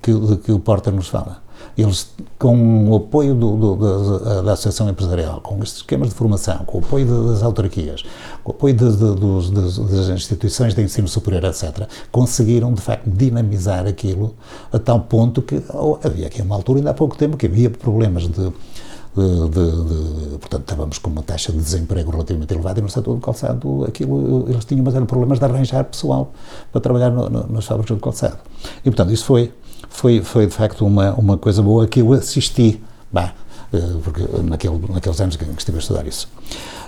que, 0.00 0.12
de 0.14 0.36
que 0.38 0.50
o 0.50 0.58
Porter 0.58 0.94
nos 0.94 1.08
fala. 1.08 1.42
Eles, 1.80 2.08
com 2.38 2.88
o 2.90 2.96
apoio 2.96 3.34
do- 3.34 3.56
do- 3.56 4.18
da, 4.18 4.42
da 4.42 4.52
Associação 4.52 4.88
Empresarial, 4.88 5.40
com 5.40 5.62
estes 5.62 5.78
esquemas 5.78 6.08
de 6.08 6.14
formação, 6.14 6.58
com 6.66 6.78
o 6.78 6.80
apoio 6.80 7.06
das 7.28 7.42
autarquias, 7.42 8.02
com 8.44 8.52
o 8.52 8.54
apoio 8.54 8.74
de- 8.74 8.90
de- 8.96 9.14
dos- 9.14 9.50
das, 9.50 9.78
das 9.78 10.08
instituições 10.08 10.74
de 10.74 10.82
ensino 10.82 11.08
superior, 11.08 11.44
etc., 11.44 11.86
conseguiram, 12.10 12.72
de 12.74 12.80
facto, 12.80 13.08
dinamizar 13.08 13.86
aquilo 13.86 14.34
a 14.72 14.78
tal 14.78 15.00
ponto 15.00 15.40
que 15.42 15.62
oh, 15.72 15.98
havia 16.04 16.26
aqui 16.26 16.42
uma 16.42 16.54
altura, 16.54 16.80
ainda 16.80 16.90
há 16.90 16.94
pouco 16.94 17.16
tempo, 17.16 17.36
que 17.36 17.46
havia 17.46 17.70
problemas 17.70 18.24
de, 18.24 18.30
de, 18.30 19.48
de- 19.48 20.30
de- 20.30 20.38
portanto, 20.38 20.60
estávamos 20.62 20.98
com 20.98 21.10
uma 21.10 21.22
taxa 21.22 21.50
de 21.52 21.58
desemprego 21.58 22.10
relativamente 22.10 22.52
elevada 22.54 22.78
e 22.78 22.82
no 22.82 22.88
setor 22.88 23.14
do 23.16 23.20
calçado 23.20 23.84
aquilo, 23.84 24.48
eles 24.48 24.64
tinham, 24.64 24.84
mas 24.84 24.94
eram 24.94 25.06
problemas 25.06 25.38
de 25.38 25.44
arranjar 25.44 25.84
pessoal 25.84 26.32
para 26.70 26.80
trabalhar 26.80 27.10
no, 27.10 27.28
no, 27.28 27.46
nas 27.48 27.64
fábricas 27.64 27.96
de 27.96 28.02
calçado. 28.02 28.38
E, 28.80 28.90
portanto, 28.90 29.12
isso 29.12 29.24
foi, 29.24 29.52
foi, 29.88 30.22
foi 30.22 30.46
de 30.46 30.54
facto 30.54 30.86
uma, 30.86 31.14
uma 31.14 31.38
coisa 31.38 31.62
boa 31.62 31.86
que 31.86 32.00
eu 32.00 32.12
assisti, 32.12 32.80
bah, 33.12 33.32
eh, 33.72 33.78
porque 34.02 34.22
naquele, 34.42 34.78
naqueles 34.88 35.20
anos 35.20 35.36
que 35.36 35.44
estive 35.44 35.78
a 35.78 35.80
estudar 35.80 36.06
isso. 36.06 36.28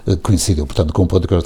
Eh, 0.07 0.17
Coincidiu, 0.17 0.67
portanto, 0.67 0.93
com 0.93 1.03
o 1.03 1.07
ponto 1.07 1.29
que 1.29 1.35
eh, 1.35 1.39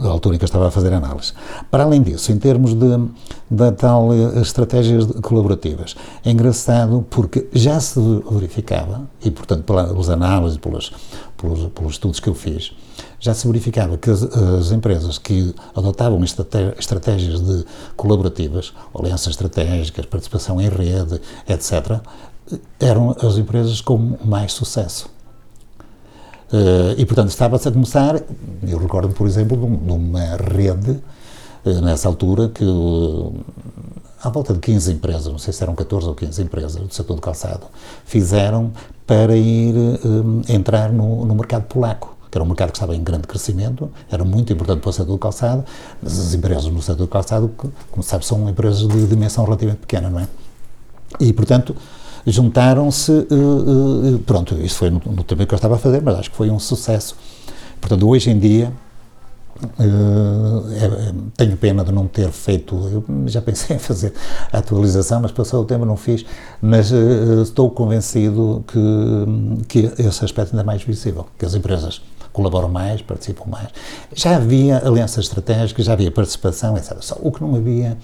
a 0.00 0.08
altura 0.08 0.36
em 0.36 0.38
que 0.38 0.44
eu 0.44 0.46
estava 0.46 0.68
a 0.68 0.70
fazer 0.70 0.92
análise. 0.92 1.32
Para 1.70 1.84
além 1.84 2.02
disso, 2.02 2.30
em 2.32 2.38
termos 2.38 2.74
de, 2.74 3.08
da 3.50 3.72
tal 3.72 4.12
eh, 4.12 4.40
estratégias 4.40 5.06
de- 5.06 5.14
colaborativas, 5.20 5.96
é 6.24 6.30
engraçado 6.30 7.04
porque 7.10 7.48
já 7.52 7.80
se 7.80 7.98
verificava, 8.30 9.02
e 9.24 9.30
portanto 9.30 9.64
pelas 9.64 10.08
análises, 10.08 10.58
pelas, 10.58 10.92
pelos, 11.36 11.66
pelos 11.72 11.92
estudos 11.92 12.20
que 12.20 12.28
eu 12.28 12.34
fiz, 12.34 12.72
já 13.20 13.34
se 13.34 13.46
verificava 13.46 13.96
que 13.96 14.10
as, 14.10 14.22
as 14.22 14.70
empresas 14.70 15.18
que 15.18 15.54
adotavam 15.74 16.20
estratégias 16.78 17.40
de 17.40 17.64
colaborativas, 17.96 18.72
alianças 18.94 19.30
estratégicas, 19.30 20.06
participação 20.06 20.60
em 20.60 20.68
rede, 20.68 21.20
etc., 21.48 22.00
eram 22.80 23.14
as 23.22 23.36
empresas 23.36 23.80
com 23.80 24.16
mais 24.24 24.52
sucesso. 24.52 25.10
Eh, 26.52 26.94
e, 26.98 27.06
portanto, 27.06 27.28
estava-se 27.28 27.68
a 27.68 27.72
começar, 27.72 28.20
eu 28.66 28.78
recordo, 28.78 29.12
por 29.14 29.26
exemplo, 29.26 29.56
de, 29.56 29.64
um- 29.64 29.94
uma 29.94 30.36
rede, 30.36 30.98
eh, 31.64 31.80
nessa 31.82 32.08
altura, 32.08 32.48
que 32.48 32.64
eh, 32.64 33.40
à 34.22 34.30
volta 34.30 34.54
de 34.54 34.58
15 34.60 34.92
empresas, 34.92 35.26
não 35.26 35.38
sei 35.38 35.52
se 35.52 35.62
eram 35.62 35.74
14 35.74 36.06
ou 36.08 36.14
15 36.14 36.42
empresas 36.42 36.76
do 36.76 36.92
setor 36.92 37.14
do 37.14 37.20
calçado, 37.22 37.66
fizeram 38.04 38.72
para 39.06 39.36
ir 39.36 39.74
entrar 40.48 40.92
no, 40.92 41.24
no 41.24 41.34
mercado 41.34 41.64
polaco, 41.64 42.14
que 42.30 42.36
era 42.36 42.44
um 42.44 42.46
mercado 42.48 42.72
que 42.72 42.76
estava 42.76 42.94
em 42.96 43.02
grande 43.02 43.26
crescimento, 43.26 43.90
era 44.10 44.24
muito 44.24 44.52
importante 44.52 44.80
para 44.80 44.90
o 44.90 44.92
setor 44.92 45.12
do 45.12 45.18
calçado, 45.18 45.64
mas 46.02 46.18
as 46.18 46.34
empresas 46.34 46.64
no 46.66 46.82
setor 46.82 47.04
do 47.04 47.08
calçado, 47.08 47.50
como 47.90 48.02
sabe, 48.02 48.26
são 48.26 48.48
empresas 48.48 48.86
de 48.86 49.06
dimensão 49.06 49.44
relativamente 49.44 49.80
pequena, 49.80 50.10
não 50.10 50.20
é? 50.20 50.28
E, 51.20 51.32
portanto, 51.32 51.74
juntaram-se, 52.26 53.12
eh, 53.12 54.14
eh, 54.14 54.18
pronto, 54.26 54.54
isso 54.56 54.76
foi 54.76 54.90
no, 54.90 55.00
no 55.04 55.24
tempo 55.24 55.46
que 55.46 55.54
eu 55.54 55.56
estava 55.56 55.76
a 55.76 55.78
fazer, 55.78 56.02
mas 56.02 56.18
acho 56.18 56.30
que 56.30 56.36
foi 56.36 56.50
um 56.50 56.58
sucesso. 56.58 57.16
Portanto, 57.80 58.08
hoje 58.08 58.30
em 58.30 58.38
dia, 58.38 58.72
eh, 59.78 60.84
é- 60.84 61.12
tenho 61.36 61.56
pena 61.56 61.84
de 61.84 61.90
não 61.92 62.06
ter 62.06 62.30
feito, 62.30 63.04
já 63.26 63.42
pensei 63.42 63.74
em 63.76 63.78
fazer 63.78 64.12
a 64.52 64.58
atualização, 64.58 65.20
mas 65.20 65.32
passou 65.32 65.62
o 65.62 65.64
tempo, 65.64 65.84
não 65.84 65.96
fiz, 65.96 66.24
mas 66.60 66.92
eh, 66.92 67.42
estou 67.42 67.70
convencido 67.70 68.64
que, 68.68 69.64
que 69.66 70.02
esse 70.02 70.24
aspecto 70.24 70.52
ainda 70.52 70.62
é 70.62 70.64
mais 70.64 70.82
visível, 70.82 71.26
que 71.38 71.44
as 71.44 71.54
empresas 71.54 72.00
colaboram 72.32 72.68
mais, 72.68 73.02
participam 73.02 73.46
mais. 73.46 73.68
Já 74.14 74.36
havia 74.36 74.78
alianças 74.86 75.24
estratégicas, 75.24 75.86
já 75.86 75.92
havia 75.94 76.10
participação, 76.10 76.76
etc. 76.76 76.96
Só 77.00 77.16
o 77.20 77.32
que 77.32 77.40
não 77.40 77.56
havia 77.56 77.96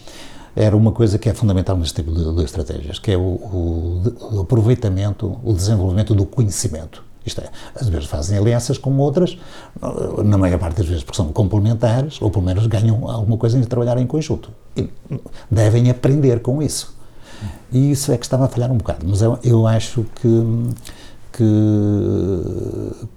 era 0.56 0.76
uma 0.76 0.92
coisa 0.92 1.18
que 1.18 1.28
é 1.28 1.34
fundamental 1.34 1.76
neste 1.76 1.94
tipo 1.94 2.12
de, 2.12 2.34
de 2.34 2.44
estratégias, 2.44 2.98
que 2.98 3.10
é 3.10 3.16
o, 3.16 3.20
o 3.20 3.84
o 4.32 4.40
aproveitamento, 4.40 5.38
o 5.42 5.52
desenvolvimento 5.52 6.14
do 6.14 6.26
conhecimento. 6.26 7.02
Isto 7.24 7.40
é, 7.40 7.48
às 7.74 7.88
vezes 7.88 8.06
fazem 8.06 8.36
alianças 8.36 8.76
com 8.76 8.94
outras, 8.98 9.38
na 10.24 10.36
maior 10.36 10.58
parte 10.58 10.76
das 10.76 10.86
vezes 10.86 11.02
porque 11.02 11.16
são 11.16 11.32
complementares, 11.32 12.20
ou 12.20 12.30
pelo 12.30 12.44
menos 12.44 12.66
ganham 12.66 13.08
alguma 13.08 13.38
coisa 13.38 13.58
em 13.58 13.62
trabalhar 13.62 13.96
em 13.96 14.06
conjunto. 14.06 14.50
E 14.76 14.90
devem 15.50 15.90
aprender 15.90 16.40
com 16.40 16.62
isso. 16.62 16.94
E 17.72 17.90
isso 17.90 18.12
é 18.12 18.18
que 18.18 18.26
estava 18.26 18.44
a 18.44 18.48
falhar 18.48 18.70
um 18.70 18.76
bocado. 18.76 19.06
Mas 19.08 19.22
eu, 19.22 19.38
eu 19.42 19.66
acho 19.66 20.04
que, 20.16 20.44
que, 21.32 21.44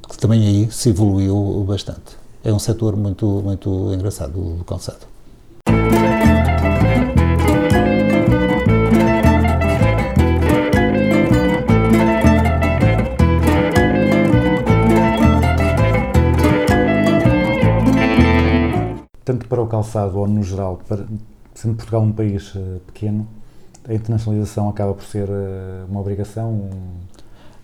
que 0.09 0.17
também 0.17 0.47
aí 0.47 0.71
se 0.71 0.89
evoluiu 0.89 1.65
bastante. 1.67 2.17
É 2.45 2.53
um 2.53 2.59
setor 2.59 2.95
muito, 2.95 3.25
muito 3.43 3.93
engraçado, 3.93 4.55
do 4.55 4.63
calçado. 4.63 5.16
Tanto 19.27 19.45
para 19.49 19.61
o 19.61 19.67
calçado 19.67 20.17
ou 20.17 20.25
no 20.25 20.41
geral, 20.41 20.79
para, 20.87 21.03
sendo 21.53 21.75
Portugal 21.75 22.01
um 22.01 22.13
país 22.13 22.53
eh, 22.55 22.77
pequeno, 22.87 23.27
a 23.85 23.93
internacionalização 23.93 24.69
acaba 24.69 24.93
por 24.93 25.03
ser 25.03 25.27
eh, 25.27 25.83
uma 25.89 25.99
obrigação. 25.99 26.49
um- 26.49 26.69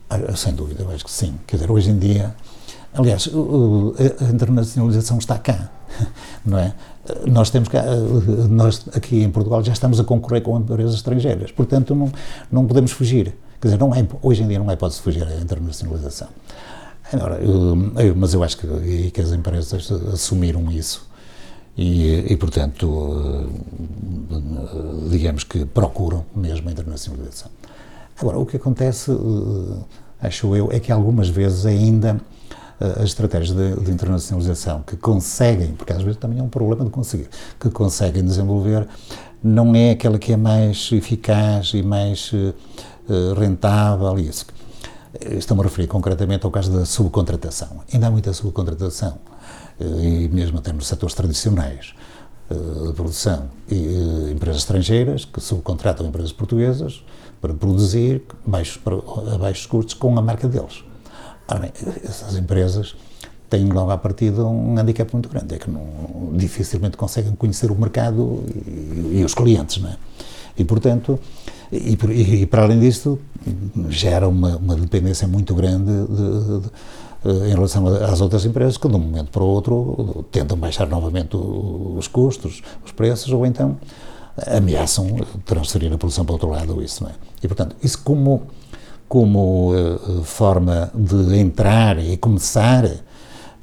Ah, 0.09 0.35
Sem 0.35 0.53
dúvida, 0.53 0.83
eu 0.83 0.89
acho 0.91 1.05
que 1.05 1.09
sim. 1.11 1.35
Quer 1.47 1.55
dizer, 1.55 1.71
hoje 1.71 1.89
em 1.89 1.97
dia, 1.97 2.35
aliás, 2.93 3.29
a 4.19 4.25
internacionalização 4.25 5.17
está 5.19 5.39
cá, 5.39 5.71
não 6.45 6.59
é? 6.59 6.73
Nós 7.25 7.49
temos 7.49 7.69
cá, 7.69 7.79
eh, 7.79 8.47
nós 8.49 8.85
aqui 8.93 9.23
em 9.23 9.31
Portugal 9.31 9.63
já 9.63 9.71
estamos 9.71 10.01
a 10.01 10.03
concorrer 10.03 10.41
com 10.43 10.59
empresas 10.59 10.95
estrangeiras, 10.95 11.49
portanto 11.53 11.95
não, 11.95 12.11
não 12.51 12.67
podemos 12.67 12.91
fugir. 12.91 13.37
Quer 13.61 13.69
dizer, 13.69 13.79
não 13.79 13.95
é, 13.95 14.05
hoje 14.21 14.43
em 14.43 14.49
dia 14.49 14.59
não 14.59 14.69
é 14.69 14.75
pode-se 14.75 15.01
fugir 15.01 15.23
à 15.25 15.33
internacionalização. 15.39 16.27
Agora, 17.13 17.35
eu- 17.35 17.93
eu- 18.01 18.15
mas 18.17 18.33
eu 18.33 18.43
acho 18.43 18.57
que, 18.57 19.11
que 19.11 19.21
as 19.21 19.31
empresas 19.31 19.89
assumiram 20.13 20.69
isso 20.69 21.12
e, 21.77 22.31
e, 22.31 22.37
portanto, 22.37 23.47
eh, 24.31 25.09
digamos 25.09 25.43
que 25.43 25.65
procuram 25.65 26.23
mesmo 26.35 26.69
a 26.69 26.71
internacionalização. 26.71 27.49
Agora, 28.19 28.37
o 28.37 28.45
que 28.45 28.57
acontece, 28.57 29.11
eh, 29.11 30.27
acho 30.27 30.55
eu, 30.55 30.71
é 30.71 30.79
que 30.79 30.91
algumas 30.91 31.29
vezes 31.29 31.65
ainda 31.65 32.21
eh, 32.79 32.93
as 32.97 33.05
estratégias 33.05 33.55
de, 33.57 33.83
de 33.83 33.91
internacionalização 33.91 34.83
que 34.83 34.95
conseguem, 34.95 35.71
porque 35.73 35.93
às 35.93 36.03
vezes 36.03 36.19
também 36.19 36.37
é 36.37 36.43
um 36.43 36.49
problema 36.49 36.85
de 36.85 36.91
conseguir, 36.91 37.27
que 37.59 37.69
conseguem 37.71 38.23
desenvolver, 38.23 38.87
não 39.43 39.75
é 39.75 39.91
aquela 39.91 40.19
que 40.19 40.31
é 40.31 40.37
mais 40.37 40.91
eficaz 40.91 41.71
e 41.73 41.83
mais 41.83 42.31
rentável 43.37 44.17
e 44.17 44.29
isso. 44.29 44.45
Estou-me 45.19 45.61
a 45.61 45.65
referir 45.65 45.87
concretamente 45.87 46.45
ao 46.45 46.51
caso 46.51 46.71
da 46.71 46.85
subcontratação. 46.85 47.81
Ainda 47.91 48.07
há 48.07 48.11
muita 48.11 48.31
subcontratação, 48.31 49.17
e 49.79 50.27
mesmo 50.31 50.57
até 50.59 50.71
nos 50.71 50.87
setores 50.87 51.15
tradicionais 51.15 51.93
eh, 52.49 52.87
de 52.87 52.93
produção, 52.93 53.49
e 53.69 53.75
eh, 53.75 54.31
empresas 54.31 54.61
estrangeiras 54.61 55.25
que 55.25 55.39
subcontratam 55.41 56.05
empresas 56.07 56.31
portuguesas 56.31 57.03
para 57.41 57.53
produzir 57.53 58.21
baixos, 58.45 58.79
a 59.33 59.37
baixos 59.37 59.65
custos 59.65 59.93
com 59.95 60.17
a 60.17 60.21
marca 60.21 60.47
deles. 60.47 60.83
Ora 61.47 61.59
bem, 61.59 61.71
essas 62.03 62.37
empresas 62.37 62.95
têm 63.49 63.65
logo 63.65 63.91
à 63.91 63.97
partida 63.97 64.43
um 64.45 64.77
handicap 64.79 65.11
muito 65.13 65.27
grande, 65.29 65.53
é 65.55 65.57
que 65.57 65.69
não, 65.69 66.31
dificilmente 66.33 66.95
conseguem 66.97 67.33
conhecer 67.35 67.69
o 67.69 67.75
mercado 67.75 68.43
e, 68.65 69.19
e 69.19 69.23
os 69.25 69.33
clientes, 69.33 69.81
não 69.81 69.89
é? 69.89 69.97
E, 70.57 70.63
portanto, 70.63 71.19
e, 71.71 71.97
e- 72.41 72.45
para 72.45 72.63
além 72.63 72.79
disso, 72.79 73.19
gera 73.89 74.27
uma, 74.29 74.55
uma 74.57 74.75
dependência 74.75 75.27
muito 75.27 75.53
grande 75.55 75.91
de- 75.91 76.59
de- 76.61 76.67
eh, 76.67 76.69
em 77.25 77.53
relação 77.53 77.87
às 77.87 78.19
outras 78.21 78.45
empresas 78.45 78.77
que 78.77 78.87
de 78.87 78.95
um 78.95 78.99
momento 78.99 79.31
para 79.31 79.43
o 79.43 79.47
outro 79.47 80.25
tentam 80.31 80.57
baixar 80.57 80.87
novamente 80.87 81.35
o- 81.37 81.95
os 81.97 82.07
custos, 82.07 82.61
os 82.85 82.91
preços, 82.91 83.31
ou 83.31 83.45
então 83.45 83.77
ameaçam 84.47 85.07
transferir 85.45 85.93
a 85.93 85.97
produção 85.97 86.25
para 86.25 86.33
outro 86.33 86.49
lado, 86.49 86.81
isso, 86.83 87.03
não 87.03 87.09
é? 87.11 87.13
E, 87.41 87.47
portanto, 87.47 87.75
isso 87.83 88.01
como, 88.03 88.43
como 89.07 89.73
eh, 89.75 90.23
forma 90.23 90.91
de 90.93 91.37
entrar 91.37 92.03
e 92.03 92.17
começar, 92.17 92.89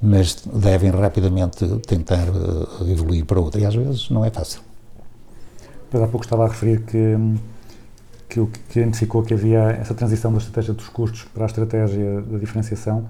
mas 0.00 0.36
devem 0.54 0.90
rapidamente 0.90 1.66
tentar 1.86 2.28
eh, 2.28 2.90
evoluir 2.90 3.24
para 3.24 3.40
outra, 3.40 3.60
e 3.60 3.66
às 3.66 3.74
vezes 3.74 4.10
não 4.10 4.24
é 4.24 4.30
fácil. 4.30 4.60
Mas 5.92 6.02
há 6.02 6.06
pouco 6.06 6.24
estava 6.24 6.44
a 6.44 6.48
referir 6.48 6.82
que, 6.82 7.16
que 8.28 8.38
o 8.40 8.46
que 8.46 8.78
identificou 8.78 9.24
que 9.24 9.34
havia 9.34 9.58
essa 9.72 9.92
transição 9.92 10.30
da 10.30 10.38
estratégia 10.38 10.72
dos 10.72 10.88
custos 10.88 11.24
para 11.34 11.44
a 11.44 11.46
estratégia 11.46 12.22
da 12.22 12.38
diferenciação. 12.38 13.06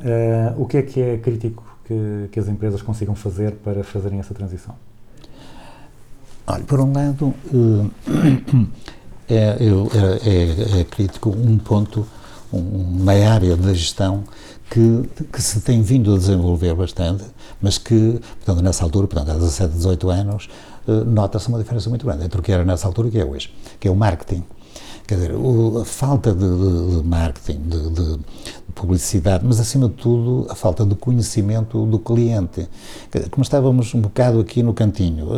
Eh, 0.00 0.52
o 0.56 0.66
que 0.66 0.76
é 0.78 0.82
que 0.82 1.00
é 1.00 1.18
crítico 1.18 1.64
que, 1.84 2.28
que 2.32 2.40
as 2.40 2.48
empresas 2.48 2.80
consigam 2.82 3.14
fazer 3.14 3.52
para 3.62 3.84
fazerem 3.84 4.18
essa 4.20 4.32
transição? 4.34 4.74
Olha, 6.46 6.64
por 6.64 6.80
um 6.80 6.92
lado, 6.92 7.34
eh, 7.52 8.64
é, 9.28 9.36
é- 9.36 10.76
é- 10.76 10.80
é 10.80 10.84
crítico 10.84 11.30
um 11.30 11.58
ponto, 11.58 12.06
um- 12.52 12.58
uma 13.02 13.12
área 13.12 13.56
da 13.56 13.72
gestão 13.74 14.24
que, 14.70 15.08
que 15.32 15.42
se 15.42 15.60
tem 15.60 15.82
vindo 15.82 16.14
a 16.14 16.18
desenvolver 16.18 16.74
bastante, 16.74 17.24
mas 17.60 17.76
que, 17.78 18.18
portanto, 18.44 18.62
nessa 18.62 18.82
altura, 18.84 19.06
portanto, 19.06 19.30
há 19.30 19.34
17, 19.34 19.74
18 19.74 20.08
anos, 20.10 20.48
eh, 20.88 21.04
nota-se 21.04 21.48
uma 21.48 21.58
diferença 21.58 21.88
muito 21.90 22.06
grande 22.06 22.24
entre 22.24 22.40
o 22.40 22.42
que 22.42 22.50
era 22.50 22.64
nessa 22.64 22.86
altura 22.86 23.08
e 23.08 23.10
o 23.10 23.12
que 23.12 23.18
é 23.20 23.24
hoje, 23.24 23.52
que 23.78 23.86
é 23.86 23.90
o 23.90 23.94
marketing. 23.96 24.42
Quer 25.06 25.16
dizer, 25.16 25.34
o- 25.34 25.80
a 25.80 25.84
falta 25.84 26.32
de, 26.32 26.38
de- 26.40 26.96
de 27.02 27.06
marketing, 27.06 27.60
de 27.68 28.18
publicidade, 28.72 29.44
mas 29.46 29.60
acima 29.60 29.88
de 29.88 29.94
tudo 29.94 30.46
a 30.50 30.54
falta 30.54 30.84
de 30.84 30.94
conhecimento 30.94 31.86
do 31.86 31.98
cliente. 31.98 32.68
Como 33.30 33.42
estávamos 33.42 33.94
um 33.94 34.00
bocado 34.00 34.40
aqui 34.40 34.62
no 34.62 34.74
cantinho, 34.74 35.28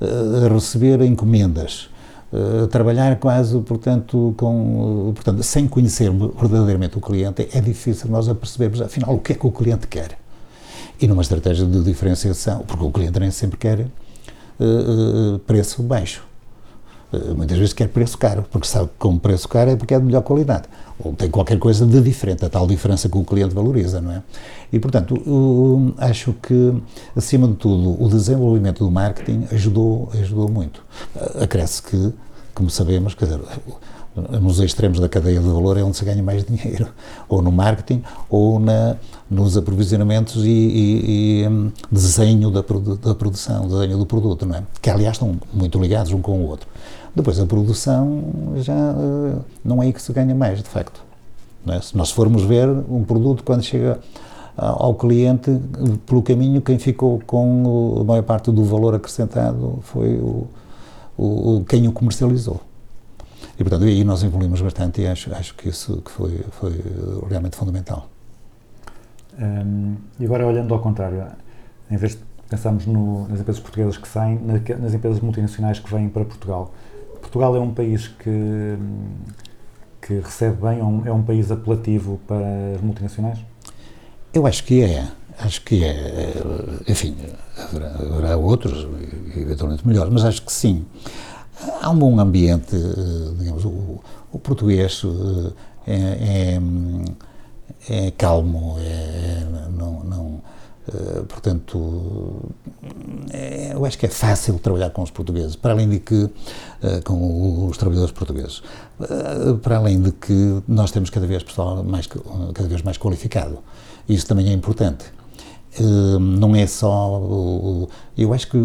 eh, 0.00 0.06
eh, 0.06 0.46
a 0.46 0.52
receber 0.52 1.00
encomendas, 1.02 1.88
eh, 2.32 2.64
a 2.64 2.66
trabalhar 2.66 3.18
quase, 3.18 3.58
portanto, 3.60 4.34
com, 4.36 5.10
eh, 5.10 5.14
portanto, 5.14 5.42
sem 5.42 5.66
conhecer 5.68 6.10
verdadeiramente 6.10 6.96
o 6.96 7.00
cliente, 7.00 7.48
é 7.52 7.60
difícil 7.60 8.10
nós 8.10 8.28
a 8.28 8.34
percebermos, 8.34 8.80
afinal, 8.80 9.14
o 9.14 9.18
que 9.18 9.32
é 9.32 9.34
que 9.34 9.46
o 9.46 9.50
cliente 9.50 9.86
quer. 9.86 10.18
E 11.00 11.06
numa 11.06 11.22
estratégia 11.22 11.66
de 11.66 11.82
diferenciação, 11.82 12.60
porque 12.66 12.84
o 12.84 12.90
cliente 12.90 13.18
nem 13.18 13.30
sempre 13.30 13.58
quer 13.58 13.80
eh, 13.80 13.86
eh, 14.60 15.38
preço 15.46 15.82
baixo. 15.82 16.22
Eh, 17.12 17.34
Muitas 17.34 17.58
vezes 17.58 17.72
quer 17.74 17.88
preço 17.88 18.16
caro, 18.18 18.44
porque 18.50 18.66
sabe 18.66 18.86
que 18.88 18.94
com 18.98 19.18
preço 19.18 19.48
caro 19.48 19.70
é 19.70 19.76
porque 19.76 19.94
é 19.94 19.98
de 19.98 20.04
melhor 20.04 20.22
qualidade. 20.22 20.64
Ou 20.98 21.12
tem 21.12 21.28
qualquer 21.30 21.58
coisa 21.58 21.84
de 21.84 22.00
diferente, 22.00 22.44
a 22.44 22.48
tal 22.48 22.66
diferença 22.66 23.08
que 23.08 23.18
o 23.18 23.24
cliente 23.24 23.54
valoriza, 23.54 24.00
não 24.00 24.12
é? 24.12 24.22
E, 24.72 24.78
portanto, 24.78 25.14
o- 25.28 25.92
acho 25.98 26.32
que, 26.42 26.74
acima 27.16 27.46
de 27.48 27.54
tudo, 27.54 28.02
o 28.02 28.08
desenvolvimento 28.08 28.84
do 28.84 28.90
marketing 28.90 29.46
ajudou, 29.52 30.10
ajudou 30.14 30.48
muito. 30.48 30.82
Eh, 31.16 31.44
Acresce 31.44 31.82
que, 31.82 32.12
como 32.54 32.70
sabemos, 32.70 33.14
quer 33.14 33.24
dizer, 33.26 33.40
nos 34.14 34.60
extremos 34.60 35.00
da 35.00 35.08
cadeia 35.08 35.40
de 35.40 35.46
valor 35.48 35.76
é 35.78 35.82
onde 35.82 35.96
se 35.96 36.04
ganha 36.04 36.22
mais 36.22 36.44
dinheiro, 36.44 36.86
ou 37.28 37.40
no 37.40 37.50
marketing, 37.50 38.02
ou 38.28 38.58
na, 38.60 38.96
nos 39.30 39.56
aprovisionamentos 39.56 40.44
e, 40.44 40.50
e- 40.50 41.42
e, 41.44 41.48
hum, 41.48 41.70
desenho 41.90 42.50
da, 42.50 42.62
produ- 42.62 42.96
da 42.96 43.14
produção, 43.14 43.66
desenho 43.68 43.96
do 43.96 44.04
produto, 44.04 44.44
não 44.44 44.56
é? 44.56 44.62
Que 44.82 44.90
aliás 44.90 45.14
estão 45.16 45.36
muito 45.52 45.78
ligados 45.80 46.12
um 46.12 46.20
com 46.20 46.32
o 46.42 46.46
outro. 46.48 46.68
Depois 47.16 47.38
a 47.40 47.46
produção 47.46 48.22
já 48.56 48.72
eh, 48.74 49.36
não 49.64 49.82
é 49.82 49.86
aí 49.86 49.92
que 49.92 50.00
se 50.02 50.12
ganha 50.12 50.34
mais, 50.34 50.58
de 50.62 50.68
facto. 50.68 51.02
é? 51.68 51.80
Se 51.80 51.96
nós 51.96 52.10
formos 52.10 52.42
ver 52.42 52.68
um 52.68 53.04
produto 53.04 53.42
quando 53.44 53.62
chega 53.62 53.98
ao 54.56 54.94
cliente, 54.94 55.50
pelo 56.06 56.20
caminho, 56.22 56.60
quem 56.60 56.78
ficou 56.78 57.20
com 57.26 57.98
a 58.00 58.04
maior 58.04 58.22
parte 58.22 58.50
do 58.50 58.62
valor 58.64 58.94
acrescentado 58.94 59.78
foi 59.82 60.16
o- 60.16 60.46
o- 61.16 61.64
quem 61.66 61.88
o 61.88 61.92
comercializou. 61.92 62.60
E, 63.58 63.62
portanto, 63.62 63.84
aí 63.84 64.02
nós 64.04 64.22
evoluímos 64.22 64.60
bastante 64.60 65.02
e 65.02 65.06
acho, 65.06 65.34
acho 65.34 65.54
que 65.54 65.68
isso 65.68 66.00
que 66.02 66.10
foi, 66.10 66.40
foi 66.52 66.72
realmente 67.28 67.56
fundamental. 67.56 68.08
Hum, 69.38 69.96
e 70.18 70.24
agora 70.24 70.46
olhando 70.46 70.72
ao 70.74 70.80
contrário, 70.80 71.24
em 71.90 71.96
vez 71.96 72.12
de 72.12 72.18
pensarmos 72.48 72.86
no- 72.86 73.26
nas 73.28 73.40
empresas 73.40 73.60
portuguesas 73.62 73.96
que 73.96 74.08
saem, 74.08 74.38
na- 74.38 74.60
nas 74.78 74.94
empresas 74.94 75.20
multinacionais 75.20 75.78
que 75.78 75.90
vêm 75.92 76.08
para 76.08 76.24
Portugal. 76.24 76.72
Portugal 77.20 77.54
é 77.56 77.60
um 77.60 77.72
país 77.72 78.08
que, 78.08 78.28
hum, 78.28 79.08
que 80.00 80.14
recebe 80.14 80.56
bem, 80.60 80.80
é 80.80 80.84
um, 80.84 81.06
é 81.06 81.12
um 81.12 81.22
país 81.22 81.50
apelativo 81.50 82.20
para 82.26 82.44
as 82.74 82.80
multinacionais? 82.82 83.38
Eu 84.34 84.46
acho 84.46 84.64
que 84.64 84.82
é. 84.82 85.06
Acho 85.38 85.62
que 85.62 85.82
é. 85.84 86.32
Enfim, 86.88 87.16
haverá, 87.56 87.90
haverá 87.94 88.36
outros, 88.36 88.86
eventualmente 89.36 89.86
melhores, 89.86 90.12
mas 90.12 90.24
acho 90.24 90.42
que 90.42 90.52
sim. 90.52 90.84
Há 91.80 91.90
um 91.90 91.98
bom 91.98 92.18
ambiente, 92.18 92.74
eh, 92.74 93.34
digamos, 93.38 93.64
o, 93.64 94.00
o 94.32 94.38
português 94.38 95.02
eh, 95.86 95.92
é, 95.92 96.58
é, 97.88 98.06
é 98.06 98.10
calmo, 98.12 98.76
é, 98.80 99.44
não, 99.70 100.02
não, 100.02 100.42
eh, 100.88 101.22
portanto, 101.28 102.50
é, 103.32 103.74
eu 103.74 103.84
acho 103.84 103.96
que 103.96 104.06
é 104.06 104.08
fácil 104.08 104.58
trabalhar 104.58 104.90
com 104.90 105.02
os 105.02 105.10
portugueses, 105.10 105.54
para 105.54 105.72
além 105.72 105.88
de 105.88 106.00
que, 106.00 106.28
com 107.04 107.68
os 107.68 107.76
trabalhadores 107.76 108.12
portugueses, 108.12 108.62
para 109.62 109.76
além 109.76 110.00
de 110.00 110.10
que 110.10 110.62
nós 110.66 110.90
temos 110.90 111.10
cada 111.10 111.26
vez 111.26 111.44
pessoal 111.44 111.84
mais, 111.84 112.08
cada 112.08 112.68
vez 112.68 112.82
mais 112.82 112.98
qualificado. 112.98 113.58
Isso 114.08 114.26
também 114.26 114.48
é 114.48 114.52
importante. 114.52 115.04
Não 116.20 116.54
é 116.54 116.66
só. 116.66 117.22
Eu 118.18 118.34
acho 118.34 118.48
que 118.48 118.58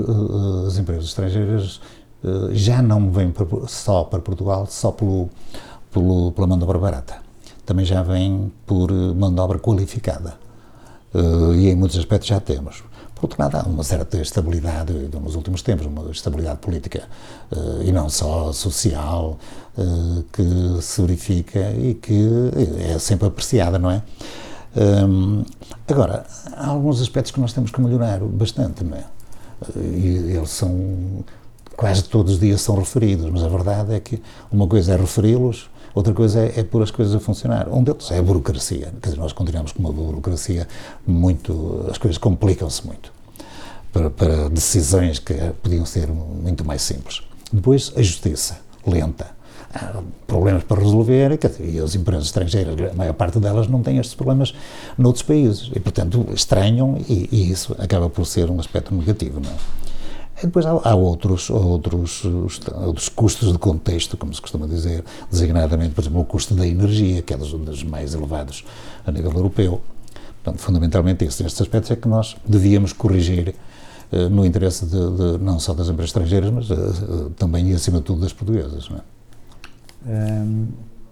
as 0.67 0.77
empresas 0.77 1.05
estrangeiras 1.05 1.79
já 2.51 2.81
não 2.81 3.09
para- 3.31 3.67
só 3.67 4.03
para 4.03 4.19
Portugal 4.19 4.65
só 4.69 4.91
pelo, 4.91 5.29
pelo, 5.91 6.31
pela 6.31 6.47
mão 6.47 6.57
de 6.57 6.63
obra 6.63 6.77
barata. 6.79 7.17
Também 7.65 7.85
já 7.85 8.01
vêm 8.01 8.51
por 8.65 8.89
eh, 8.91 8.93
mão 9.15 9.33
de 9.33 9.39
obra 9.41 9.59
qualificada. 9.59 10.35
Eh, 11.13 11.55
e 11.55 11.69
em 11.69 11.75
muitos 11.75 11.97
aspectos 11.97 12.27
já 12.29 12.39
temos. 12.39 12.83
Por 13.15 13.25
outro 13.25 13.41
lado, 13.41 13.55
há 13.57 13.63
uma 13.63 13.83
certa 13.83 14.17
estabilidade 14.21 14.93
nos 14.93 15.35
últimos 15.35 15.61
tempos, 15.63 15.85
uma 15.87 16.09
estabilidade 16.11 16.59
política 16.59 17.03
eh, 17.51 17.85
e 17.85 17.91
não 17.91 18.09
só 18.09 18.53
social 18.53 19.37
eh, 19.77 20.23
que 20.31 20.81
se 20.81 21.01
verifica 21.01 21.71
e 21.71 21.95
que 21.95 22.27
é 22.93 22.99
sempre 22.99 23.27
apreciada, 23.27 23.77
não 23.79 23.89
é? 23.91 24.01
Hum, 24.75 25.43
agora, 25.87 26.25
há 26.55 26.67
alguns 26.67 27.01
aspectos 27.01 27.31
que 27.31 27.39
nós 27.41 27.51
temos 27.51 27.71
que 27.71 27.81
melhorar 27.81 28.19
bastante, 28.19 28.83
não 28.83 28.95
é? 28.95 29.03
E 29.75 30.33
eles 30.37 30.51
são 30.51 31.23
quase 31.77 32.03
todos 32.03 32.33
os 32.33 32.39
dias 32.39 32.59
são 32.59 32.75
referidos, 32.75 33.29
mas 33.29 33.43
a 33.43 33.47
verdade 33.47 33.93
é 33.93 33.99
que 33.99 34.21
uma 34.51 34.67
coisa 34.67 34.93
é 34.93 34.97
referi-los, 34.97 35.69
outra 35.93 36.11
coisa 36.11 36.41
é, 36.41 36.59
é 36.59 36.63
pôr 36.63 36.81
as 36.81 36.89
coisas 36.89 37.13
a 37.13 37.19
funcionar. 37.19 37.69
Um 37.69 37.83
deles 37.83 38.09
é 38.09 38.17
a 38.17 38.21
burocracia. 38.21 38.91
Quer 38.99 39.09
dizer, 39.09 39.17
nós 39.17 39.31
continuamos 39.31 39.71
com 39.71 39.79
uma 39.79 39.93
burocracia 39.93 40.67
muito. 41.05 41.85
as 41.89 41.99
coisas 41.99 42.17
complicam-se 42.17 42.85
muito 42.85 43.13
para, 43.93 44.09
para 44.09 44.49
decisões 44.49 45.19
que 45.19 45.35
podiam 45.61 45.85
ser 45.85 46.07
muito 46.07 46.65
mais 46.65 46.81
simples. 46.81 47.21
Depois, 47.53 47.93
a 47.95 48.01
justiça, 48.01 48.57
lenta. 48.85 49.37
Problemas 50.25 50.63
para 50.63 50.81
resolver 50.81 51.37
e 51.59 51.79
as 51.79 51.93
empresas 51.93 52.25
estrangeiras, 52.25 52.91
a 52.91 52.95
maior 52.95 53.13
parte 53.13 53.37
delas 53.37 53.67
não 53.67 53.83
têm 53.83 53.99
estes 53.99 54.15
problemas 54.15 54.55
noutros 54.97 55.21
países 55.21 55.69
e, 55.75 55.79
portanto, 55.79 56.25
estranham 56.33 56.97
e, 57.07 57.29
e 57.31 57.51
isso 57.51 57.75
acaba 57.77 58.09
por 58.09 58.25
ser 58.25 58.49
um 58.49 58.59
aspecto 58.59 58.95
negativo, 58.95 59.39
não 59.39 59.51
é? 59.51 59.86
E 60.41 60.45
Depois 60.45 60.65
há, 60.65 60.69
há 60.71 60.95
outros, 60.95 61.49
outros, 61.49 62.23
os- 62.23 62.59
outros 62.85 63.09
custos 63.09 63.51
de 63.51 63.57
contexto, 63.57 64.15
como 64.17 64.33
se 64.33 64.41
costuma 64.41 64.67
dizer, 64.67 65.03
designadamente, 65.31 65.95
por 65.95 66.01
exemplo, 66.01 66.21
o 66.21 66.25
custo 66.25 66.53
da 66.53 66.67
energia, 66.67 67.21
que 67.23 67.33
é 67.33 67.37
dos, 67.37 67.51
dos 67.51 67.83
mais 67.83 68.13
elevados 68.13 68.63
a 69.05 69.11
nível 69.11 69.31
europeu. 69.31 69.81
Portanto, 70.43 70.61
fundamentalmente 70.61 71.25
isso. 71.25 71.41
Nestes 71.43 71.61
aspectos 71.61 71.89
é 71.91 71.95
que 71.95 72.07
nós 72.07 72.35
devíamos 72.45 72.93
corrigir 72.93 73.55
eh, 74.11 74.29
no 74.29 74.45
interesse 74.45 74.85
de, 74.85 74.91
de- 74.91 75.37
não 75.43 75.59
só 75.59 75.73
das 75.73 75.87
empresas 75.89 76.09
estrangeiras, 76.09 76.49
mas 76.51 76.69
eh, 76.69 76.73
eh, 76.75 77.29
também 77.37 77.71
e 77.71 77.73
acima 77.73 77.97
de 77.97 78.03
tudo 78.05 78.21
das 78.21 78.31
portuguesas. 78.31 78.87
É? 78.91 79.01
Hum, 80.05 80.67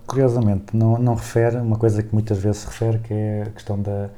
curiosamente, 0.06 0.76
não, 0.78 0.98
não 1.00 1.16
refere 1.16 1.58
uma 1.58 1.78
coisa 1.78 2.02
que 2.04 2.14
muitas 2.14 2.38
vezes 2.38 2.62
se 2.62 2.68
refere, 2.68 3.00
que 3.00 3.14
é 3.14 3.44
a 3.44 3.50
questão 3.50 3.82
da, 3.82 4.10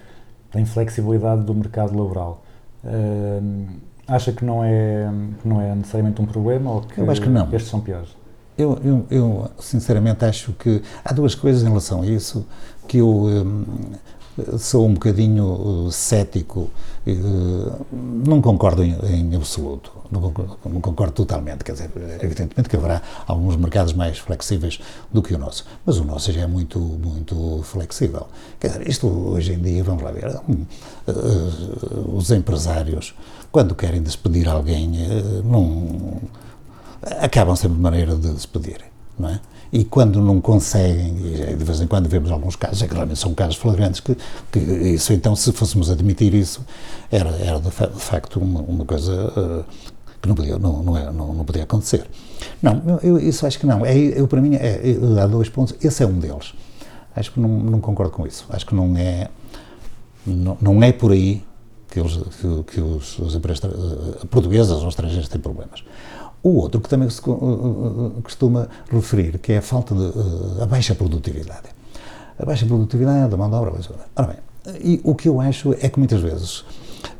da 0.51 0.59
inflexibilidade 0.59 1.43
do 1.43 1.53
mercado 1.55 1.97
laboral. 1.97 2.43
Hum, 2.83 3.67
acha 4.07 4.31
que 4.31 4.45
não, 4.45 4.63
é, 4.63 5.09
que 5.41 5.47
não 5.47 5.61
é 5.61 5.75
necessariamente 5.75 6.21
um 6.21 6.25
problema 6.25 6.71
ou 6.71 6.81
que, 6.81 6.99
Eu 6.99 7.11
acho 7.11 7.21
que 7.21 7.29
não. 7.29 7.45
estes 7.53 7.69
são 7.69 7.81
piores? 7.81 8.09
Eu, 8.57 8.79
eu, 8.83 9.05
eu, 9.11 9.51
sinceramente 9.59 10.25
acho 10.25 10.53
que 10.53 10.81
há 11.05 11.13
duas 11.13 11.35
coisas 11.35 11.61
em 11.61 11.67
relação 11.67 12.01
a 12.01 12.05
isso 12.07 12.47
que 12.87 12.97
eu 12.97 13.07
hum, 13.07 13.65
sou 14.59 14.85
um 14.85 14.93
bocadinho 14.93 15.45
uh, 15.85 15.91
cético, 15.91 16.69
uh, 17.07 17.85
não 17.91 18.41
concordo 18.41 18.83
em, 18.83 18.95
em 19.05 19.35
absoluto, 19.35 19.91
não 20.11 20.21
concordo, 20.21 20.57
não 20.65 20.81
concordo 20.81 21.13
totalmente, 21.13 21.63
quer 21.63 21.71
dizer, 21.73 21.91
evidentemente 22.21 22.69
que 22.69 22.75
haverá 22.75 23.01
alguns 23.25 23.55
mercados 23.55 23.93
mais 23.93 24.19
flexíveis 24.19 24.79
do 25.11 25.21
que 25.21 25.33
o 25.33 25.37
nosso, 25.37 25.65
mas 25.85 25.97
o 25.97 26.03
nosso 26.03 26.31
já 26.31 26.41
é 26.41 26.47
muito, 26.47 26.79
muito 26.79 27.61
flexível. 27.63 28.27
Quer 28.59 28.67
dizer, 28.67 28.87
isto 28.87 29.07
hoje 29.07 29.53
em 29.53 29.59
dia, 29.59 29.83
vamos 29.83 30.03
lá 30.03 30.11
ver, 30.11 30.39
hum, 30.47 30.65
uh, 31.07 32.15
os 32.15 32.31
empresários, 32.31 33.15
quando 33.51 33.73
querem 33.73 34.01
despedir 34.01 34.47
alguém, 34.47 34.91
não 35.43 36.21
acabam 37.21 37.55
sempre 37.55 37.77
de 37.77 37.81
maneira 37.81 38.15
de 38.15 38.33
despedir, 38.33 38.81
não 39.17 39.29
é? 39.29 39.39
E 39.71 39.83
quando 39.83 40.21
não 40.21 40.39
conseguem, 40.39 41.15
e 41.17 41.55
de 41.55 41.63
vez 41.63 41.81
em 41.81 41.87
quando 41.87 42.07
vemos 42.07 42.31
alguns 42.31 42.55
casos, 42.55 42.81
é 42.81 42.87
que 42.87 42.93
realmente 42.93 43.19
são 43.19 43.33
casos 43.33 43.55
flagrantes, 43.57 43.99
que, 43.99 44.15
que 44.51 44.59
isso 44.59 45.11
então, 45.11 45.35
se 45.35 45.51
fôssemos 45.51 45.89
admitir 45.91 46.33
isso, 46.33 46.65
era, 47.11 47.29
era 47.31 47.59
de, 47.59 47.69
fa- 47.69 47.87
de 47.87 47.99
facto 47.99 48.39
uma, 48.39 48.61
uma 48.61 48.85
coisa 48.85 49.33
eh, 49.35 49.63
que 50.21 50.27
não 50.29 50.35
podia, 50.35 50.57
não, 50.57 50.81
não, 50.83 50.97
é- 50.97 51.11
não, 51.11 51.33
não 51.33 51.43
podia 51.45 51.63
acontecer. 51.63 52.05
Não, 52.61 52.81
eu, 52.87 52.99
eu 53.01 53.19
isso 53.19 53.45
acho 53.45 53.59
que 53.59 53.65
não. 53.65 53.85
É, 53.85 53.93
eu, 53.97 54.27
para 54.27 54.39
mim, 54.41 54.55
é, 54.55 54.81
é- 54.91 55.21
há 55.21 55.27
dois 55.27 55.49
pontos, 55.49 55.75
esse 55.83 56.01
é 56.01 56.07
um 56.07 56.17
deles. 56.17 56.53
Acho 57.15 57.31
que 57.33 57.39
não, 57.39 57.49
não 57.49 57.81
concordo 57.81 58.11
com 58.13 58.25
isso. 58.25 58.45
Acho 58.49 58.65
que 58.65 58.73
não 58.75 58.95
é, 58.95 59.27
não, 60.25 60.57
não 60.61 60.83
é 60.83 60.91
por 60.93 61.11
aí 61.11 61.43
que, 61.89 61.99
eles, 61.99 62.13
que, 62.15 62.63
que 62.75 62.81
os, 62.81 63.17
as 63.25 63.33
empresas 63.35 63.63
eh, 63.65 64.25
portuguesas 64.29 64.81
ou 64.81 64.87
estrangeiras 64.89 65.27
têm 65.27 65.41
problemas. 65.41 65.83
O 66.47 66.61
outro 66.61 66.79
que 66.79 66.87
também 66.87 67.09
se 67.09 67.21
co- 67.21 67.33
eh, 67.33 68.17
eh, 68.17 68.21
costuma 68.21 68.69
referir, 68.89 69.37
que 69.39 69.51
é 69.51 69.57
a 69.57 69.61
falta 69.61 69.93
de, 69.93 70.05
eh, 70.05 70.63
a 70.63 70.65
baixa 70.65 70.95
produtividade. 70.95 71.67
A 72.39 72.45
baixa 72.45 72.65
produtividade, 72.65 73.33
a 73.33 73.37
mão 73.37 73.49
de 73.49 73.55
obra. 73.55 73.73
Ora 74.15 74.27
bem, 74.27 74.37
e 74.81 75.01
o 75.03 75.13
que 75.13 75.27
eu 75.27 75.41
acho 75.41 75.73
é 75.81 75.89
que 75.89 75.99
muitas 75.99 76.21
vezes 76.21 76.63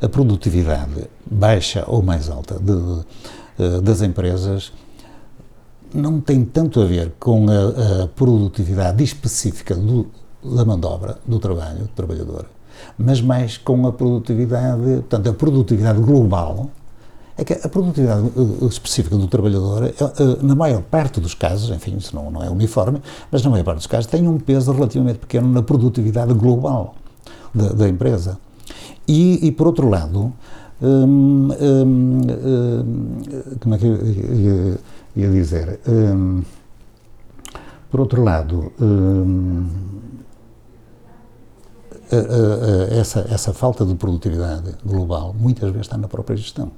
a 0.00 0.08
produtividade 0.08 1.06
baixa 1.30 1.84
ou 1.86 2.02
mais 2.02 2.30
alta 2.30 2.58
de, 2.58 2.72
eh, 3.58 3.80
das 3.82 4.00
empresas 4.00 4.72
não 5.92 6.20
tem 6.22 6.42
tanto 6.44 6.80
a 6.80 6.86
ver 6.86 7.12
com 7.20 7.46
a, 7.50 8.04
a 8.04 8.08
produtividade 8.08 9.04
específica 9.04 9.74
do, 9.74 10.06
da 10.42 10.64
mão 10.64 10.80
de 10.80 10.86
obra, 10.86 11.18
do 11.26 11.38
trabalho, 11.38 11.80
do 11.80 11.88
trabalhador, 11.88 12.46
mas 12.96 13.20
mais 13.20 13.58
com 13.58 13.86
a 13.86 13.92
produtividade, 13.92 14.82
portanto, 14.82 15.28
a 15.28 15.32
produtividade 15.34 16.00
global. 16.00 16.70
É 17.38 17.44
que 17.44 17.52
a 17.52 17.68
produtividade 17.68 18.26
eh, 18.36 18.66
específica 18.66 19.16
do 19.16 19.28
trabalhador, 19.28 19.84
eh, 19.84 19.94
eh, 19.96 20.38
na 20.42 20.56
maior 20.56 20.82
parte 20.82 21.20
dos 21.20 21.34
casos, 21.34 21.70
enfim, 21.70 21.96
isso 21.96 22.14
não, 22.14 22.32
não 22.32 22.42
é 22.42 22.50
uniforme, 22.50 23.00
mas 23.30 23.44
na 23.44 23.50
maior 23.50 23.62
parte 23.62 23.76
dos 23.78 23.86
casos 23.86 24.10
tem 24.10 24.26
um 24.26 24.40
peso 24.40 24.72
relativamente 24.72 25.20
pequeno 25.20 25.48
na 25.48 25.62
produtividade 25.62 26.34
global 26.34 26.96
da, 27.54 27.68
da 27.68 27.88
empresa. 27.88 28.40
E, 29.06 29.46
e, 29.46 29.52
por 29.52 29.68
outro 29.68 29.88
lado, 29.88 30.32
hum, 30.82 31.48
hum, 31.60 32.20
hum, 32.28 33.22
como 33.60 33.74
é 33.76 33.78
que 33.78 33.86
eu 33.86 34.06
ia, 34.06 34.78
ia 35.14 35.30
dizer? 35.30 35.78
Hum, 35.88 36.42
por 37.88 38.00
outro 38.00 38.24
lado, 38.24 38.72
hum, 38.80 39.64
essa, 42.90 43.20
essa 43.30 43.54
falta 43.54 43.84
de 43.84 43.94
produtividade 43.94 44.74
global 44.84 45.32
muitas 45.38 45.70
vezes 45.70 45.86
está 45.86 45.96
na 45.96 46.08
própria 46.08 46.36
gestão. 46.36 46.72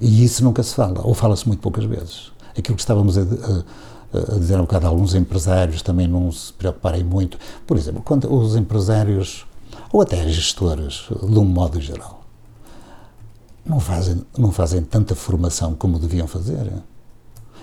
E 0.00 0.24
isso 0.24 0.42
nunca 0.42 0.62
se 0.62 0.74
fala, 0.74 1.00
ou 1.04 1.12
fala-se 1.14 1.46
muito 1.46 1.60
poucas 1.60 1.84
vezes. 1.84 2.32
Aquilo 2.56 2.74
que 2.76 2.82
estávamos 2.82 3.18
a, 3.18 3.22
a- 3.22 4.34
a 4.34 4.38
dizer 4.38 4.54
há 4.54 4.58
um 4.58 4.62
bocado, 4.62 4.86
alguns 4.86 5.14
empresários 5.14 5.82
também 5.82 6.08
não 6.08 6.32
se 6.32 6.52
preocuparem 6.52 7.04
muito. 7.04 7.38
Por 7.66 7.76
exemplo, 7.76 8.02
quando 8.04 8.32
os 8.32 8.56
empresários, 8.56 9.46
ou 9.92 10.00
até 10.02 10.26
gestores, 10.28 11.06
de 11.22 11.38
um 11.38 11.44
modo 11.44 11.80
geral, 11.80 12.24
não 13.64 13.78
fazem, 13.78 14.24
não 14.36 14.50
fazem 14.50 14.82
tanta 14.82 15.14
formação 15.14 15.74
como 15.74 15.98
deviam 15.98 16.26
fazer. 16.26 16.72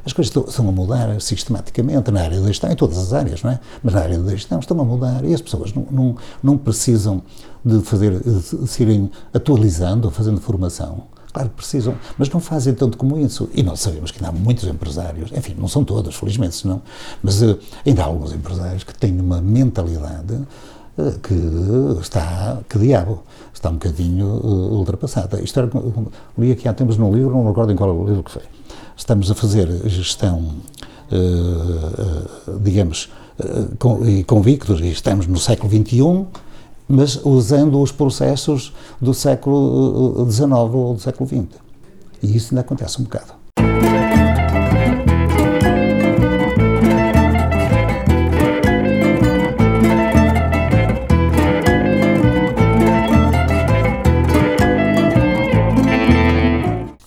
As 0.05 0.13
coisas 0.13 0.33
estão, 0.33 0.69
a 0.69 0.71
mudar 0.71 1.19
sistematicamente 1.19 2.11
na 2.11 2.21
área 2.21 2.39
da 2.39 2.47
gestão, 2.47 2.71
em 2.71 2.75
todas 2.75 2.97
as 2.97 3.11
áreas, 3.13 3.43
não 3.43 3.51
é? 3.51 3.59
Mas 3.83 3.93
na 3.93 3.99
área 4.01 4.17
da 4.17 4.31
gestão 4.31 4.59
estão 4.59 4.79
a 4.79 4.85
mudar 4.85 5.25
e 5.25 5.33
as 5.33 5.41
pessoas 5.41 5.73
não, 5.73 5.85
não, 5.91 6.15
não 6.41 6.57
precisam 6.57 7.21
de 7.65 7.81
fazer, 7.81 8.21
de 8.21 8.67
se 8.67 8.83
irem 8.83 9.11
atualizando, 9.33 10.09
fazendo 10.09 10.39
formação. 10.39 11.03
Claro 11.37 11.51
que 11.51 11.55
precisam, 11.57 11.93
mas 12.17 12.29
não 12.31 12.39
fazem 12.39 12.73
tanto 12.73 12.97
como 12.97 13.15
isso. 13.19 13.47
E 13.53 13.61
nós 13.61 13.79
sabemos 13.79 14.09
que 14.09 14.17
ainda 14.17 14.35
há 14.35 14.41
muitos 14.41 14.67
empresários, 14.67 15.31
enfim, 15.31 15.53
não 15.55 15.67
são 15.67 15.83
todos, 15.83 16.15
felizmente, 16.15 16.55
senão, 16.55 16.81
mas 17.21 17.43
eh, 17.43 17.55
ainda 17.85 18.01
há 18.01 18.05
alguns 18.05 18.33
empresários 18.33 18.83
que 18.83 18.91
têm 18.97 19.19
uma 19.19 19.39
mentalidade 19.39 20.35
eh, 20.97 21.13
que 21.21 21.35
está, 22.01 22.57
que 22.67 22.79
diabo, 22.79 23.21
está 23.53 23.69
um 23.69 23.73
bocadinho 23.73 24.25
eh, 24.25 24.73
ultrapassada. 24.73 25.39
Isto 25.39 25.59
era, 25.59 25.69
li 26.35 26.51
aqui 26.51 26.67
há 26.67 26.73
tempos 26.73 26.97
num 26.97 27.13
livro, 27.13 27.29
não 27.29 27.45
recordo 27.45 27.71
em 27.71 27.75
qual 27.75 27.91
livro 28.03 28.23
que 28.23 28.31
foi. 28.31 28.43
Estamos 28.95 29.29
a 29.29 29.35
fazer 29.35 29.67
gestão, 29.87 30.55
digamos, 32.61 33.09
com, 33.77 34.03
e 34.03 34.23
convictos, 34.23 34.81
e 34.81 34.87
estamos 34.87 35.27
no 35.27 35.37
século 35.37 35.69
XXI, 35.71 36.25
mas 36.87 37.19
usando 37.25 37.81
os 37.81 37.91
processos 37.91 38.73
do 39.01 39.13
século 39.13 40.25
eh, 40.27 40.31
XIX 40.31 40.51
ou 40.51 40.93
do 40.93 40.99
século 40.99 41.27
XX. 41.27 41.59
E 42.23 42.35
isso 42.35 42.53
ainda 42.53 42.61
acontece 42.61 42.99
um 43.01 43.03
bocado. 43.03 43.33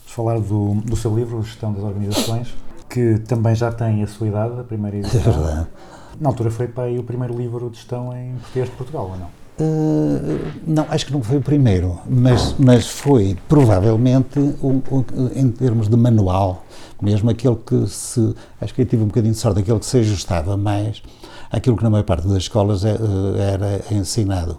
Falar 0.06 0.38
do, 0.40 0.74
do 0.84 0.96
seu 0.96 1.14
livro, 1.14 1.42
Gestão 1.42 1.72
das 1.72 1.82
Organizações, 1.82 2.54
que 2.88 3.18
também 3.20 3.54
já 3.54 3.72
tem 3.72 4.02
a 4.02 4.06
sua 4.06 4.26
idade, 4.28 4.60
a 4.60 4.64
primeira 4.64 4.96
É 4.96 5.00
edição. 5.00 5.32
verdade. 5.32 5.66
Na 6.20 6.28
altura 6.28 6.50
foi 6.50 6.68
para 6.68 6.84
aí 6.84 6.98
o 6.98 7.02
primeiro 7.04 7.34
livro 7.36 7.70
de 7.70 7.76
gestão 7.76 8.14
em 8.16 8.32
português 8.34 8.68
de 8.68 8.76
Portugal, 8.76 9.10
ou 9.12 9.16
não? 9.16 9.39
Uh, 9.60 10.40
não, 10.66 10.86
acho 10.88 11.04
que 11.04 11.12
não 11.12 11.22
foi 11.22 11.36
o 11.36 11.42
primeiro, 11.42 11.98
mas, 12.08 12.54
mas 12.58 12.86
foi 12.86 13.36
provavelmente, 13.46 14.38
um, 14.38 14.80
um, 14.90 15.04
em 15.34 15.50
termos 15.50 15.86
de 15.86 15.96
manual, 15.98 16.64
mesmo 17.00 17.28
aquele 17.28 17.56
que 17.56 17.86
se. 17.86 18.34
Acho 18.58 18.72
que 18.72 18.80
eu 18.80 18.86
tive 18.86 19.02
um 19.02 19.08
bocadinho 19.08 19.34
de 19.34 19.38
sorte, 19.38 19.60
aquele 19.60 19.78
que 19.78 19.84
se 19.84 19.98
ajustava 19.98 20.56
mais 20.56 21.02
àquilo 21.50 21.76
que 21.76 21.82
na 21.82 21.90
maior 21.90 22.04
parte 22.04 22.26
das 22.26 22.38
escolas 22.38 22.86
é, 22.86 22.94
uh, 22.94 23.36
era 23.36 23.84
ensinado. 23.90 24.58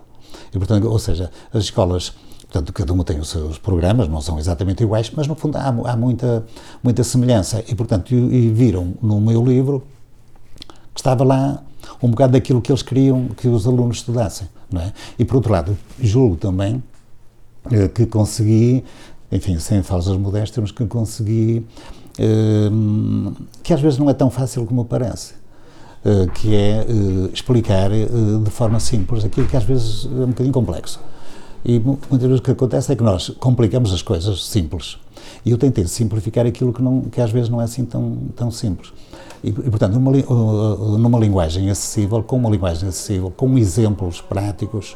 E, 0.53 0.57
portanto, 0.59 0.87
ou 0.87 0.99
seja, 0.99 1.31
as 1.51 1.63
escolas. 1.63 2.13
Portanto, 2.41 2.73
cada 2.73 2.91
uma 2.91 3.05
tem 3.05 3.17
os 3.17 3.29
seus 3.29 3.57
programas, 3.57 4.09
não 4.09 4.19
são 4.19 4.37
exatamente 4.37 4.83
iguais, 4.83 5.09
mas 5.15 5.25
no 5.25 5.35
fundo 5.35 5.55
há, 5.55 5.69
há 5.69 5.95
muita, 5.95 6.45
muita 6.83 7.01
semelhança. 7.01 7.63
E, 7.65 7.73
portanto, 7.73 8.13
e, 8.13 8.17
e 8.17 8.49
viram 8.49 8.93
no 9.01 9.21
meu 9.21 9.41
livro 9.41 9.83
que 10.93 10.99
estava 10.99 11.23
lá 11.23 11.63
um 12.03 12.09
bocado 12.09 12.33
daquilo 12.33 12.61
que 12.61 12.71
eles 12.71 12.81
queriam 12.81 13.29
que 13.29 13.47
os 13.47 13.65
alunos 13.65 13.97
estudassem, 13.97 14.49
é? 14.79 14.93
E 15.17 15.25
por 15.25 15.35
outro 15.37 15.51
lado, 15.51 15.75
julgo 15.99 16.35
também 16.37 16.81
eh, 17.71 17.87
que 17.87 18.05
consegui, 18.05 18.83
enfim, 19.31 19.57
sem 19.59 19.81
falsas 19.83 20.15
modéstias, 20.15 20.57
mas 20.61 20.71
que 20.71 20.85
consegui, 20.85 21.65
eh, 22.19 22.69
que 23.63 23.73
às 23.73 23.81
vezes 23.81 23.97
não 23.99 24.09
é 24.09 24.13
tão 24.13 24.29
fácil 24.29 24.65
como 24.65 24.85
parece, 24.85 25.33
eh, 26.05 26.27
que 26.35 26.55
é 26.55 26.85
eh, 26.87 27.29
explicar 27.33 27.91
eh, 27.91 28.05
de 28.43 28.49
forma 28.51 28.79
simples 28.79 29.25
aquilo 29.25 29.47
que 29.47 29.57
às 29.57 29.63
vezes 29.63 30.05
é 30.05 30.23
um 30.23 30.27
bocadinho 30.27 30.53
complexo. 30.53 30.99
E 31.63 31.79
mu- 31.79 31.99
muitas 32.09 32.27
vezes 32.27 32.39
o 32.39 32.43
que 32.43 32.51
acontece 32.51 32.91
é 32.91 32.95
que 32.95 33.03
nós 33.03 33.29
complicamos 33.39 33.93
as 33.93 34.01
coisas 34.01 34.43
simples. 34.45 34.97
E 35.45 35.51
eu 35.51 35.57
tentei 35.57 35.85
simplificar 35.85 36.45
aquilo 36.47 36.73
que, 36.73 36.81
não, 36.81 37.01
que 37.01 37.21
às 37.21 37.29
vezes 37.31 37.49
não 37.49 37.61
é 37.61 37.65
assim 37.65 37.85
tão, 37.85 38.17
tão 38.35 38.49
simples. 38.49 38.91
E, 39.43 39.49
e, 39.49 39.53
portanto, 39.53 39.93
numa, 39.93 40.11
uh, 40.11 40.97
numa 40.97 41.17
linguagem 41.19 41.69
acessível, 41.69 42.21
com 42.23 42.35
uma 42.37 42.49
linguagem 42.49 42.87
acessível, 42.89 43.31
com 43.35 43.57
exemplos 43.57 44.21
práticos, 44.21 44.95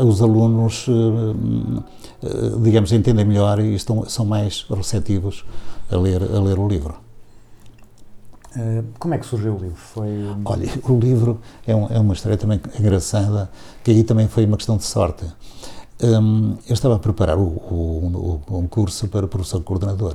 uh, 0.00 0.04
os 0.04 0.22
alunos, 0.22 0.86
uh, 0.88 0.92
uh, 0.92 2.60
digamos, 2.62 2.92
entendem 2.92 3.24
melhor 3.24 3.58
e 3.60 3.74
estão, 3.74 4.04
são 4.08 4.24
mais 4.24 4.64
receptivos 4.70 5.44
a 5.90 5.96
ler, 5.96 6.22
a 6.22 6.40
ler 6.40 6.58
o 6.58 6.68
livro. 6.68 6.94
Eh, 8.56 8.82
como 8.98 9.12
é 9.14 9.18
que 9.18 9.26
surgiu 9.26 9.54
o 9.54 9.58
livro? 9.58 9.76
Foi. 9.76 10.08
Olha, 10.44 10.68
o 10.88 10.98
livro 10.98 11.40
é, 11.66 11.74
um- 11.76 11.88
é 11.90 11.98
uma 11.98 12.14
história 12.14 12.38
também 12.38 12.60
engraçada, 12.78 13.50
que 13.84 13.90
aí 13.90 14.02
também 14.02 14.28
foi 14.28 14.46
uma 14.46 14.56
questão 14.56 14.76
de 14.78 14.84
sorte. 14.84 15.24
Hum, 16.02 16.56
eu 16.66 16.72
estava 16.74 16.96
a 16.96 16.98
preparar 16.98 17.36
o, 17.38 17.42
o- 17.42 18.40
um 18.50 18.66
curso 18.66 19.08
para 19.08 19.26
professor 19.28 19.62
coordenador. 19.62 20.14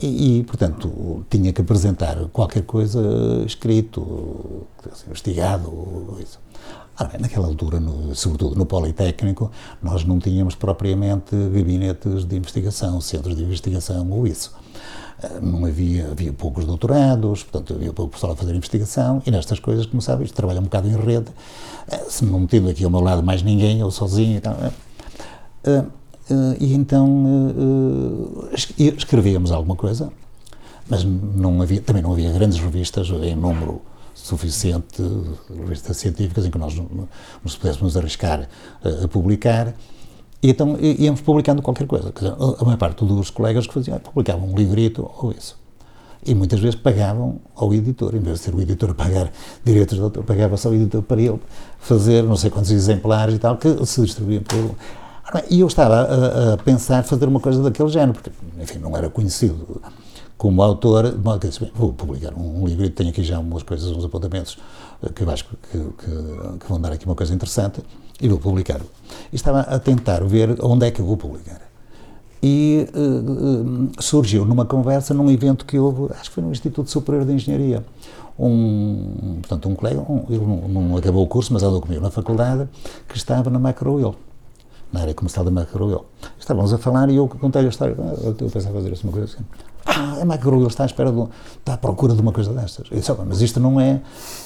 E, 0.00 0.38
e, 0.40 0.44
portanto, 0.44 1.24
tinha 1.30 1.52
que 1.52 1.60
apresentar 1.60 2.16
qualquer 2.32 2.62
coisa 2.64 3.00
escrito, 3.46 4.66
investigado, 5.08 6.18
isso. 6.20 6.40
Bem, 6.98 7.20
naquela 7.20 7.46
altura, 7.46 7.78
no- 7.80 8.14
sobretudo 8.14 8.54
no 8.56 8.66
Politécnico, 8.66 9.50
nós 9.82 10.04
não 10.04 10.18
tínhamos 10.18 10.54
propriamente 10.54 11.34
gabinetes 11.52 12.24
de 12.24 12.36
investigação, 12.36 13.00
centros 13.00 13.36
de 13.36 13.42
investigação 13.44 14.08
ou 14.10 14.26
isso. 14.26 14.52
Eh, 15.22 15.40
Não 15.40 15.64
havia, 15.64 16.08
havia 16.10 16.32
poucos 16.32 16.64
doutorados, 16.64 17.42
portanto 17.44 17.74
havia 17.74 17.92
pouco 17.92 18.12
pessoal 18.12 18.32
a 18.32 18.36
fazer 18.36 18.54
investigação 18.54 19.22
e 19.26 19.30
nestas 19.30 19.58
coisas, 19.58 19.86
como 19.86 20.02
sabes, 20.02 20.30
trabalha 20.32 20.60
um 20.60 20.64
bocado 20.64 20.88
em 20.88 20.96
rede. 20.96 21.30
Eh, 21.90 22.04
Se 22.08 22.24
não 22.24 22.46
tendo 22.46 22.68
aqui 22.68 22.84
ao 22.84 22.90
meu 22.90 23.00
lado 23.00 23.22
mais 23.22 23.42
ninguém, 23.42 23.80
eu 23.80 23.90
sozinho 23.90 24.36
e 24.38 24.40
tal. 24.40 24.54
eh, 24.54 24.70
eh, 25.64 25.70
eh, 25.70 25.84
e 26.60 26.72
então 26.74 27.24
eh, 28.50 28.52
eh, 28.52 28.54
es- 28.54 28.94
escrevíamos 28.98 29.50
alguma 29.52 29.76
coisa, 29.76 30.10
mas 30.88 31.04
não 31.04 31.60
havia, 31.62 31.80
também 31.80 32.02
não 32.02 32.12
havia 32.12 32.32
grandes 32.32 32.58
revistas 32.58 33.08
em 33.08 33.34
número 33.34 33.80
suficiente, 34.14 35.02
revistas 35.58 35.96
científicas, 35.96 36.46
em 36.46 36.50
que 36.50 36.58
nós 36.58 36.74
no- 36.74 37.08
nos 37.42 37.56
pudéssemos 37.56 37.96
arriscar 37.96 38.48
eh, 38.84 39.04
a 39.04 39.08
publicar. 39.08 39.74
E 40.42 40.50
então 40.50 40.76
íamos 40.80 41.20
publicando 41.22 41.62
qualquer 41.62 41.86
coisa. 41.86 42.12
Dizer, 42.14 42.32
a 42.38 42.64
maior 42.64 42.76
parte 42.76 43.02
dos 43.04 43.30
colegas 43.30 43.66
que 43.66 43.72
faziam, 43.72 43.98
publicavam 43.98 44.46
um 44.50 44.54
livrito 44.54 45.10
ou 45.18 45.32
isso. 45.32 45.56
E 46.26 46.34
muitas 46.34 46.60
vezes 46.60 46.74
pagavam 46.74 47.38
ao 47.54 47.72
editor, 47.74 48.14
em 48.14 48.18
vez 48.20 48.38
de 48.38 48.44
ser 48.44 48.54
o 48.54 48.60
editor 48.60 48.90
a 48.90 48.94
pagar 48.94 49.30
direitos 49.64 49.96
de 49.96 50.02
autor, 50.02 50.22
pagava 50.24 50.56
só 50.58 50.68
o 50.70 50.74
editor 50.74 51.02
para 51.02 51.20
ele 51.20 51.38
fazer 51.78 52.22
não 52.22 52.36
sei 52.36 52.50
quantos 52.50 52.70
exemplares 52.70 53.34
e 53.34 53.38
tal, 53.38 53.56
que 53.56 53.84
se 53.86 54.02
distribuíam 54.02 54.42
pelo. 54.42 54.74
E 55.50 55.60
eu 55.60 55.66
estava 55.66 55.94
a, 56.02 56.54
a 56.54 56.56
pensar 56.58 57.02
fazer 57.02 57.26
uma 57.26 57.40
coisa 57.40 57.62
daquele 57.62 57.88
género, 57.88 58.12
porque, 58.12 58.30
enfim, 58.60 58.78
não 58.78 58.96
era 58.96 59.08
conhecido 59.08 59.80
como 60.36 60.62
autor, 60.62 61.14
vou 61.74 61.92
publicar 61.92 62.34
um, 62.34 62.66
livro 62.66 62.84
e 62.84 62.90
tenho 62.90 63.10
aqui 63.10 63.22
já 63.22 63.38
umas 63.38 63.62
coisas, 63.62 63.90
uns 63.90 64.04
apontamentos 64.04 64.58
eh, 65.02 65.08
que 65.14 65.22
eu 65.22 65.30
acho 65.30 65.44
que, 65.44 65.78
que- 65.78 66.58
que 66.58 66.68
vão 66.68 66.80
dar 66.80 66.92
aqui 66.92 67.06
uma 67.06 67.14
coisa 67.14 67.32
interessante 67.32 67.82
e 68.20 68.28
vou 68.28 68.38
publicar. 68.38 68.80
E 69.32 69.36
estava 69.36 69.60
a 69.60 69.78
tentar 69.78 70.22
ver 70.24 70.56
onde 70.62 70.86
é 70.86 70.90
que 70.90 71.00
eu 71.00 71.06
vou 71.06 71.16
publicar. 71.16 71.60
E 72.42 72.86
eh, 72.92 72.98
eh, 72.98 74.02
surgiu 74.02 74.44
numa 74.44 74.66
conversa 74.66 75.14
num 75.14 75.30
evento 75.30 75.64
que 75.64 75.78
houve, 75.78 76.12
acho 76.12 76.24
que 76.28 76.34
foi 76.34 76.42
no 76.44 76.52
Instituto 76.52 76.90
Superior 76.90 77.24
de 77.24 77.32
Engenharia. 77.32 77.84
Um, 78.38 79.38
portanto, 79.40 79.68
um 79.68 79.74
colega, 79.76 80.00
um, 80.00 80.24
ele 80.28 80.44
não, 80.44 80.68
não 80.68 80.96
acabou 80.96 81.22
o 81.24 81.26
curso, 81.26 81.52
mas 81.52 81.62
andou 81.62 81.80
comigo 81.80 82.02
na 82.02 82.10
faculdade, 82.10 82.68
que 83.08 83.16
estava 83.16 83.48
na 83.48 83.58
Macroil, 83.60 84.14
na 84.94 85.00
área 85.00 85.14
comercial 85.14 85.44
da 85.44 85.50
Macroil. 85.50 86.04
Estávamos 86.38 86.72
a 86.72 86.78
falar 86.78 87.10
e 87.10 87.16
eu 87.16 87.26
contei 87.28 87.66
a 87.66 87.68
história. 87.68 87.94
Eu 88.22 88.34
eu 88.40 88.48
pensava 88.50 88.74
fazer 88.76 88.92
assim, 88.92 89.02
uma 89.08 89.12
coisa 89.12 89.26
assim. 89.34 89.44
Ah, 89.86 90.22
a 90.22 90.24
Macroil 90.24 90.66
está 90.66 90.84
à 90.84 90.86
espera, 90.86 91.12
de, 91.12 91.20
está 91.58 91.74
à 91.74 91.76
procura 91.76 92.14
de 92.14 92.20
uma 92.22 92.32
coisa 92.32 92.52
destas. 92.54 92.86
Eu 92.90 92.96
disse, 92.98 93.10
"Ah, 93.10 93.16
mas 93.26 93.42
isto 93.42 93.58
não 93.60 93.78
é. 93.80 94.00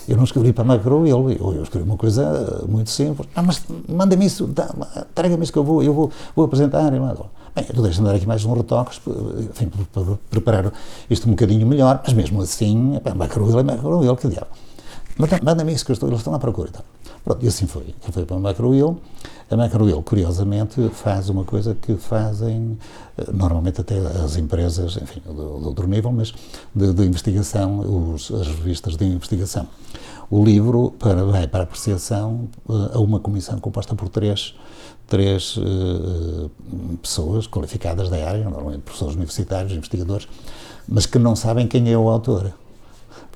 Eu 0.09 0.17
não 0.17 0.25
escrevi 0.25 0.53
para 0.53 0.65
Macroil, 0.65 1.07
eu, 1.31 1.53
eu 1.55 1.63
escrevi 1.63 1.87
uma 1.87 1.97
coisa 1.99 2.23
eh, 2.25 2.67
muito 2.67 2.91
simples. 2.91 3.29
Ah, 3.37 3.43
mas 3.43 3.63
manda-me 3.89 4.25
isso, 4.27 4.49
traga-me 5.15 5.43
isso 5.45 5.53
que 5.53 5.59
eu 5.59 5.65
vou, 5.65 5.83
eu 5.83 5.93
vou, 5.95 6.11
vou 6.35 6.45
apresentar. 6.47 6.93
E 6.93 6.99
Bem, 7.55 7.65
tu 7.65 7.83
deixa-me 7.83 8.07
dar 8.09 8.15
aqui 8.17 8.27
mais 8.27 8.45
uns 8.45 8.57
retoques, 8.57 9.01
enfim, 9.51 9.69
para, 9.93 10.03
para 10.05 10.15
preparar 10.31 10.73
isto 11.11 11.27
um 11.29 11.31
bocadinho 11.33 11.67
melhor, 11.67 12.01
mas 12.05 12.13
mesmo 12.15 12.41
assim, 12.43 12.99
Macroil 13.15 13.59
é 13.59 13.63
Macroil, 13.63 14.17
que 14.17 14.29
diabo. 14.29 14.49
Manda- 15.19 15.41
Manda-me 15.43 15.73
isso 15.73 15.85
que 15.85 15.91
eu 15.91 15.95
estou, 15.95 16.09
eles 16.09 16.21
estão 16.21 16.35
à 16.35 16.39
procura 16.39 16.69
e 16.69 16.73
tal. 16.73 16.85
Pronto, 17.29 17.45
e 17.45 17.49
assim 17.49 17.67
foi. 17.67 17.95
Eu 18.07 18.11
fui 18.11 18.25
para 18.25 18.37
a 18.37 18.41
Macroil. 18.41 18.99
A 19.51 19.57
Macroil, 19.57 20.03
curiosamente, 20.03 20.89
faz 20.95 21.29
uma 21.29 21.45
coisa 21.45 21.75
que 21.75 21.95
fazem 21.97 22.79
eh, 23.19 23.31
normalmente 23.31 23.83
até 23.83 23.99
as 23.99 24.39
empresas, 24.39 24.97
enfim, 24.97 25.21
de, 25.21 25.35
de 25.35 25.67
outro 25.67 25.87
nível, 25.87 26.11
mas 26.11 26.33
de, 26.75 26.91
de 26.95 27.05
investigação, 27.05 27.81
os, 28.15 28.31
as 28.31 28.47
revistas 28.47 28.97
de 28.97 29.05
investigação. 29.05 29.69
O 30.31 30.43
livro 30.43 30.95
para, 30.99 31.23
vai 31.25 31.47
para 31.47 31.65
apreciação 31.65 32.49
eh, 32.67 32.73
a 32.95 32.99
uma 32.99 33.21
comissão 33.21 33.59
composta 33.61 33.95
por 33.95 34.09
três, 34.09 34.55
três 35.07 35.59
eh, 35.59 36.49
pessoas 37.03 37.47
qualificadas 37.47 38.09
da 38.09 38.27
área, 38.27 38.43
normalmente 38.45 38.81
professores 38.81 39.15
universitários, 39.15 39.73
investigadores, 39.73 40.27
mas 40.89 41.05
que 41.05 41.19
não 41.19 41.37
sabem 41.37 41.69
quem 41.69 41.93
é 41.93 41.99
o 41.99 42.09
autor. 42.09 42.55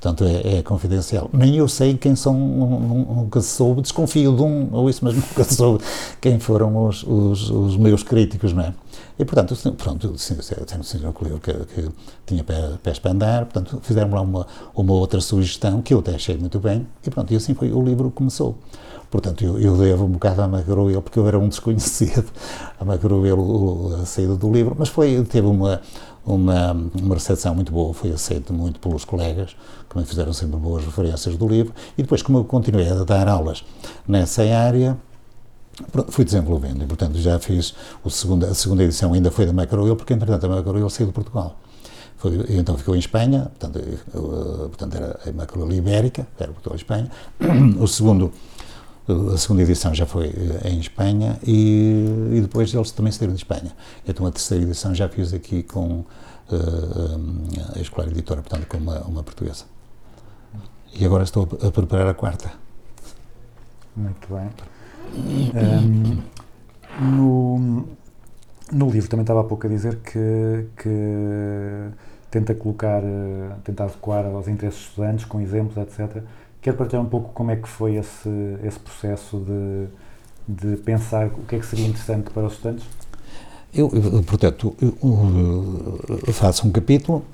Portanto, 0.02 0.24
é, 0.24 0.56
é 0.58 0.62
confidencial. 0.62 1.30
Nem 1.32 1.54
eu 1.56 1.68
sei 1.68 1.96
quem 1.96 2.16
são, 2.16 2.34
nu- 2.34 2.80
nu- 2.80 3.14
nunca 3.22 3.40
soube, 3.40 3.82
desconfio 3.82 4.34
de 4.34 4.42
um 4.42 4.68
ou 4.72 4.90
isso, 4.90 5.04
mas 5.04 5.14
nunca 5.14 5.44
soube 5.44 5.84
quem 6.20 6.40
foram 6.40 6.88
os, 6.88 7.04
os, 7.04 7.48
os 7.50 7.76
meus 7.76 8.02
críticos, 8.02 8.52
não 8.52 8.64
é? 8.64 8.74
E, 9.16 9.24
portanto, 9.24 9.54
pronto, 9.78 10.18
sendo 10.18 10.42
senhor 10.82 11.12
que, 11.14 11.24
que, 11.38 11.52
que 11.82 11.88
tinha 12.26 12.42
pé- 12.42 12.70
pés 12.82 12.98
para 12.98 13.12
andar, 13.12 13.44
portanto, 13.44 13.78
fizeram 13.82 14.10
lá 14.10 14.22
uma, 14.22 14.44
uma 14.74 14.92
outra 14.92 15.20
sugestão, 15.20 15.80
que 15.80 15.94
eu 15.94 16.00
até 16.00 16.16
achei 16.16 16.36
muito 16.36 16.58
bem, 16.58 16.84
e 17.06 17.08
pronto, 17.10 17.32
e 17.32 17.36
assim 17.36 17.54
foi, 17.54 17.70
o 17.70 17.80
livro 17.80 18.10
começou. 18.10 18.56
Portanto, 19.08 19.44
eu, 19.44 19.60
eu 19.60 19.76
devo 19.76 20.06
um 20.06 20.08
bocado 20.08 20.42
à 20.42 20.48
Macroel, 20.48 21.00
porque 21.00 21.18
eu 21.18 21.28
era 21.28 21.38
um 21.38 21.46
desconhecido, 21.48 22.24
a 22.80 22.84
Macroel, 22.84 23.38
o- 23.38 23.98
a 24.02 24.06
saída 24.06 24.34
do 24.34 24.50
livro, 24.50 24.74
mas 24.76 24.88
foi, 24.88 25.22
teve 25.30 25.46
uma, 25.46 25.80
uma, 26.24 26.72
uma 26.72 27.14
recepção 27.14 27.54
muito 27.54 27.72
boa, 27.72 27.92
foi 27.92 28.12
aceito 28.12 28.52
muito 28.52 28.78
pelos 28.80 29.04
colegas, 29.04 29.56
que 29.88 29.98
me 29.98 30.04
fizeram 30.04 30.32
sempre 30.32 30.56
boas 30.56 30.84
referências 30.84 31.36
do 31.36 31.48
livro, 31.48 31.72
e 31.96 32.02
depois, 32.02 32.22
como 32.22 32.38
eu 32.38 32.44
continuei 32.44 32.88
a 32.88 33.04
dar 33.04 33.28
aulas 33.28 33.64
nessa 34.06 34.42
área, 34.42 34.96
fui 36.08 36.24
desenvolvendo, 36.24 36.82
e 36.82 36.86
portanto 36.86 37.18
já 37.18 37.38
fiz 37.38 37.74
o 38.04 38.08
a 38.08 38.54
segunda 38.54 38.84
edição, 38.84 39.12
ainda 39.12 39.30
foi 39.30 39.46
da 39.46 39.52
Macroel, 39.52 39.96
porque 39.96 40.12
entretanto 40.12 40.44
a 40.46 40.48
Macroel 40.48 40.88
saiu 40.90 41.08
de 41.08 41.12
Portugal. 41.12 41.58
Foi, 42.16 42.44
então 42.50 42.78
ficou 42.78 42.94
em 42.94 43.00
Espanha, 43.00 43.50
portanto, 43.58 43.80
eu, 44.14 44.20
eh, 44.22 44.68
portanto 44.68 44.94
era 44.94 45.18
a 45.26 45.32
Macroel 45.32 45.72
Ibérica, 45.72 46.24
era 46.38 46.52
Portugal 46.52 46.76
Espanha. 46.76 47.10
O 47.80 47.88
segundo, 47.88 48.32
a 49.08 49.36
segunda 49.36 49.62
edição 49.62 49.92
já 49.94 50.06
foi 50.06 50.28
eh, 50.28 50.68
em 50.68 50.78
Espanha 50.78 51.38
e, 51.44 52.04
e 52.34 52.40
depois 52.40 52.72
eles 52.72 52.90
também 52.92 53.12
saíram 53.12 53.34
de 53.34 53.40
Espanha. 53.40 53.72
Então 54.06 54.26
a 54.26 54.30
terceira 54.30 54.64
edição 54.64 54.94
já 54.94 55.08
fiz 55.08 55.32
aqui 55.32 55.62
com 55.62 56.04
eh, 56.50 57.78
a 57.78 57.80
Escolar 57.80 58.08
Editora, 58.08 58.42
portanto 58.42 58.66
com 58.66 58.78
uma, 58.78 59.00
uma 59.00 59.22
portuguesa. 59.22 59.64
E 60.94 61.04
agora 61.04 61.24
estou 61.24 61.48
a 61.66 61.70
preparar 61.70 62.06
a 62.06 62.14
quarta. 62.14 62.52
Muito 63.96 64.28
bem. 64.28 64.50
Ahm, 65.54 66.22
no, 67.00 67.88
no 68.70 68.90
livro 68.90 69.08
também 69.08 69.22
estava 69.22 69.40
há 69.40 69.44
pouco 69.44 69.66
a 69.66 69.70
dizer 69.70 69.98
que, 70.00 70.66
que 70.76 71.90
tenta 72.30 72.54
colocar, 72.54 73.02
eh, 73.02 73.56
tenta 73.64 73.84
adequar 73.84 74.24
aos 74.26 74.48
interesses 74.48 74.80
dos 74.80 74.88
estudantes 74.90 75.24
com 75.24 75.40
exemplos, 75.40 75.76
etc. 75.76 76.22
Quero 76.62 76.76
partilhar 76.76 77.02
um 77.02 77.08
pouco 77.08 77.30
como 77.34 77.50
é 77.50 77.56
que 77.56 77.68
foi 77.68 77.96
esse, 77.96 78.28
esse 78.62 78.78
processo 78.78 79.44
de, 79.44 79.88
de 80.46 80.76
pensar 80.76 81.26
o 81.26 81.42
que 81.42 81.56
é 81.56 81.58
que 81.58 81.66
seria 81.66 81.86
interessante 81.86 82.30
para 82.30 82.46
os 82.46 82.52
estudantes? 82.52 82.84
Eu, 83.74 83.90
eu, 83.92 84.22
portanto, 84.22 84.76
eu, 84.80 84.96
eu 86.24 86.32
faço 86.32 86.68
um 86.68 86.70
capítulo 86.70 87.24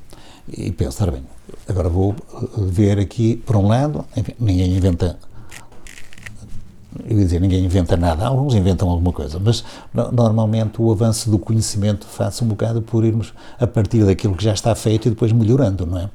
e 0.50 0.72
penso, 0.72 1.04
bem, 1.10 1.22
agora 1.68 1.90
vou 1.90 2.14
eh, 2.14 2.46
ver 2.56 2.98
aqui, 2.98 3.36
por 3.36 3.54
um 3.56 3.68
lado, 3.68 4.02
enfim, 4.16 4.32
ninguém 4.40 4.74
inventa, 4.74 5.18
eu 7.08 7.18
ia 7.18 7.24
dizer, 7.24 7.40
ninguém 7.40 7.64
inventa 7.64 7.96
nada, 7.96 8.26
alguns 8.26 8.54
inventam 8.54 8.88
alguma 8.88 9.12
coisa, 9.12 9.38
mas 9.38 9.62
no- 9.92 10.10
normalmente 10.10 10.80
o 10.80 10.90
avanço 10.90 11.30
do 11.30 11.38
conhecimento 11.38 12.06
faz 12.06 12.40
um 12.42 12.46
bocado 12.46 12.80
por 12.82 13.04
irmos 13.04 13.32
a 13.60 13.66
partir 13.66 14.04
daquilo 14.04 14.34
que 14.34 14.42
já 14.44 14.52
está 14.54 14.74
feito 14.74 15.06
e 15.06 15.10
depois 15.10 15.30
melhorando, 15.32 15.84
não 15.86 15.98
é? 15.98 16.10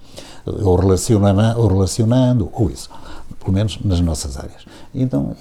Ou 0.45 0.75
relacionando, 0.75 1.59
ou 1.59 1.67
relacionando, 1.67 2.49
ou 2.51 2.69
isso, 2.69 2.89
pelo 3.39 3.53
menos 3.53 3.79
nas 3.83 3.99
nossas 4.01 4.37
áreas. 4.37 4.65
Então, 4.93 5.35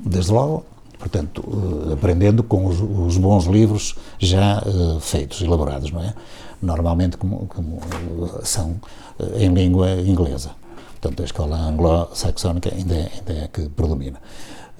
desde 0.00 0.32
logo, 0.32 0.64
portanto, 0.98 1.42
eh, 1.90 1.92
aprendendo 1.92 2.42
com 2.42 2.66
os, 2.66 2.80
os 2.80 3.16
bons 3.18 3.44
livros 3.46 3.94
já 4.18 4.62
eh, 4.66 4.98
feitos, 5.00 5.40
elaborados, 5.42 5.90
não 5.92 6.00
é? 6.02 6.14
Normalmente 6.60 7.16
como, 7.16 7.46
como, 7.46 7.78
eh, 7.78 8.40
são 8.44 8.76
em 9.36 9.52
língua 9.52 9.92
inglesa. 10.00 10.50
Portanto, 11.00 11.20
a 11.22 11.24
escola 11.24 11.56
anglo-saxónica 11.56 12.72
ainda, 12.74 12.94
é- 12.94 13.10
ainda 13.18 13.32
é 13.32 13.44
a 13.44 13.48
que 13.48 13.68
predomina. 13.68 14.18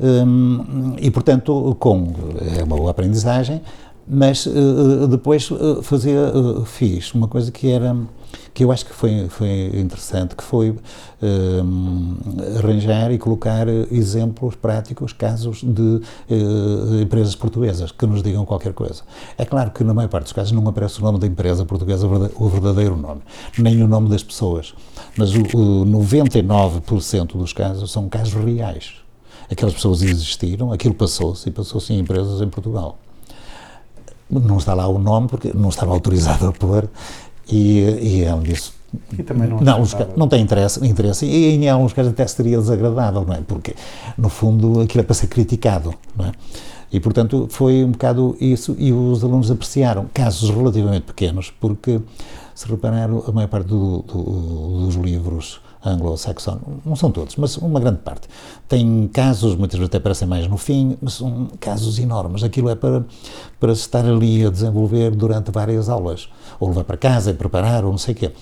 Hum, 0.00 0.94
e, 0.98 1.10
portanto, 1.10 1.76
com, 1.78 2.12
é 2.58 2.64
uma 2.64 2.76
boa 2.76 2.90
aprendizagem, 2.90 3.60
Mas 4.06 4.46
eh, 4.46 5.06
depois 5.08 5.48
eh, 5.50 5.82
fazia, 5.82 6.18
eh, 6.18 6.64
fiz 6.66 7.14
uma 7.14 7.28
coisa 7.28 7.52
que 7.52 7.70
era 7.70 7.96
que 8.54 8.64
eu 8.64 8.72
acho 8.72 8.84
que 8.84 8.92
foi, 8.92 9.28
foi 9.28 9.70
interessante, 9.74 10.34
que 10.36 10.42
foi 10.42 10.74
eh, 11.22 12.58
arranjar 12.58 13.12
e 13.12 13.18
colocar 13.18 13.66
exemplos 13.90 14.54
práticos, 14.54 15.12
casos 15.12 15.62
de 15.62 16.00
eh, 16.30 17.02
empresas 17.02 17.34
portuguesas 17.34 17.92
que 17.92 18.06
nos 18.06 18.22
digam 18.22 18.44
qualquer 18.44 18.72
coisa. 18.72 19.02
É 19.38 19.44
claro 19.44 19.70
que 19.70 19.84
na 19.84 19.94
maior 19.94 20.08
parte 20.08 20.24
dos 20.24 20.32
casos 20.32 20.52
não 20.52 20.66
aparece 20.68 21.00
o 21.00 21.02
nome 21.02 21.18
da 21.18 21.26
empresa 21.26 21.64
portuguesa, 21.64 22.06
o 22.06 22.48
verdadeiro 22.48 22.96
nome, 22.96 23.22
nem 23.58 23.82
o 23.82 23.88
nome 23.88 24.08
das 24.08 24.22
pessoas, 24.22 24.74
mas 25.16 25.34
o, 25.34 25.42
o 25.56 25.86
99% 25.86 27.36
dos 27.36 27.52
casos 27.52 27.90
são 27.90 28.08
casos 28.08 28.34
reais. 28.34 29.01
Aquelas 29.52 29.74
pessoas 29.74 30.02
existiram, 30.02 30.72
aquilo 30.72 30.94
passou-se 30.94 31.48
e 31.48 31.52
passou-se 31.52 31.92
em 31.92 31.98
empresas 32.00 32.40
em 32.40 32.48
Portugal 32.48 32.98
não 34.30 34.56
está 34.56 34.72
lá 34.72 34.88
o 34.88 34.98
nome 34.98 35.28
porque 35.28 35.52
não 35.54 35.68
estava 35.68 35.92
autorizado 35.92 36.46
a 36.46 36.52
pôr 36.52 36.88
e, 37.50 37.80
e 38.20 38.26
além 38.26 38.44
disso 38.44 38.72
E 39.12 39.22
também 39.22 39.46
não 39.46 39.60
não, 39.60 39.82
os 39.82 39.94
não 40.16 40.26
tem 40.26 40.40
interesse, 40.40 40.82
interesse 40.86 41.26
e 41.26 41.54
em 41.54 41.68
alguns 41.68 41.92
casos 41.92 42.12
até 42.12 42.26
seria 42.26 42.56
desagradável, 42.58 43.24
não 43.26 43.34
é? 43.34 43.40
Porque 43.46 43.74
no 44.16 44.30
fundo 44.30 44.80
aquilo 44.80 45.02
é 45.02 45.04
para 45.04 45.14
ser 45.14 45.26
criticado, 45.26 45.92
não 46.16 46.26
é? 46.26 46.32
E 46.90 46.98
portanto 46.98 47.46
foi 47.50 47.84
um 47.84 47.90
bocado 47.90 48.34
isso 48.40 48.74
e 48.78 48.90
os 48.92 49.22
alunos 49.22 49.50
apreciaram 49.50 50.06
casos 50.14 50.48
relativamente 50.48 51.02
pequenos 51.02 51.52
porque 51.60 52.00
se 52.54 52.66
repararam 52.68 53.24
a 53.26 53.32
maior 53.32 53.48
parte 53.48 53.66
do- 53.66 53.98
do- 54.02 54.86
dos 54.86 54.94
livros 54.94 55.60
anglo-saxónicos, 55.84 56.74
não 56.84 56.96
são 56.96 57.10
todos, 57.10 57.36
mas 57.36 57.56
uma 57.56 57.80
grande 57.80 57.98
parte, 57.98 58.28
tem 58.68 59.08
casos, 59.08 59.56
muitas 59.56 59.78
vezes 59.78 59.88
até 59.88 59.98
parecem 59.98 60.26
mais 60.28 60.46
no 60.46 60.56
fim, 60.56 60.96
mas 61.00 61.14
são 61.14 61.48
casos 61.60 61.98
enormes. 61.98 62.42
Aquilo 62.42 62.70
é 62.70 62.74
para, 62.74 63.04
para 63.58 63.72
estar 63.72 64.04
ali 64.04 64.44
a 64.46 64.50
desenvolver 64.50 65.10
durante 65.10 65.50
várias 65.50 65.88
aulas, 65.88 66.28
ou 66.60 66.68
levar 66.68 66.84
para 66.84 66.96
casa 66.96 67.30
e 67.30 67.34
preparar, 67.34 67.84
ou 67.84 67.90
não 67.90 67.98
sei 67.98 68.14
o 68.14 68.16
quê. 68.16 68.32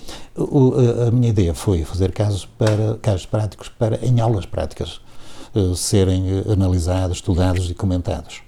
A 1.07 1.11
minha 1.11 1.29
ideia 1.29 1.53
foi 1.53 1.83
fazer 1.83 2.11
casos, 2.11 2.45
para, 2.45 2.97
casos 3.01 3.25
práticos 3.25 3.69
para, 3.69 3.99
em 4.05 4.19
aulas 4.19 4.45
práticas, 4.45 5.01
eh, 5.53 5.73
serem 5.75 6.29
eh, 6.29 6.53
analisados, 6.53 7.17
estudados 7.17 7.69
e 7.69 7.73
comentados. 7.73 8.41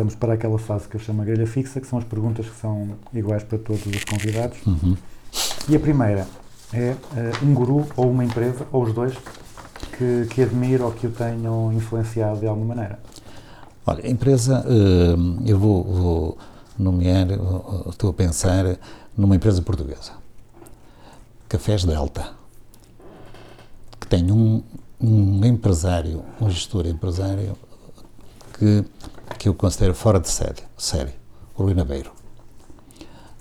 Passamos 0.00 0.14
para 0.14 0.32
aquela 0.32 0.58
fase 0.58 0.88
que 0.88 0.96
eu 0.96 1.00
chamo 1.00 1.20
a 1.20 1.26
grelha 1.26 1.46
fixa, 1.46 1.78
que 1.78 1.86
são 1.86 1.98
as 1.98 2.06
perguntas 2.06 2.46
que 2.46 2.58
são 2.58 2.96
iguais 3.12 3.42
para 3.42 3.58
todos 3.58 3.84
os 3.84 4.02
convidados. 4.02 4.56
E 5.68 5.76
a 5.76 5.78
primeira 5.78 6.26
é 6.72 6.96
eh, 7.16 7.32
um 7.42 7.52
guru 7.52 7.86
ou 7.94 8.10
uma 8.10 8.24
empresa, 8.24 8.66
ou 8.72 8.84
os 8.84 8.94
dois, 8.94 9.12
que, 9.98 10.26
que 10.30 10.42
admiro 10.42 10.86
ou 10.86 10.92
que 10.92 11.06
o 11.06 11.10
tenham 11.10 11.70
influenciado 11.74 12.40
de 12.40 12.46
alguma 12.46 12.74
maneira. 12.74 12.98
Olha, 13.86 14.02
a 14.02 14.08
empresa, 14.08 14.64
eh, 14.66 15.50
eu 15.50 15.58
vou, 15.58 15.84
vou 15.84 16.38
nomear, 16.78 17.30
eh, 17.30 17.38
estou 17.90 18.08
a 18.08 18.14
pensar 18.14 18.78
numa 19.14 19.36
empresa 19.36 19.60
portuguesa, 19.60 20.12
Cafés 21.46 21.84
Delta, 21.84 22.30
que 24.00 24.06
tem 24.06 24.32
um, 24.32 24.62
um 24.98 25.44
empresário, 25.44 26.22
um 26.40 26.48
gestor 26.48 26.86
empresário 26.86 27.54
que, 28.60 28.84
que 29.38 29.48
eu 29.48 29.54
considero 29.54 29.94
fora 29.94 30.20
de 30.20 30.28
série, 30.28 30.62
série 30.76 31.14
o 31.56 31.62
Rui 31.62 31.74
Nabeiro. 31.74 32.12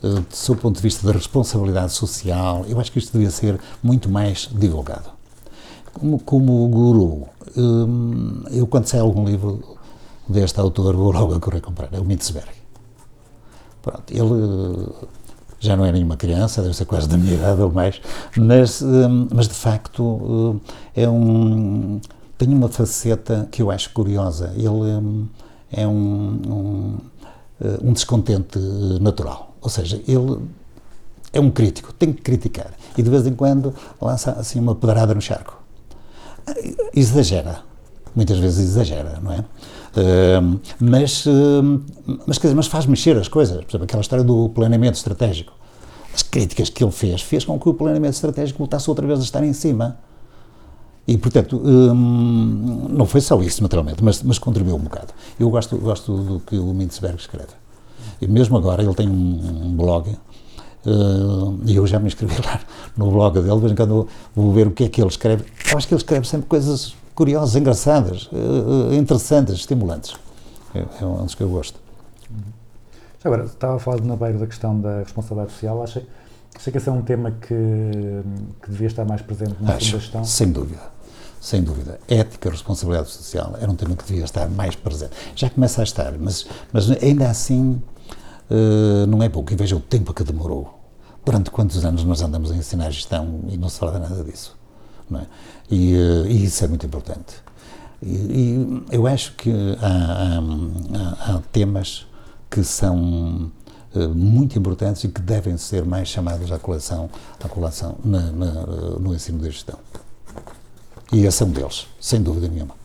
Eh, 0.02 0.08
Do 0.08 0.26
seu 0.36 0.56
ponto 0.56 0.78
de 0.78 0.82
vista 0.82 1.06
da 1.06 1.12
responsabilidade 1.12 1.92
social, 1.92 2.66
eu 2.68 2.80
acho 2.80 2.90
que 2.92 3.00
isto 3.00 3.12
devia 3.12 3.30
ser 3.30 3.60
muito 3.84 4.10
mais 4.10 4.50
divulgado. 4.54 5.10
Como, 5.94 6.20
como 6.20 6.68
guru, 6.70 7.28
hum, 7.58 8.44
eu 8.52 8.66
quando 8.66 8.86
sai 8.86 9.02
algum 9.02 9.26
livro 9.26 9.78
deste 10.28 10.60
autor 10.60 10.96
vou 10.96 11.12
logo 11.12 11.34
a 11.36 11.40
correr 11.40 11.60
comprar, 11.60 11.90
é 11.92 12.00
o 12.00 12.06
Mitzberg. 12.06 12.48
Pronto, 13.82 14.04
ele 14.10 14.22
eh, 14.22 15.08
já 15.60 15.76
não 15.76 15.84
é 15.84 15.92
nenhuma 15.92 16.16
criança, 16.16 16.62
deve 16.62 16.76
ser 16.76 16.86
quase 16.86 17.10
da 17.10 17.18
minha 17.18 17.34
idade 17.34 17.62
ou 17.62 17.70
mais, 17.70 18.00
mas, 18.38 18.82
mas 19.34 19.50
de 19.50 19.54
facto 19.54 20.62
é 20.96 21.10
um, 21.10 22.00
tem 22.40 22.52
uma 22.52 22.70
faceta 22.70 23.48
que 23.52 23.62
eu 23.62 23.70
acho 23.70 23.92
curiosa. 23.92 24.52
Ele 24.56 24.70
hum, 24.70 25.28
é 25.72 25.86
um, 25.86 26.42
um, 26.48 26.98
eh, 27.62 27.78
um 27.84 27.94
descontente 27.94 28.58
eh, 28.58 29.00
natural, 29.00 29.56
ou 29.62 29.70
seja, 29.70 30.02
ele 30.08 30.40
é 31.32 31.40
um 31.40 31.52
crítico, 31.52 31.94
tem 31.94 32.12
que 32.12 32.24
criticar 32.24 32.72
e 32.98 33.04
de 33.04 33.10
vez 33.10 33.28
em 33.28 33.36
quando 33.36 33.76
lança 34.02 34.32
assim 34.32 34.60
uma 34.60 34.74
pedrada 34.74 35.14
no 35.14 35.22
charco 35.22 35.60
exagera. 36.96 37.62
Muitas 38.16 38.40
vezes 38.40 38.72
exagera, 38.72 39.20
não 39.22 39.32
é? 39.32 39.46
Ahm, 39.96 40.60
mas, 40.80 41.26
ahm, 41.28 41.82
mas, 42.26 42.38
quer 42.38 42.48
dizer, 42.48 42.56
mas 42.56 42.68
faz 42.68 42.86
mexer 42.86 43.16
as 43.18 43.28
coisas. 43.28 43.58
Por 43.58 43.70
exemplo, 43.70 43.84
aquela 43.84 44.02
história 44.02 44.26
do 44.26 44.50
planeamento 44.50 44.96
estratégico. 44.96 45.54
As 46.14 46.24
críticas 46.24 46.70
que 46.70 46.84
ele 46.84 46.92
fez, 46.92 47.22
fez 47.22 47.46
com 47.46 47.60
que 47.60 47.70
o 47.70 47.74
planeamento 47.74 48.16
estratégico 48.16 48.58
voltasse 48.58 48.90
outra 48.90 49.06
vez 49.06 49.20
a 49.20 49.24
estar 49.24 49.44
em 49.44 49.54
cima. 49.54 50.00
E, 51.12 51.18
portanto, 51.18 51.60
hum, 51.64 52.86
não 52.90 53.06
foi 53.06 53.20
só 53.22 53.42
isso, 53.42 53.64
naturalmente, 53.64 54.04
mas, 54.04 54.22
mas 54.22 54.38
contribuiu 54.38 54.76
um 54.76 54.80
bocado. 54.80 55.08
Eu 55.40 55.50
gosto, 55.50 55.76
gosto 55.78 56.16
do 56.18 56.40
que 56.42 56.56
o 56.58 56.72
Mintzberg 56.74 57.18
escreve. 57.20 57.50
E 58.22 58.28
mesmo 58.28 58.56
agora, 58.58 58.84
ele 58.84 58.94
tem 58.94 59.10
um, 59.10 59.66
um 59.70 59.76
blog, 59.76 60.08
eh, 60.10 60.90
e 61.66 61.76
eu 61.76 61.88
já 61.88 61.98
me 62.00 62.08
inscrevi 62.08 62.36
lá 62.46 62.60
no 62.96 63.10
blog 63.10 63.40
dele, 63.42 63.56
de 63.56 63.60
vez 63.60 63.72
em 63.72 63.76
quando 63.76 64.08
vou- 64.36 64.52
ver 64.54 64.68
o 64.68 64.72
que 64.72 64.84
é 64.84 64.90
que 64.90 65.02
ele 65.02 65.10
escreve. 65.10 65.46
Eu 65.72 65.78
acho 65.78 65.88
que 65.88 65.94
ele 65.96 66.02
escreve 66.02 66.28
sempre 66.28 66.48
coisas 66.48 66.94
curiosas, 67.16 67.56
engraçadas, 67.56 68.30
eh, 68.32 68.96
interessantes, 68.96 69.56
estimulantes. 69.56 70.14
É, 70.76 70.86
é 71.02 71.06
um 71.06 71.24
dos 71.26 71.34
que 71.34 71.42
eu 71.42 71.50
gosto. 71.50 71.80
Já 73.24 73.30
Agora, 73.30 73.46
estava 73.46 73.78
a 73.78 73.80
falar 73.80 73.98
de 74.00 74.08
Nabeiro 74.08 74.38
da 74.38 74.46
questão 74.46 74.80
da 74.80 75.00
responsabilidade 75.00 75.52
social. 75.54 75.82
Achei, 75.82 76.06
achei 76.56 76.72
que 76.72 76.78
esse 76.78 76.88
é 76.88 76.92
um 76.92 77.02
tema 77.02 77.32
que, 77.32 77.54
que 78.62 78.70
devia 78.70 78.88
estar 78.88 79.06
mais 79.06 79.22
presente 79.24 79.56
na 79.60 79.74
Acho, 79.74 79.90
sua 79.92 80.00
gestão. 80.00 80.24
sem 80.24 80.52
dúvida. 80.52 80.99
Sem 81.40 81.64
dúvida. 81.64 82.00
Ética, 82.08 82.50
responsabilidade 82.50 83.10
social 83.12 83.56
era 83.62 83.72
um 83.72 83.76
tema 83.76 83.96
que 83.96 84.04
devia 84.06 84.26
estar 84.26 84.50
mais 84.50 84.76
presente. 84.76 85.12
Já 85.36 85.50
começa 85.50 85.82
a 85.82 85.84
estar, 85.84 86.14
mas, 86.20 86.46
mas 86.74 86.90
ainda 86.92 87.30
assim 87.30 87.82
eh, 88.50 89.06
não 89.08 89.24
é 89.24 89.30
pouco. 89.30 89.52
E 89.54 89.56
veja 89.56 89.76
o 89.76 89.80
tempo 89.80 90.14
que 90.14 90.24
demorou. 90.24 90.78
Durante 91.26 91.50
quantos 91.52 91.84
anos 91.86 92.04
nós 92.04 92.22
andamos 92.22 92.52
a 92.52 92.56
ensinar 92.56 92.90
gestão 92.92 93.42
e 93.50 93.58
não 93.58 93.70
se 93.70 93.80
fala 93.80 94.00
nada 94.00 94.24
disso? 94.24 94.58
É? 95.16 95.26
e, 95.72 95.96
eh, 95.96 96.28
e 96.32 96.44
isso 96.46 96.64
é 96.64 96.68
muito 96.68 96.86
importante. 96.86 97.36
E, 98.02 98.08
e 98.10 98.84
eu 98.96 99.08
acho 99.08 99.34
que 99.36 99.52
há, 99.82 100.38
há- 100.38 101.36
há 101.36 101.42
temas 101.52 102.06
que 102.50 102.64
são 102.64 103.52
eh, 103.96 104.08
muito 104.08 104.58
importantes 104.60 105.04
e 105.06 105.08
que 105.10 105.20
devem 105.22 105.58
ser 105.58 105.84
mais 105.86 106.08
chamados 106.10 106.52
à 106.52 106.60
colação, 106.60 107.10
à 107.44 107.48
colação 107.50 107.98
na- 108.04 108.32
na- 108.32 108.66
no 109.00 109.14
ensino 109.16 109.40
de 109.40 109.50
gestão. 109.52 109.80
E 111.12 111.26
esse 111.26 111.42
é 111.44 111.46
um 111.46 111.50
deles, 111.50 111.88
sem 112.00 112.22
dúvida 112.22 112.48
nenhuma. 112.48 112.76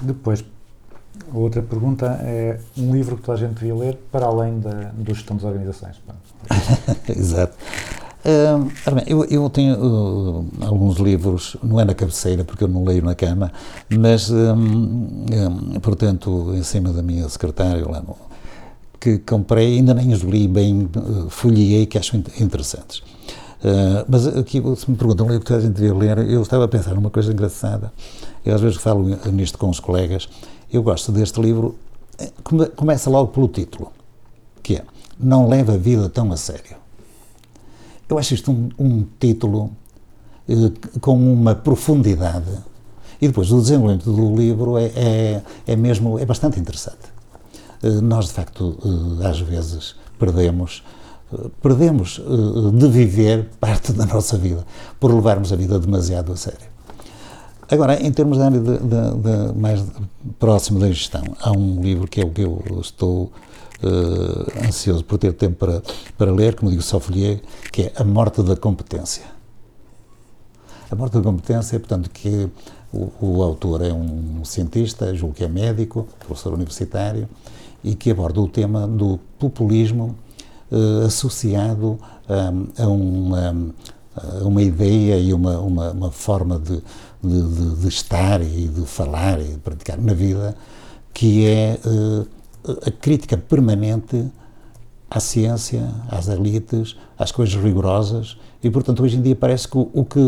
Depois, 0.00 0.44
a 1.32 1.36
outra 1.38 1.62
pergunta 1.62 2.06
é 2.22 2.58
um 2.76 2.92
livro 2.94 3.16
que 3.16 3.22
toda 3.22 3.38
a 3.38 3.40
gente 3.40 3.54
devia 3.54 3.74
ler 3.74 3.98
para 4.10 4.26
além 4.26 4.58
da, 4.58 4.70
do 4.92 5.14
gestão 5.14 5.36
das 5.36 5.44
organizações. 5.44 5.96
Exato. 7.08 7.56
Bem, 8.94 9.04
eu, 9.06 9.22
eu 9.26 9.50
tenho 9.50 9.76
uh, 9.76 10.46
alguns 10.62 10.96
livros, 10.96 11.56
não 11.62 11.78
é 11.78 11.84
na 11.84 11.92
cabeceira, 11.94 12.42
porque 12.42 12.64
eu 12.64 12.68
não 12.68 12.82
leio 12.82 13.04
na 13.04 13.14
cama, 13.14 13.52
mas, 13.90 14.30
hum, 14.30 15.26
hum, 15.30 15.80
portanto, 15.80 16.52
em 16.54 16.62
cima 16.62 16.90
da 16.90 17.02
minha 17.02 17.28
secretária, 17.28 17.86
lá 17.86 18.00
no, 18.00 18.16
que 18.98 19.18
comprei, 19.18 19.76
ainda 19.76 19.92
nem 19.92 20.10
os 20.10 20.22
li 20.22 20.48
bem, 20.48 20.88
uh, 20.96 21.28
folheei, 21.28 21.84
que 21.84 21.98
acho 21.98 22.16
in- 22.16 22.24
interessantes. 22.40 23.02
Uh, 23.64 24.04
mas 24.06 24.26
aqui, 24.26 24.62
se 24.76 24.90
me 24.90 24.96
perguntam 24.96 25.26
livro 25.26 25.42
que 25.44 25.52
a 25.54 25.58
gente 25.60 25.72
devia 25.72 25.94
ler, 25.94 26.18
eu 26.30 26.42
estava 26.42 26.64
a 26.64 26.68
pensar 26.68 26.94
numa 26.94 27.08
coisa 27.10 27.32
engraçada. 27.32 27.90
Eu 28.44 28.54
às 28.54 28.60
vezes 28.60 28.76
falo 28.76 29.04
nisto 29.32 29.56
com 29.56 29.70
os 29.70 29.80
colegas. 29.80 30.28
Eu 30.70 30.82
gosto 30.82 31.10
deste 31.10 31.40
livro, 31.40 31.74
eh, 32.18 32.30
come- 32.42 32.66
começa 32.66 33.08
logo 33.08 33.28
pelo 33.32 33.48
título, 33.48 33.90
que 34.62 34.76
é 34.76 34.84
Não 35.18 35.48
leva 35.48 35.74
a 35.74 35.76
vida 35.78 36.08
tão 36.10 36.30
a 36.30 36.36
sério. 36.36 36.76
Eu 38.08 38.18
acho 38.18 38.34
isto 38.34 38.50
um, 38.52 38.68
um 38.78 39.06
título 39.18 39.70
eh, 40.46 40.70
com 41.00 41.14
uma 41.16 41.54
profundidade 41.54 42.50
e 43.22 43.28
depois 43.28 43.50
o 43.50 43.60
desenvolvimento 43.62 44.12
do 44.12 44.36
livro 44.36 44.76
é, 44.76 44.84
é, 44.94 45.42
é 45.68 45.76
mesmo 45.76 46.18
é 46.18 46.26
bastante 46.26 46.60
interessante. 46.60 46.98
Eh, 47.82 47.88
nós 48.02 48.26
de 48.26 48.32
facto 48.32 48.76
às 49.24 49.40
vezes 49.40 49.94
perdemos 50.18 50.82
perdemos 51.62 52.20
eh, 52.20 52.76
de 52.78 52.88
viver 52.88 53.48
parte 53.60 53.92
da 53.92 54.06
nossa 54.06 54.36
vida 54.38 54.64
por 55.00 55.12
levarmos 55.12 55.52
a 55.52 55.56
vida 55.56 55.78
demasiado 55.78 56.32
a 56.32 56.36
sério. 56.36 56.74
Agora, 57.70 58.00
em 58.00 58.12
termos 58.12 58.38
da 58.38 58.46
área 58.46 58.60
de, 58.60 58.78
de- 58.78 58.78
de- 58.78 59.58
mais 59.58 59.82
próximo 60.38 60.78
da 60.78 60.88
gestão, 60.88 61.22
há 61.40 61.50
um 61.50 61.80
livro 61.80 62.06
que 62.06 62.20
é 62.20 62.24
o 62.24 62.30
que 62.30 62.42
eu 62.42 62.62
estou 62.80 63.32
eh, 63.82 64.66
ansioso 64.68 65.02
por 65.04 65.18
ter 65.18 65.32
tempo 65.32 65.56
para, 65.56 65.82
para 66.16 66.30
ler, 66.30 66.54
como 66.56 66.70
digo, 66.70 66.82
só 66.82 67.00
folhei, 67.00 67.40
que 67.72 67.82
é 67.84 67.92
A 67.96 68.04
Morte 68.04 68.42
da 68.42 68.54
Competência. 68.54 69.24
A 70.90 70.94
Morte 70.94 71.14
da 71.14 71.22
Competência, 71.22 71.78
portanto, 71.80 72.10
que 72.10 72.48
o, 72.92 73.10
o 73.20 73.42
autor 73.42 73.82
é 73.82 73.92
um 73.92 74.44
cientista, 74.44 75.12
julgo 75.14 75.34
que 75.34 75.42
é 75.42 75.48
médico, 75.48 76.06
professor 76.20 76.52
universitário, 76.52 77.28
e 77.82 77.94
que 77.94 78.10
aborda 78.10 78.40
o 78.40 78.48
tema 78.48 78.86
do 78.86 79.18
populismo 79.38 80.14
eh, 80.74 81.06
associado 81.06 81.98
a, 82.28 82.82
a 82.82 82.88
uma, 82.88 83.72
a 84.16 84.44
uma 84.44 84.62
ideia 84.62 85.18
e 85.18 85.32
uma, 85.32 85.58
uma, 85.60 85.90
uma 85.92 86.10
forma 86.10 86.58
de, 86.58 86.82
de, 87.22 87.76
de- 87.76 87.88
estar 87.88 88.40
e 88.42 88.68
de 88.68 88.82
falar 88.86 89.40
e 89.40 89.44
de 89.52 89.58
praticar 89.58 89.98
na 89.98 90.12
vida 90.14 90.56
que 91.12 91.46
é 91.46 91.78
eh, 91.84 92.26
a 92.86 92.90
crítica 92.90 93.36
permanente 93.36 94.26
à 95.10 95.20
ciência, 95.20 95.88
às 96.08 96.26
elites, 96.28 96.96
às 97.16 97.30
coisas 97.30 97.54
rigorosas 97.54 98.36
e, 98.62 98.70
portanto, 98.70 99.02
hoje 99.02 99.16
em 99.16 99.22
dia 99.22 99.36
parece 99.36 99.68
que 99.68 99.76
o, 99.78 100.04
que, 100.04 100.18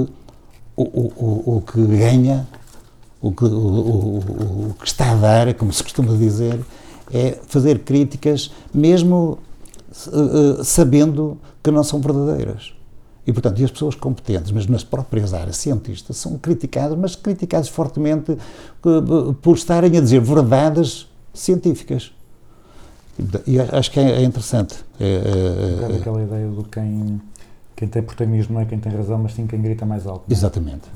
o, 0.77 0.83
o, 0.83 1.57
o- 1.57 1.63
que 1.63 1.85
ganha, 1.87 2.47
o 3.21 3.33
que, 3.33 3.45
o, 3.45 3.49
o- 3.49 4.75
que 4.79 4.87
está 4.87 5.11
a 5.13 5.15
dar, 5.17 5.55
como 5.55 5.73
se 5.73 5.83
costuma 5.83 6.15
dizer, 6.15 6.61
é 7.13 7.39
fazer 7.49 7.81
críticas 7.81 8.51
mesmo 8.73 9.39
sabendo 10.65 11.39
que 11.63 11.71
não 11.71 11.83
são 11.83 12.01
verdadeiras. 12.01 12.77
E, 13.27 13.33
portanto, 13.33 13.61
e 13.61 13.65
as 13.65 13.71
pessoas 13.73 13.97
competentes, 13.97 14.53
mas 14.53 14.67
nas 14.69 14.85
próprias 14.85 15.35
áreas 15.35 15.57
cientistas, 15.57 16.17
são 16.17 16.39
criticadas, 16.39 16.97
mas 16.97 17.17
criticadas 17.17 17.69
fortemente 17.69 18.33
eh, 18.33 19.35
por 19.43 19.57
estarem 19.57 19.99
a 19.99 20.01
dizer 20.01 20.21
verdades 20.21 21.09
científicas. 21.35 22.13
E 23.47 23.59
acho 23.59 23.91
que 23.91 23.99
é, 23.99 24.23
é 24.23 24.23
interessante. 24.23 24.77
É, 25.01 25.05
é, 25.05 25.91
É 25.91 25.93
é, 25.93 25.97
aquela 25.97 26.23
ideia 26.23 26.47
do 26.49 26.63
quem, 26.65 27.21
quem 27.75 27.89
tem 27.89 28.03
protagonismo 28.03 28.55
não 28.55 28.61
é 28.61 28.65
quem 28.65 28.79
tem 28.79 28.93
razão, 28.93 29.19
mas 29.19 29.35
sim 29.35 29.47
quem 29.47 29.61
grita 29.61 29.85
mais 29.85 30.07
alto. 30.07 30.25
é? 30.29 30.33
exatamente. 30.33 30.89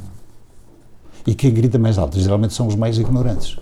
E 1.26 1.34
quem 1.34 1.52
grita 1.52 1.78
mais 1.78 1.98
alto, 1.98 2.18
geralmente 2.18 2.54
são 2.54 2.68
os 2.68 2.76
mais 2.76 2.96
ignorantes. 2.96 3.58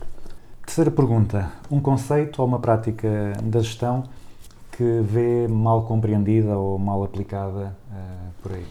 Terceira 0.67 0.91
pergunta. 0.91 1.51
Um 1.71 1.81
conceito 1.81 2.43
ou 2.43 2.47
uma 2.47 2.59
prática 2.59 3.33
da 3.43 3.61
gestão 3.61 4.05
que 4.79 5.01
vê 5.03 5.49
mal 5.49 5.83
compreendida 5.83 6.57
ou 6.57 6.79
mal 6.79 7.03
aplicada 7.03 7.77
eh, 7.93 7.97
por 8.41 8.53
aí? 8.53 8.65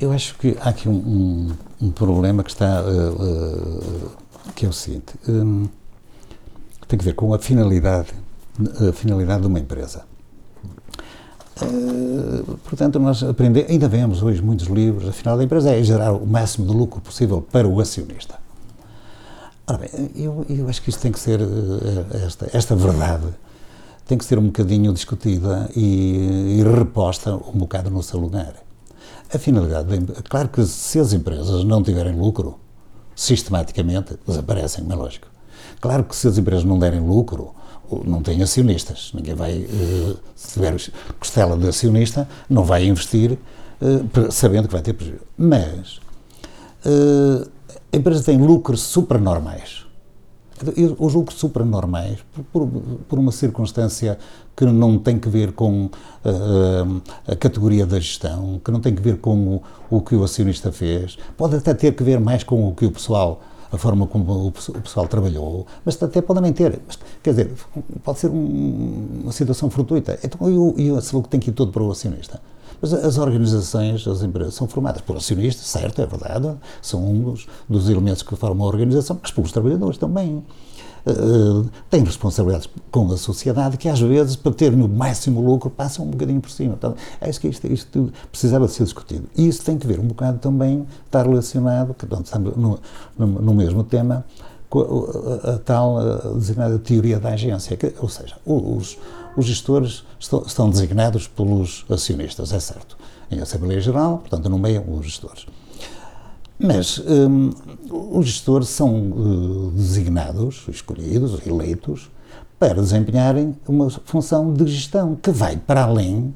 Eu 0.00 0.10
acho 0.10 0.36
que 0.36 0.56
há 0.60 0.70
aqui 0.70 0.88
um, 0.88 0.92
um- 0.92 1.52
um 1.86 1.90
problema 1.92 2.42
que 2.42 2.50
está, 2.50 2.82
eh, 2.82 2.82
eh, 2.84 4.08
que 4.56 4.66
é 4.66 4.68
o 4.68 4.72
seguinte, 4.72 5.14
hum, 5.28 5.68
tem 6.88 6.98
que 6.98 7.04
ver 7.04 7.14
com 7.14 7.32
a 7.32 7.38
finalidade, 7.38 8.08
a 8.88 8.92
finalidade 8.92 9.42
de 9.42 9.46
uma 9.46 9.60
empresa. 9.60 10.02
Eh, 11.62 12.42
portanto, 12.64 12.98
nós 12.98 13.22
aprendemos, 13.22 13.70
ainda 13.70 13.86
vemos 13.86 14.20
hoje 14.20 14.42
muitos 14.42 14.66
livros, 14.66 15.08
a 15.08 15.12
final 15.12 15.36
da 15.38 15.44
empresa 15.44 15.70
é 15.70 15.80
gerar 15.84 16.12
o 16.12 16.26
máximo 16.26 16.66
de 16.66 16.72
lucro 16.76 17.00
possível 17.00 17.40
para 17.40 17.68
o 17.68 17.80
acionista. 17.80 18.40
Ora 19.64 19.78
bem, 19.78 20.10
eu, 20.16 20.44
eu 20.48 20.68
acho 20.68 20.82
que 20.82 20.90
isto 20.90 21.00
tem 21.00 21.12
que 21.12 21.20
ser, 21.20 21.40
eh, 21.40 22.24
esta, 22.26 22.50
esta 22.52 22.74
verdade, 22.74 23.26
tem 24.06 24.18
que 24.18 24.24
ser 24.24 24.38
um 24.38 24.46
bocadinho 24.46 24.92
discutida 24.92 25.70
e, 25.74 26.58
e 26.58 26.62
reposta 26.62 27.34
um 27.34 27.58
bocado 27.58 27.90
no 27.90 28.02
seu 28.02 28.20
lugar. 28.20 28.54
A 29.32 29.38
finalidade, 29.38 29.88
claro 30.28 30.48
que 30.48 30.64
se 30.64 30.98
as 30.98 31.12
empresas 31.12 31.64
não 31.64 31.82
tiverem 31.82 32.14
lucro, 32.14 32.58
sistematicamente 33.16 34.18
desaparecem, 34.26 34.84
é 34.88 34.94
lógico. 34.94 35.28
Claro 35.80 36.04
que 36.04 36.14
se 36.14 36.28
as 36.28 36.38
empresas 36.38 36.64
não 36.64 36.78
derem 36.78 37.00
lucro, 37.00 37.54
não 38.04 38.22
têm 38.22 38.42
acionistas. 38.42 39.12
Ninguém 39.14 39.34
vai, 39.34 39.52
eh, 39.52 40.14
se 40.34 40.54
tiver 40.54 40.74
costela 41.18 41.56
de 41.56 41.68
acionista, 41.68 42.28
não 42.48 42.64
vai 42.64 42.86
investir 42.86 43.38
eh, 43.80 44.30
sabendo 44.30 44.68
que 44.68 44.72
vai 44.72 44.82
ter 44.82 44.94
prejuízo. 44.94 45.24
Mas 45.36 46.00
eh, 46.84 47.48
a 47.92 47.96
empresa 47.96 48.24
tem 48.24 48.38
lucros 48.38 48.80
supranormais. 48.82 49.83
E 50.76 50.84
Os 50.98 51.14
lucros 51.14 51.38
supranormais, 51.38 52.18
por, 52.34 52.44
por, 52.66 52.68
por 53.08 53.18
uma 53.18 53.32
circunstância 53.32 54.18
que 54.56 54.64
não 54.64 54.98
tem 54.98 55.18
que 55.18 55.28
ver 55.28 55.52
com 55.52 55.90
eh, 56.24 57.32
a 57.32 57.36
categoria 57.36 57.84
da 57.86 57.98
gestão, 57.98 58.60
que 58.64 58.70
não 58.70 58.80
tem 58.80 58.94
que 58.94 59.02
ver 59.02 59.18
com 59.18 59.56
o, 59.56 59.62
o 59.90 60.00
que 60.00 60.14
o 60.14 60.22
acionista 60.24 60.70
fez, 60.72 61.16
pode 61.36 61.56
até 61.56 61.74
ter 61.74 61.92
que 61.94 62.02
ver 62.02 62.20
mais 62.20 62.44
com 62.44 62.68
o 62.68 62.74
que 62.74 62.86
o 62.86 62.90
pessoal, 62.92 63.40
a 63.72 63.76
forma 63.76 64.06
como 64.06 64.46
o, 64.48 64.52
pe- 64.52 64.70
o 64.70 64.80
pessoal 64.80 65.08
trabalhou, 65.08 65.66
mas 65.84 66.00
até 66.00 66.22
pode 66.22 66.38
também 66.38 66.52
ter. 66.52 66.78
Mas, 66.86 66.98
quer 67.22 67.30
dizer, 67.30 67.50
pode 68.04 68.18
ser 68.20 68.30
um- 68.30 69.20
uma 69.24 69.32
situação 69.32 69.68
fortuita. 69.70 70.18
Então, 70.22 70.48
e, 70.48 70.56
o, 70.56 70.74
e 70.78 70.88
esse 70.96 71.20
tem 71.22 71.40
que 71.40 71.50
ir 71.50 71.52
todo 71.54 71.72
para 71.72 71.82
o 71.82 71.90
acionista. 71.90 72.40
Mas 72.84 72.92
as 72.92 73.16
organizações, 73.16 74.06
as 74.06 74.22
empresas, 74.22 74.52
são 74.52 74.68
formadas 74.68 75.00
por 75.00 75.16
acionistas, 75.16 75.64
certo, 75.64 76.02
é 76.02 76.06
verdade, 76.06 76.54
são 76.82 77.02
um 77.02 77.34
dos, 77.66 77.88
elementos 77.88 78.22
que 78.22 78.36
formam 78.36 78.66
a 78.66 78.68
organização, 78.68 79.18
mas 79.22 79.30
pelos 79.30 79.50
trabalhadores 79.50 79.96
também. 79.96 80.44
Uh, 81.06 81.66
têm 81.88 82.04
responsabilidades 82.04 82.68
com 82.90 83.10
a 83.10 83.16
sociedade 83.16 83.78
que, 83.78 83.88
às 83.88 83.98
vezes, 84.00 84.36
para 84.36 84.52
terem 84.52 84.82
o 84.82 84.88
máximo 84.88 85.40
lucro, 85.40 85.70
passam 85.70 86.04
um 86.04 86.10
bocadinho 86.10 86.42
por 86.42 86.50
cima. 86.50 86.76
Portanto, 86.76 86.98
acho 87.22 87.40
que 87.40 87.48
isto, 87.48 87.66
isto 87.68 88.12
precisava 88.30 88.68
ser 88.68 88.84
discutido. 88.84 89.28
E 89.34 89.48
isso 89.48 89.64
tem 89.64 89.78
que 89.78 89.86
ver 89.86 89.98
um 89.98 90.06
bocado 90.06 90.36
também, 90.38 90.86
está 91.06 91.22
relacionado, 91.22 91.94
portanto, 91.94 92.26
estamos 92.26 92.54
no, 92.54 92.78
no, 93.16 93.26
no 93.26 93.54
mesmo 93.54 93.82
tema, 93.82 94.26
com 94.68 94.80
a, 94.80 95.50
a- 95.50 95.54
a 95.54 95.58
tal 95.58 95.96
uh, 95.96 96.34
designada 96.34 96.78
teoria 96.78 97.18
da 97.18 97.30
agência, 97.30 97.78
que, 97.78 97.94
ou 97.98 98.08
seja, 98.10 98.36
os, 98.44 98.98
os 99.36 99.46
gestores 99.46 100.04
estão, 100.18 100.70
designados 100.70 101.26
pelos 101.26 101.84
acionistas, 101.90 102.52
é 102.52 102.60
certo. 102.60 102.96
Em 103.30 103.40
Assembleia 103.40 103.80
Geral, 103.80 104.18
portanto, 104.18 104.48
nomeiam 104.48 104.84
os 104.88 105.06
gestores. 105.06 105.46
Mas 106.58 106.98
hum, 106.98 107.50
os 107.90 108.26
gestores 108.26 108.68
são 108.68 109.10
uh, 109.10 109.70
designados, 109.72 110.66
escolhidos, 110.68 111.44
eleitos, 111.46 112.10
para 112.58 112.80
desempenharem 112.80 113.56
uma 113.66 113.90
função 113.90 114.52
de 114.52 114.66
gestão 114.66 115.16
que 115.16 115.30
vai 115.30 115.56
para 115.56 115.82
além 115.82 116.32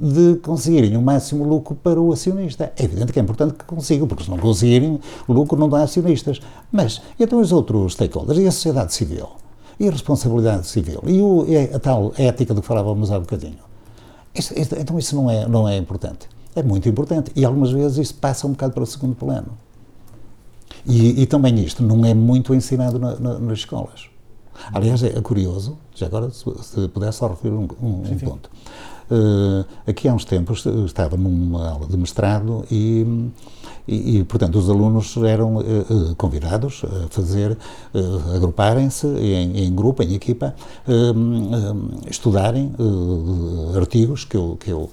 de 0.00 0.36
conseguirem 0.36 0.96
o 0.96 1.02
máximo 1.02 1.44
lucro 1.44 1.74
para 1.74 2.00
o 2.00 2.10
acionista. 2.10 2.72
É 2.76 2.84
evidente 2.84 3.12
que 3.12 3.18
é 3.18 3.22
importante 3.22 3.52
que 3.52 3.64
consigam, 3.64 4.08
porque 4.08 4.24
se 4.24 4.30
não 4.30 4.38
conseguirem 4.38 4.98
lucro 5.28 5.58
não 5.58 5.68
dá 5.68 5.82
acionistas. 5.82 6.40
Mas, 6.72 7.02
então 7.18 7.38
os 7.38 7.52
outros 7.52 7.92
stakeholders 7.92 8.38
e 8.38 8.46
a 8.46 8.50
sociedade 8.50 8.94
civil? 8.94 9.28
E 9.80 9.88
a 9.88 9.90
responsabilidade 9.90 10.66
civil? 10.66 11.02
E, 11.06 11.20
o, 11.22 11.46
a 11.74 11.78
tal 11.78 12.12
ética 12.18 12.52
do 12.52 12.60
que 12.60 12.66
falávamos 12.68 13.10
há 13.10 13.18
bocadinho? 13.18 13.58
Isto- 14.34 14.56
isto- 14.58 14.76
então 14.78 14.98
isso 14.98 15.16
não 15.16 15.30
é, 15.30 15.48
não 15.48 15.66
é 15.66 15.76
importante. 15.78 16.28
É 16.54 16.62
muito 16.62 16.86
importante. 16.88 17.32
E 17.34 17.44
algumas 17.44 17.70
vezes 17.72 17.96
isso 17.96 18.14
passa 18.14 18.46
um 18.46 18.50
bocado 18.50 18.74
para 18.74 18.82
o 18.82 18.86
segundo 18.86 19.14
plano. 19.16 19.48
E, 20.86 21.22
e 21.22 21.26
também 21.26 21.58
isto 21.64 21.82
não 21.82 22.04
é 22.04 22.12
muito 22.14 22.54
ensinado 22.54 22.98
na- 22.98 23.16
na- 23.16 23.38
nas 23.38 23.58
escolas. 23.58 24.08
Aliás, 24.72 25.02
é 25.02 25.18
curioso, 25.22 25.78
já 25.94 26.06
agora, 26.06 26.30
se, 26.30 26.44
se 26.62 26.86
puder 26.88 27.10
só 27.12 27.28
referir 27.28 27.54
um, 27.54 27.66
um- 27.82 27.86
um 27.86 28.18
ponto. 28.18 28.50
Eh, 29.10 29.90
aqui 29.90 30.08
há 30.08 30.14
uns 30.14 30.24
tempos 30.24 30.64
eh, 30.64 30.70
estava 30.86 31.16
numa 31.16 31.68
aula 31.68 31.86
de 31.86 31.96
mestrado 31.96 32.64
e, 32.70 33.30
e, 33.88 34.18
e, 34.18 34.24
portanto, 34.24 34.56
os 34.56 34.70
alunos 34.70 35.16
eram 35.16 35.60
eh, 35.60 35.64
convidados 36.16 36.82
a 36.84 37.08
fazer, 37.08 37.58
agruparem-se 38.34 39.06
em, 39.06 39.64
em 39.64 39.74
grupo, 39.74 40.02
em 40.02 40.14
equipa, 40.14 40.54
estudarem 42.08 42.72
artigos 43.76 44.24
que 44.24 44.36
eu, 44.36 44.56
que 44.60 44.70
eu, 44.70 44.90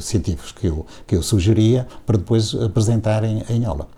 científicos 0.00 0.52
que 0.52 0.66
eu, 0.66 0.86
que 1.06 1.16
eu 1.16 1.22
sugeria 1.22 1.86
para 2.06 2.18
depois 2.18 2.54
apresentarem 2.54 3.42
em 3.48 3.64
aula. 3.64 3.88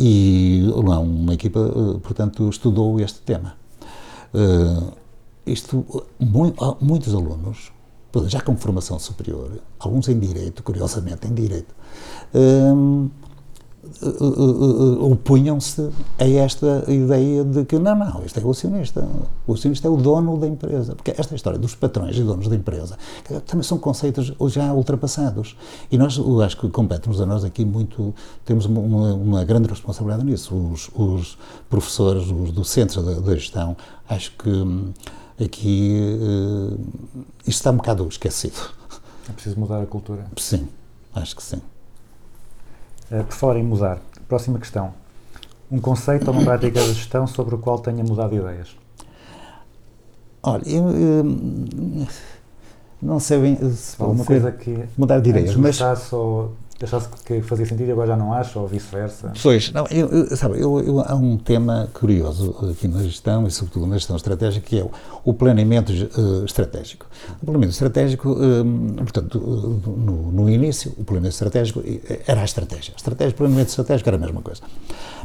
E 0.00 0.62
lá 0.84 0.98
uma 1.00 1.34
equipa, 1.34 1.60
portanto, 2.02 2.48
estudou 2.48 3.00
este 3.00 3.20
tema. 3.20 3.54
Eh, 4.34 4.92
isto, 5.46 6.04
muitos 6.80 7.14
alunos, 7.14 7.72
já 8.26 8.40
com 8.40 8.56
formação 8.56 8.98
superior, 8.98 9.50
alguns 9.78 10.08
em 10.08 10.18
Direito, 10.18 10.62
curiosamente 10.62 11.26
em 11.28 11.34
Direito, 11.34 11.74
hum, 12.34 13.10
eh, 14.02 14.06
eh, 14.06 14.10
eh, 14.10 15.02
opunham-se 15.04 15.88
a 16.18 16.28
esta 16.28 16.84
ideia 16.88 17.42
de 17.44 17.64
que 17.64 17.78
não, 17.78 17.94
não, 17.96 18.22
isto 18.24 18.38
é 18.38 18.44
o 18.44 18.50
acionista, 18.50 19.06
o 19.46 19.54
acionista 19.54 19.88
é 19.88 19.90
o 19.90 19.96
dono 19.96 20.36
da 20.36 20.46
empresa, 20.46 20.94
porque 20.94 21.14
esta 21.16 21.34
história 21.34 21.58
dos 21.58 21.74
patrões 21.74 22.16
e 22.16 22.22
donos 22.22 22.48
da 22.48 22.56
empresa 22.56 22.98
também 23.46 23.62
são 23.62 23.78
conceitos 23.78 24.32
já 24.48 24.72
ultrapassados. 24.74 25.56
E 25.90 25.96
nós, 25.96 26.20
acho 26.44 26.56
que 26.58 26.68
compete-nos 26.68 27.20
a 27.20 27.26
nós 27.26 27.44
aqui 27.44 27.64
muito, 27.64 28.14
temos 28.44 28.66
uma- 28.66 29.14
uma 29.14 29.44
grande 29.44 29.68
responsabilidade 29.68 30.24
nisso, 30.24 30.54
os, 30.54 30.90
os 30.94 31.38
professores, 31.70 32.30
os 32.30 32.50
docentes 32.52 32.96
da, 33.02 33.14
da 33.20 33.34
gestão, 33.34 33.76
acho 34.08 34.32
que 34.36 34.50
hum, 34.50 34.92
aqui 35.40 36.18
eh, 36.20 36.76
isto 37.40 37.50
está 37.50 37.70
um 37.70 37.76
bocado 37.76 38.06
esquecido. 38.08 38.56
É 39.28 39.32
preciso 39.32 39.58
mudar 39.60 39.82
a 39.82 39.86
cultura. 39.86 40.26
Sim, 40.36 40.68
acho 41.14 41.36
que 41.36 41.42
sim. 41.42 41.60
Eh, 43.10 43.22
por 43.22 43.34
falar 43.34 43.58
em 43.58 43.62
mudar, 43.62 44.00
próxima 44.26 44.58
questão. 44.58 44.92
Um 45.70 45.80
conceito 45.80 46.28
ou 46.28 46.34
uma 46.34 46.44
prática 46.44 46.80
de 46.80 46.94
gestão 46.94 47.26
sobre 47.26 47.54
o 47.54 47.58
qual 47.58 47.78
tenha 47.78 48.02
mudado 48.02 48.34
ideias? 48.34 48.74
Olha, 50.42 50.62
eu, 50.66 50.90
eu, 50.90 51.24
não 53.02 53.20
sei 53.20 53.38
bem 53.40 53.70
se 53.72 54.00
Alguma 54.00 54.24
coisa 54.24 54.50
que 54.50 54.84
mudar 54.96 55.20
de 55.20 55.30
ideias, 55.30 55.54
mas 55.56 55.80
ou 56.12 56.54
achasse 56.84 57.08
que 57.24 57.42
fazia 57.42 57.66
sentido 57.66 57.88
e 57.88 57.92
agora 57.92 58.08
já 58.08 58.16
não 58.16 58.32
acha, 58.32 58.58
ou 58.58 58.66
vice-versa? 58.68 59.32
Pois, 59.42 59.72
não, 59.72 59.84
eu, 59.90 60.08
eu- 60.08 60.36
sabe, 60.36 60.60
eu, 60.60 60.78
eu- 60.80 61.00
há 61.00 61.14
um 61.14 61.36
tema 61.36 61.88
curioso 61.92 62.54
aqui 62.70 62.86
na 62.86 63.02
gestão 63.02 63.46
e 63.46 63.50
sobretudo 63.50 63.86
na 63.86 63.96
gestão 63.96 64.14
estratégica 64.16 64.64
que 64.66 64.78
é 64.78 64.82
o, 64.84 64.90
o 65.24 65.34
planeamento 65.34 65.92
eh, 65.92 66.44
estratégico. 66.44 67.06
O 67.42 67.44
planeamento 67.46 67.72
estratégico, 67.72 68.36
eh, 68.40 69.02
portanto, 69.02 69.38
eh, 69.38 69.90
no, 69.90 70.32
no 70.32 70.48
início, 70.50 70.92
o 70.98 71.04
planeamento 71.04 71.32
estratégico 71.34 71.82
eh, 71.84 72.20
era 72.26 72.42
a 72.42 72.44
estratégia. 72.44 72.92
A 72.94 72.96
estratégia 72.96 73.32
o 73.32 73.36
planeamento 73.36 73.68
estratégico 73.70 74.08
era 74.08 74.16
a 74.16 74.20
mesma 74.20 74.40
coisa. 74.42 74.60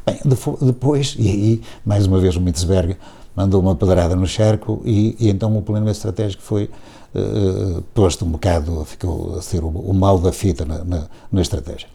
Bem, 0.06 0.20
depois, 0.62 1.16
e 1.20 1.30
aí, 1.30 1.62
mais 1.86 2.06
uma 2.08 2.20
vez, 2.20 2.36
o 2.36 2.41
Mitzberg 2.41 2.97
mandou 3.36 3.62
uma 3.62 3.76
pedrada 3.76 4.16
no 4.16 4.28
charco 4.28 4.82
e, 4.86 5.16
e 5.20 5.30
então 5.30 5.56
o 5.58 5.62
planeamento 5.62 5.95
estratégico 5.97 6.43
foi 6.43 6.70
eh, 7.16 7.82
posto 7.93 8.26
um 8.26 8.30
bocado, 8.30 8.84
ficou 8.86 9.38
a 9.38 9.41
ser 9.41 9.64
o, 9.64 9.68
o 9.68 9.93
mal 9.93 10.18
da 10.20 10.32
fita 10.32 10.66
na, 10.66 10.84
na, 10.84 11.07
na 11.32 11.41
estratégia. 11.41 11.88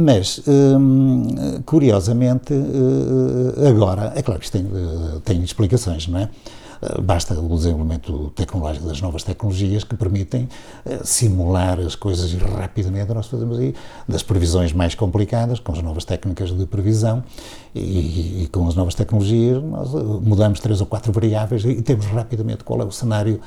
Mas, 0.00 0.40
hum, 0.46 1.26
curiosamente, 1.66 2.54
eh, 2.54 3.68
agora, 3.68 4.12
é 4.14 4.22
claro 4.22 4.38
que 4.38 4.46
isto 4.46 4.56
tem, 4.56 4.66
eh, 4.66 5.20
tem 5.24 5.42
explicações, 5.42 6.06
não 6.06 6.20
é? 6.20 6.28
Eh, 6.82 7.00
Basta 7.00 7.38
o 7.38 7.56
desenvolvimento 7.56 8.32
tecnológico 8.34 8.86
das 8.86 9.00
novas 9.00 9.22
tecnologias 9.22 9.84
que 9.84 9.96
permitem 9.96 10.48
eh, 10.84 11.00
simular 11.04 11.78
as 11.80 11.94
coisas 11.94 12.32
rapidamente. 12.34 13.12
Nós 13.12 13.26
fazemos 13.26 13.58
aí 13.58 13.74
das 14.06 14.22
previsões 14.22 14.72
mais 14.72 14.94
complicadas, 14.94 15.60
com 15.60 15.72
as 15.72 15.82
novas 15.82 16.04
técnicas 16.04 16.50
de 16.50 16.66
previsão 16.66 17.22
e, 17.74 18.44
e 18.44 18.48
com 18.52 18.66
as 18.68 18.74
novas 18.74 18.94
tecnologias, 18.94 19.62
nós 19.62 19.94
eh, 19.94 19.98
mudamos 20.02 20.60
três 20.60 20.80
ou 20.80 20.86
quatro 20.86 21.12
variáveis 21.12 21.64
e 21.64 21.82
temos 21.82 22.06
rapidamente 22.06 22.64
qual 22.64 22.80
é 22.80 22.84
o 22.84 22.92
cenário 22.92 23.40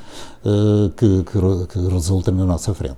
eh, 0.45 0.91
que, 0.95 1.23
que 1.23 1.41
que 1.67 1.79
resulta 1.87 2.31
na 2.31 2.45
nossa 2.45 2.73
frente. 2.73 2.97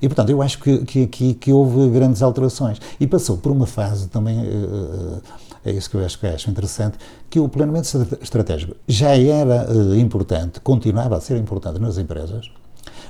E, 0.00 0.08
portanto, 0.08 0.30
eu 0.30 0.42
acho 0.42 0.58
que, 0.60 1.06
que 1.06 1.34
que 1.34 1.52
houve 1.52 1.88
grandes 1.90 2.22
alterações. 2.22 2.80
E 2.98 3.06
passou 3.06 3.36
por 3.36 3.52
uma 3.52 3.66
fase 3.66 4.08
também, 4.08 4.38
eh, 4.40 5.20
é 5.64 5.70
isso 5.72 5.90
que 5.90 5.96
eu 5.96 6.04
acho 6.04 6.18
que 6.18 6.26
acho 6.26 6.50
interessante, 6.50 6.98
que 7.28 7.38
o 7.38 7.48
planeamento 7.48 7.84
estra- 7.84 8.18
estratégico 8.22 8.74
já 8.88 9.16
era 9.16 9.66
eh, 9.68 9.98
importante, 9.98 10.60
continuava 10.60 11.16
a 11.16 11.20
ser 11.20 11.36
importante 11.36 11.78
nas 11.78 11.98
empresas, 11.98 12.50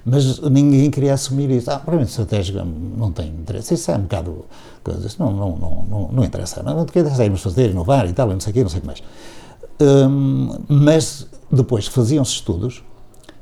mas 0.04 0.40
ninguém 0.40 0.90
queria 0.90 1.14
assumir 1.14 1.50
isso. 1.50 1.70
Ah, 1.70 1.78
planeamento 1.78 2.10
estratégico 2.10 2.58
não 2.64 3.12
tem 3.12 3.28
interesse. 3.28 3.74
Isso 3.74 3.90
é 3.90 3.96
um 3.96 4.02
bocado 4.02 4.44
coisa, 4.82 5.06
isso 5.06 5.22
não, 5.22 5.30
não, 5.32 5.56
não, 5.56 5.86
não, 5.88 6.08
não 6.12 6.24
interessa. 6.24 6.62
Não, 6.62 6.74
não 6.74 6.82
interessa 6.82 7.24
irmos 7.24 7.42
fazer, 7.42 7.70
inovar 7.70 8.08
e 8.08 8.12
tal, 8.12 8.28
não 8.28 8.40
sei 8.40 8.50
o 8.50 8.54
quê, 8.54 8.62
não 8.62 8.70
sei 8.70 8.78
o 8.78 8.80
que 8.80 8.86
mais. 8.86 9.02
Hum, 9.80 10.58
mas 10.68 11.26
depois 11.50 11.86
faziam-se 11.86 12.32
estudos, 12.32 12.82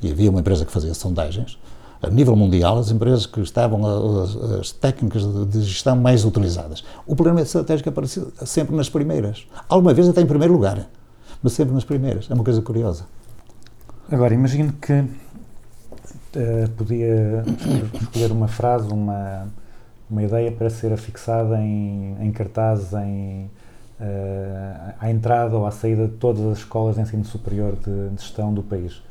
e 0.02 0.10
havia 0.10 0.30
uma 0.30 0.40
empresa 0.40 0.64
que 0.64 0.72
fazia 0.72 0.94
sondagens, 0.94 1.58
a 2.02 2.08
nível 2.08 2.36
mundial, 2.36 2.78
as 2.78 2.90
empresas 2.90 3.26
que 3.26 3.40
estavam, 3.40 3.84
as, 4.22 4.36
as 4.36 4.72
técnicas 4.72 5.22
de, 5.46 5.62
gestão 5.62 5.96
mais 5.96 6.24
utilizadas. 6.24 6.84
O 7.06 7.16
planeamento 7.16 7.46
estratégico 7.46 7.88
aparecia 7.88 8.24
sempre 8.44 8.76
nas 8.76 8.88
primeiras. 8.88 9.46
Alguma 9.68 9.92
vez 9.92 10.08
até 10.08 10.20
em 10.20 10.26
primeiro 10.26 10.52
lugar, 10.52 10.86
mas 11.42 11.52
sempre 11.52 11.74
nas 11.74 11.84
primeiras. 11.84 12.30
É 12.30 12.34
uma 12.34 12.44
coisa 12.44 12.62
curiosa. 12.62 13.04
Agora, 14.10 14.32
imagino 14.32 14.72
que 14.74 15.04
eh, 16.34 16.68
podia 16.76 17.44
escolher 18.00 18.30
uma 18.30 18.48
frase, 18.48 18.88
uma, 18.92 19.48
uma 20.08 20.22
ideia 20.22 20.52
para 20.52 20.70
ser 20.70 20.92
afixada 20.92 21.60
em, 21.60 22.16
em 22.20 22.30
cartaz, 22.30 22.92
em, 22.92 23.50
eh, 24.00 24.94
à 25.00 25.10
entrada 25.10 25.56
ou 25.56 25.66
à 25.66 25.70
saída 25.70 26.06
de 26.06 26.14
todas 26.14 26.44
as 26.46 26.58
escolas 26.58 26.94
de 26.94 27.02
ensino 27.02 27.24
superior 27.24 27.74
de, 27.76 28.10
de 28.10 28.22
gestão 28.22 28.54
do 28.54 28.62
país. 28.62 29.02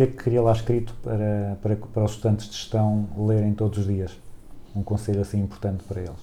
O 0.00 0.02
que 0.02 0.04
é 0.04 0.12
que 0.16 0.22
queria 0.24 0.40
lá 0.40 0.52
escrito 0.52 0.94
para, 1.02 1.58
para, 1.60 1.76
para 1.76 2.04
os 2.04 2.12
estudantes 2.12 2.48
de 2.48 2.56
gestão 2.56 3.06
lerem 3.18 3.52
todos 3.52 3.80
os 3.80 3.86
dias? 3.86 4.12
Um 4.74 4.82
conselho 4.82 5.20
assim 5.20 5.38
importante 5.42 5.84
para 5.84 6.00
eles. 6.00 6.16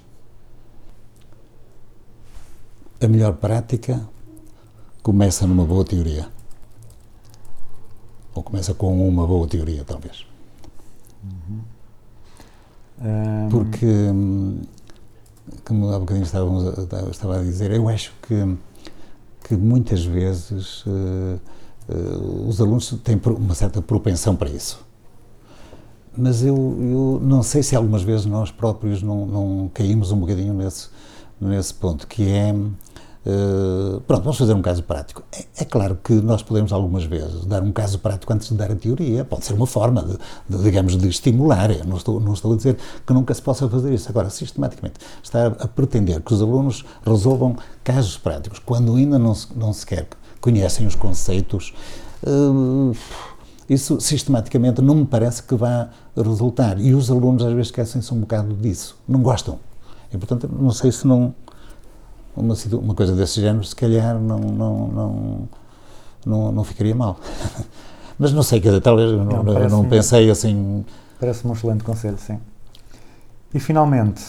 A 3.00 3.08
melhor 3.08 3.34
prática 3.34 4.04
começa 5.04 5.46
numa 5.46 5.64
boa 5.64 5.86
teoria. 5.86 6.28
Ou 8.34 8.42
começa 8.42 8.74
com 8.74 9.08
uma 9.08 9.28
boa 9.28 9.48
teoria, 9.48 9.84
talvez. 9.84 10.26
Ahm, 13.00 13.50
Porque, 13.52 13.86
hum, 13.86 14.62
como 15.64 15.92
há 15.92 16.00
bocadinho 16.00 16.26
estávamos 16.26 16.76
estava 17.12 17.42
a 17.42 17.44
dizer, 17.44 17.70
eu 17.70 17.88
acho 17.88 18.12
que, 18.24 18.58
que 19.44 19.56
muitas 19.56 20.04
vezes 20.04 20.84
eh, 20.88 21.38
os 22.48 22.60
alunos 22.60 22.94
têm 23.04 23.20
uma 23.38 23.56
certa 23.56 23.82
propensão 23.82 24.36
para 24.36 24.50
isso. 24.50 24.86
Mas 26.18 26.44
eu, 26.44 26.56
eu 26.56 27.20
não 27.22 27.44
sei 27.44 27.62
se 27.62 27.76
algumas 27.76 28.02
vezes 28.02 28.26
nós 28.26 28.50
próprios 28.50 29.04
não, 29.04 29.26
não 29.26 29.72
caímos 29.72 30.12
um 30.12 30.20
bocadinho 30.20 30.54
nesse, 30.54 30.90
nesse 31.40 31.74
ponto, 31.76 32.08
que 32.08 32.24
é. 32.28 32.50
eh, 33.24 34.00
pronto, 34.08 34.24
vamos 34.24 34.38
fazer 34.38 34.54
um 34.54 34.62
caso 34.64 34.82
prático. 34.82 35.24
É, 35.32 35.46
é 35.62 35.66
claro 35.66 35.96
que 36.04 36.14
nós 36.14 36.42
podemos 36.42 36.74
algumas 36.74 37.04
vezes 37.04 37.46
dar 37.46 37.62
um 37.62 37.72
caso 37.72 38.00
prático 38.00 38.34
antes 38.34 38.50
de 38.50 38.56
dar 38.56 38.72
a 38.72 38.76
teoria, 38.76 39.24
pode 39.24 39.46
ser 39.46 39.54
uma 39.54 39.68
forma 39.68 40.02
de, 40.02 40.18
de, 40.58 40.64
digamos, 40.64 40.98
de 40.98 41.08
estimular. 41.08 41.70
Eu 41.70 41.86
não 41.86 41.98
estou, 41.98 42.20
não 42.20 42.34
estou 42.34 42.52
a 42.54 42.56
dizer 42.58 42.78
que 43.06 43.14
nunca 43.14 43.32
se 43.36 43.42
possa 43.42 43.70
fazer 43.70 43.94
isso. 43.94 44.10
Agora, 44.10 44.32
sistematicamente, 44.32 45.00
está 45.22 45.48
a 45.48 45.68
pretender 45.68 46.20
que 46.22 46.34
os 46.34 46.42
alunos 46.42 46.84
resolvam 47.06 47.56
casos 47.84 48.18
práticos 48.18 48.58
quando 48.58 48.96
ainda 48.96 49.20
não, 49.20 49.36
se, 49.36 49.48
não 49.56 49.72
sequer 49.72 50.08
conhecem 50.48 50.88
os 50.88 50.96
conceitos. 50.96 51.74
eh, 52.26 52.98
isso 53.70 54.00
sistematicamente 54.00 54.82
não 54.82 54.96
me 54.96 55.06
parece 55.06 55.44
que 55.44 55.54
vá 55.54 55.90
resultar. 56.16 56.80
E 56.80 56.94
os 56.94 57.12
alunos 57.12 57.44
às 57.44 57.52
vezes 57.52 57.68
esquecem-se 57.68 58.14
um 58.14 58.22
bocado 58.22 58.54
disso, 58.56 58.98
não 59.06 59.22
gostam. 59.22 59.60
E 60.14 60.18
portanto, 60.18 60.50
não 60.50 60.72
sei 60.72 60.90
se 60.90 61.06
não. 61.06 61.36
Uma, 62.34 62.56
uma 62.74 62.94
coisa 62.96 63.14
desse 63.14 63.42
género, 63.42 63.66
se 63.66 63.76
calhar, 63.76 64.18
não, 64.18 64.40
não, 64.40 64.88
não, 64.88 65.50
não, 66.26 66.52
não 66.54 66.64
ficaria 66.64 66.96
mal. 66.96 67.20
Mas 68.18 68.32
não 68.32 68.42
sei, 68.42 68.62
quer 68.62 68.70
dizer, 68.70 68.82
talvez 68.82 69.12
não, 69.12 69.44
Não, 69.44 69.60
eu 69.60 69.70
não 69.70 69.84
pensei 69.86 70.30
assim. 70.30 70.86
Parece-me 71.20 71.52
um 71.52 71.54
excelente 71.54 71.84
conselho, 71.84 72.18
sim. 72.18 72.40
E 73.54 73.60
finalmente, 73.60 74.24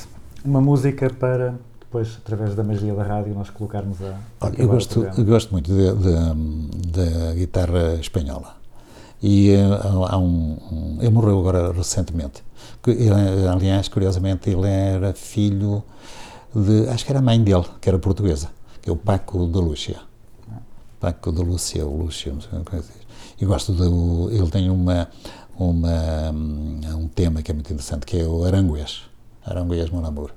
uma 0.44 0.60
música 0.60 1.10
para 1.10 1.54
depois, 1.88 2.18
através 2.22 2.54
da 2.54 2.62
magia 2.62 2.92
da 2.94 3.02
rádio, 3.02 3.34
nós 3.34 3.48
colocarmos 3.48 3.96
a. 4.02 4.14
Olha, 4.42 4.54
eu 4.60 4.66
o 4.66 4.68
gosto, 4.68 5.02
eu 5.16 5.24
gosto 5.24 5.50
muito 5.52 5.70
da 5.72 7.34
guitarra 7.34 7.94
espanhola. 7.94 8.56
E 9.22 9.50
eh, 9.50 9.62
há 10.06 10.18
um, 10.18 10.58
um- 10.70 10.98
ele 11.00 11.10
morreu 11.10 11.38
agora 11.40 11.72
recentemente. 11.72 12.44
Ele, 12.86 13.48
aliás, 13.48 13.88
curiosamente, 13.88 14.50
ele 14.50 14.66
era 14.68 15.14
filho 15.14 15.82
de. 16.54 16.88
Acho 16.90 17.06
que 17.06 17.10
era 17.12 17.20
a 17.20 17.22
mãe 17.22 17.42
dele, 17.42 17.64
que 17.80 17.88
era 17.88 17.98
portuguesa, 17.98 18.50
que 18.82 18.90
é 18.90 18.92
o 18.92 18.96
Paco 18.96 19.46
de 19.48 19.58
Lúcia. 19.58 19.96
Paco 21.00 21.32
de 21.32 21.42
Lúcia, 21.42 21.86
ou 21.86 22.02
Lúcia, 22.02 22.32
não 22.32 22.40
sei 22.42 22.50
como 22.50 22.62
é 22.62 22.64
que 22.64 22.82
se 22.82 22.92
diz. 22.92 23.06
E 23.40 23.44
gosto 23.46 23.72
do. 23.72 24.30
Ele 24.30 24.50
tem 24.50 24.68
uma, 24.68 25.08
uma, 25.58 26.30
um 26.32 27.08
tema 27.08 27.40
que 27.42 27.50
é 27.50 27.54
muito 27.54 27.72
interessante, 27.72 28.04
que 28.04 28.20
é 28.20 28.24
o 28.24 28.44
Aranguês. 28.44 29.02
Aranguês 29.44 29.88
Mon 29.90 30.04
Amour 30.04 30.32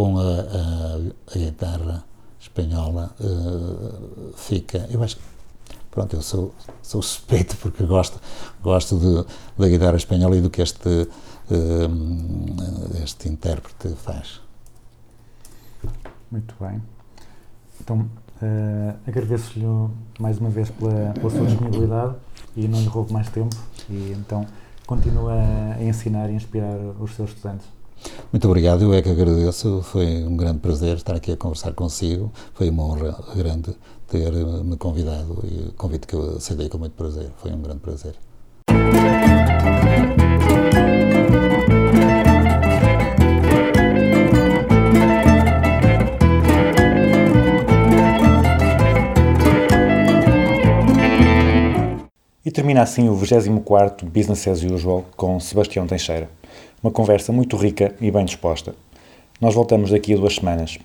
com 0.00 0.16
a, 0.18 0.22
a- 0.22 1.34
a 1.34 1.38
guitarra 1.38 2.04
espanhola 2.40 3.14
eh, 3.20 4.32
fica. 4.34 4.86
Eu 4.90 5.02
acho 5.02 5.16
que. 5.16 5.22
Pronto, 5.90 6.14
eu 6.16 6.22
sou, 6.22 6.54
sou 6.82 7.02
suspeito 7.02 7.54
porque 7.58 7.84
gosto, 7.84 8.18
gosto 8.62 8.96
de, 8.98 9.26
da 9.58 9.68
guitarra 9.68 9.96
espanhola 9.96 10.36
e 10.36 10.40
do 10.40 10.48
que 10.48 10.62
este, 10.62 10.88
eh, 11.50 13.02
este 13.04 13.28
intérprete 13.28 13.88
faz. 13.96 14.40
Muito 16.30 16.54
bem. 16.60 16.80
Então, 17.80 18.08
eh, 18.40 18.94
agradeço-lhe 19.06 19.66
mais 20.18 20.38
uma 20.38 20.48
vez 20.48 20.70
pela, 20.70 21.12
pela 21.12 21.30
sua 21.30 21.44
disponibilidade 21.44 22.14
e 22.56 22.66
não 22.68 22.80
lhe 22.80 22.86
roubo 22.86 23.12
mais 23.12 23.28
tempo. 23.28 23.54
E 23.90 24.12
então, 24.12 24.46
continua 24.86 25.34
a 25.76 25.82
ensinar 25.82 26.30
e 26.30 26.34
inspirar 26.34 26.76
os 27.00 27.14
seus 27.14 27.30
estudantes. 27.30 27.66
Muito 28.32 28.46
obrigado, 28.46 28.82
eu 28.82 28.94
é 28.94 29.02
que 29.02 29.08
agradeço. 29.08 29.82
Foi 29.82 30.06
um 30.24 30.36
grande 30.36 30.60
prazer 30.60 30.96
estar 30.96 31.14
aqui 31.14 31.32
a 31.32 31.36
conversar 31.36 31.72
consigo. 31.72 32.32
Foi 32.54 32.70
uma 32.70 32.84
honra 32.84 33.16
grande 33.34 33.74
ter-me 34.06 34.76
convidado 34.76 35.44
e 35.44 35.68
o 35.68 35.72
convite 35.72 36.06
que 36.06 36.14
eu 36.14 36.36
aceitei 36.36 36.68
com 36.68 36.78
muito 36.78 36.94
prazer. 36.94 37.30
Foi 37.38 37.52
um 37.52 37.60
grande 37.60 37.80
prazer. 37.80 38.14
E 52.42 52.50
termina 52.50 52.82
assim 52.82 53.08
o 53.08 53.14
24º 53.14 54.04
Business 54.04 54.48
as 54.48 54.62
Usual 54.62 55.04
com 55.16 55.38
Sebastião 55.38 55.86
Teixeira. 55.86 56.28
Uma 56.82 56.90
conversa 56.90 57.30
muito 57.30 57.56
rica 57.56 57.94
e 58.00 58.10
bem 58.10 58.24
disposta. 58.24 58.74
Nós 59.38 59.54
voltamos 59.54 59.90
daqui 59.90 60.14
a 60.14 60.16
duas 60.16 60.36
semanas. 60.36 60.78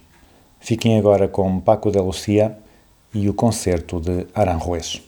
Fiquem 0.59 0.97
agora 0.97 1.27
com 1.27 1.59
Paco 1.59 1.89
de 1.89 1.99
Lucia 1.99 2.57
e 3.13 3.29
o 3.29 3.33
concerto 3.33 4.01
de 4.01 4.27
Aranjuez. 4.33 5.01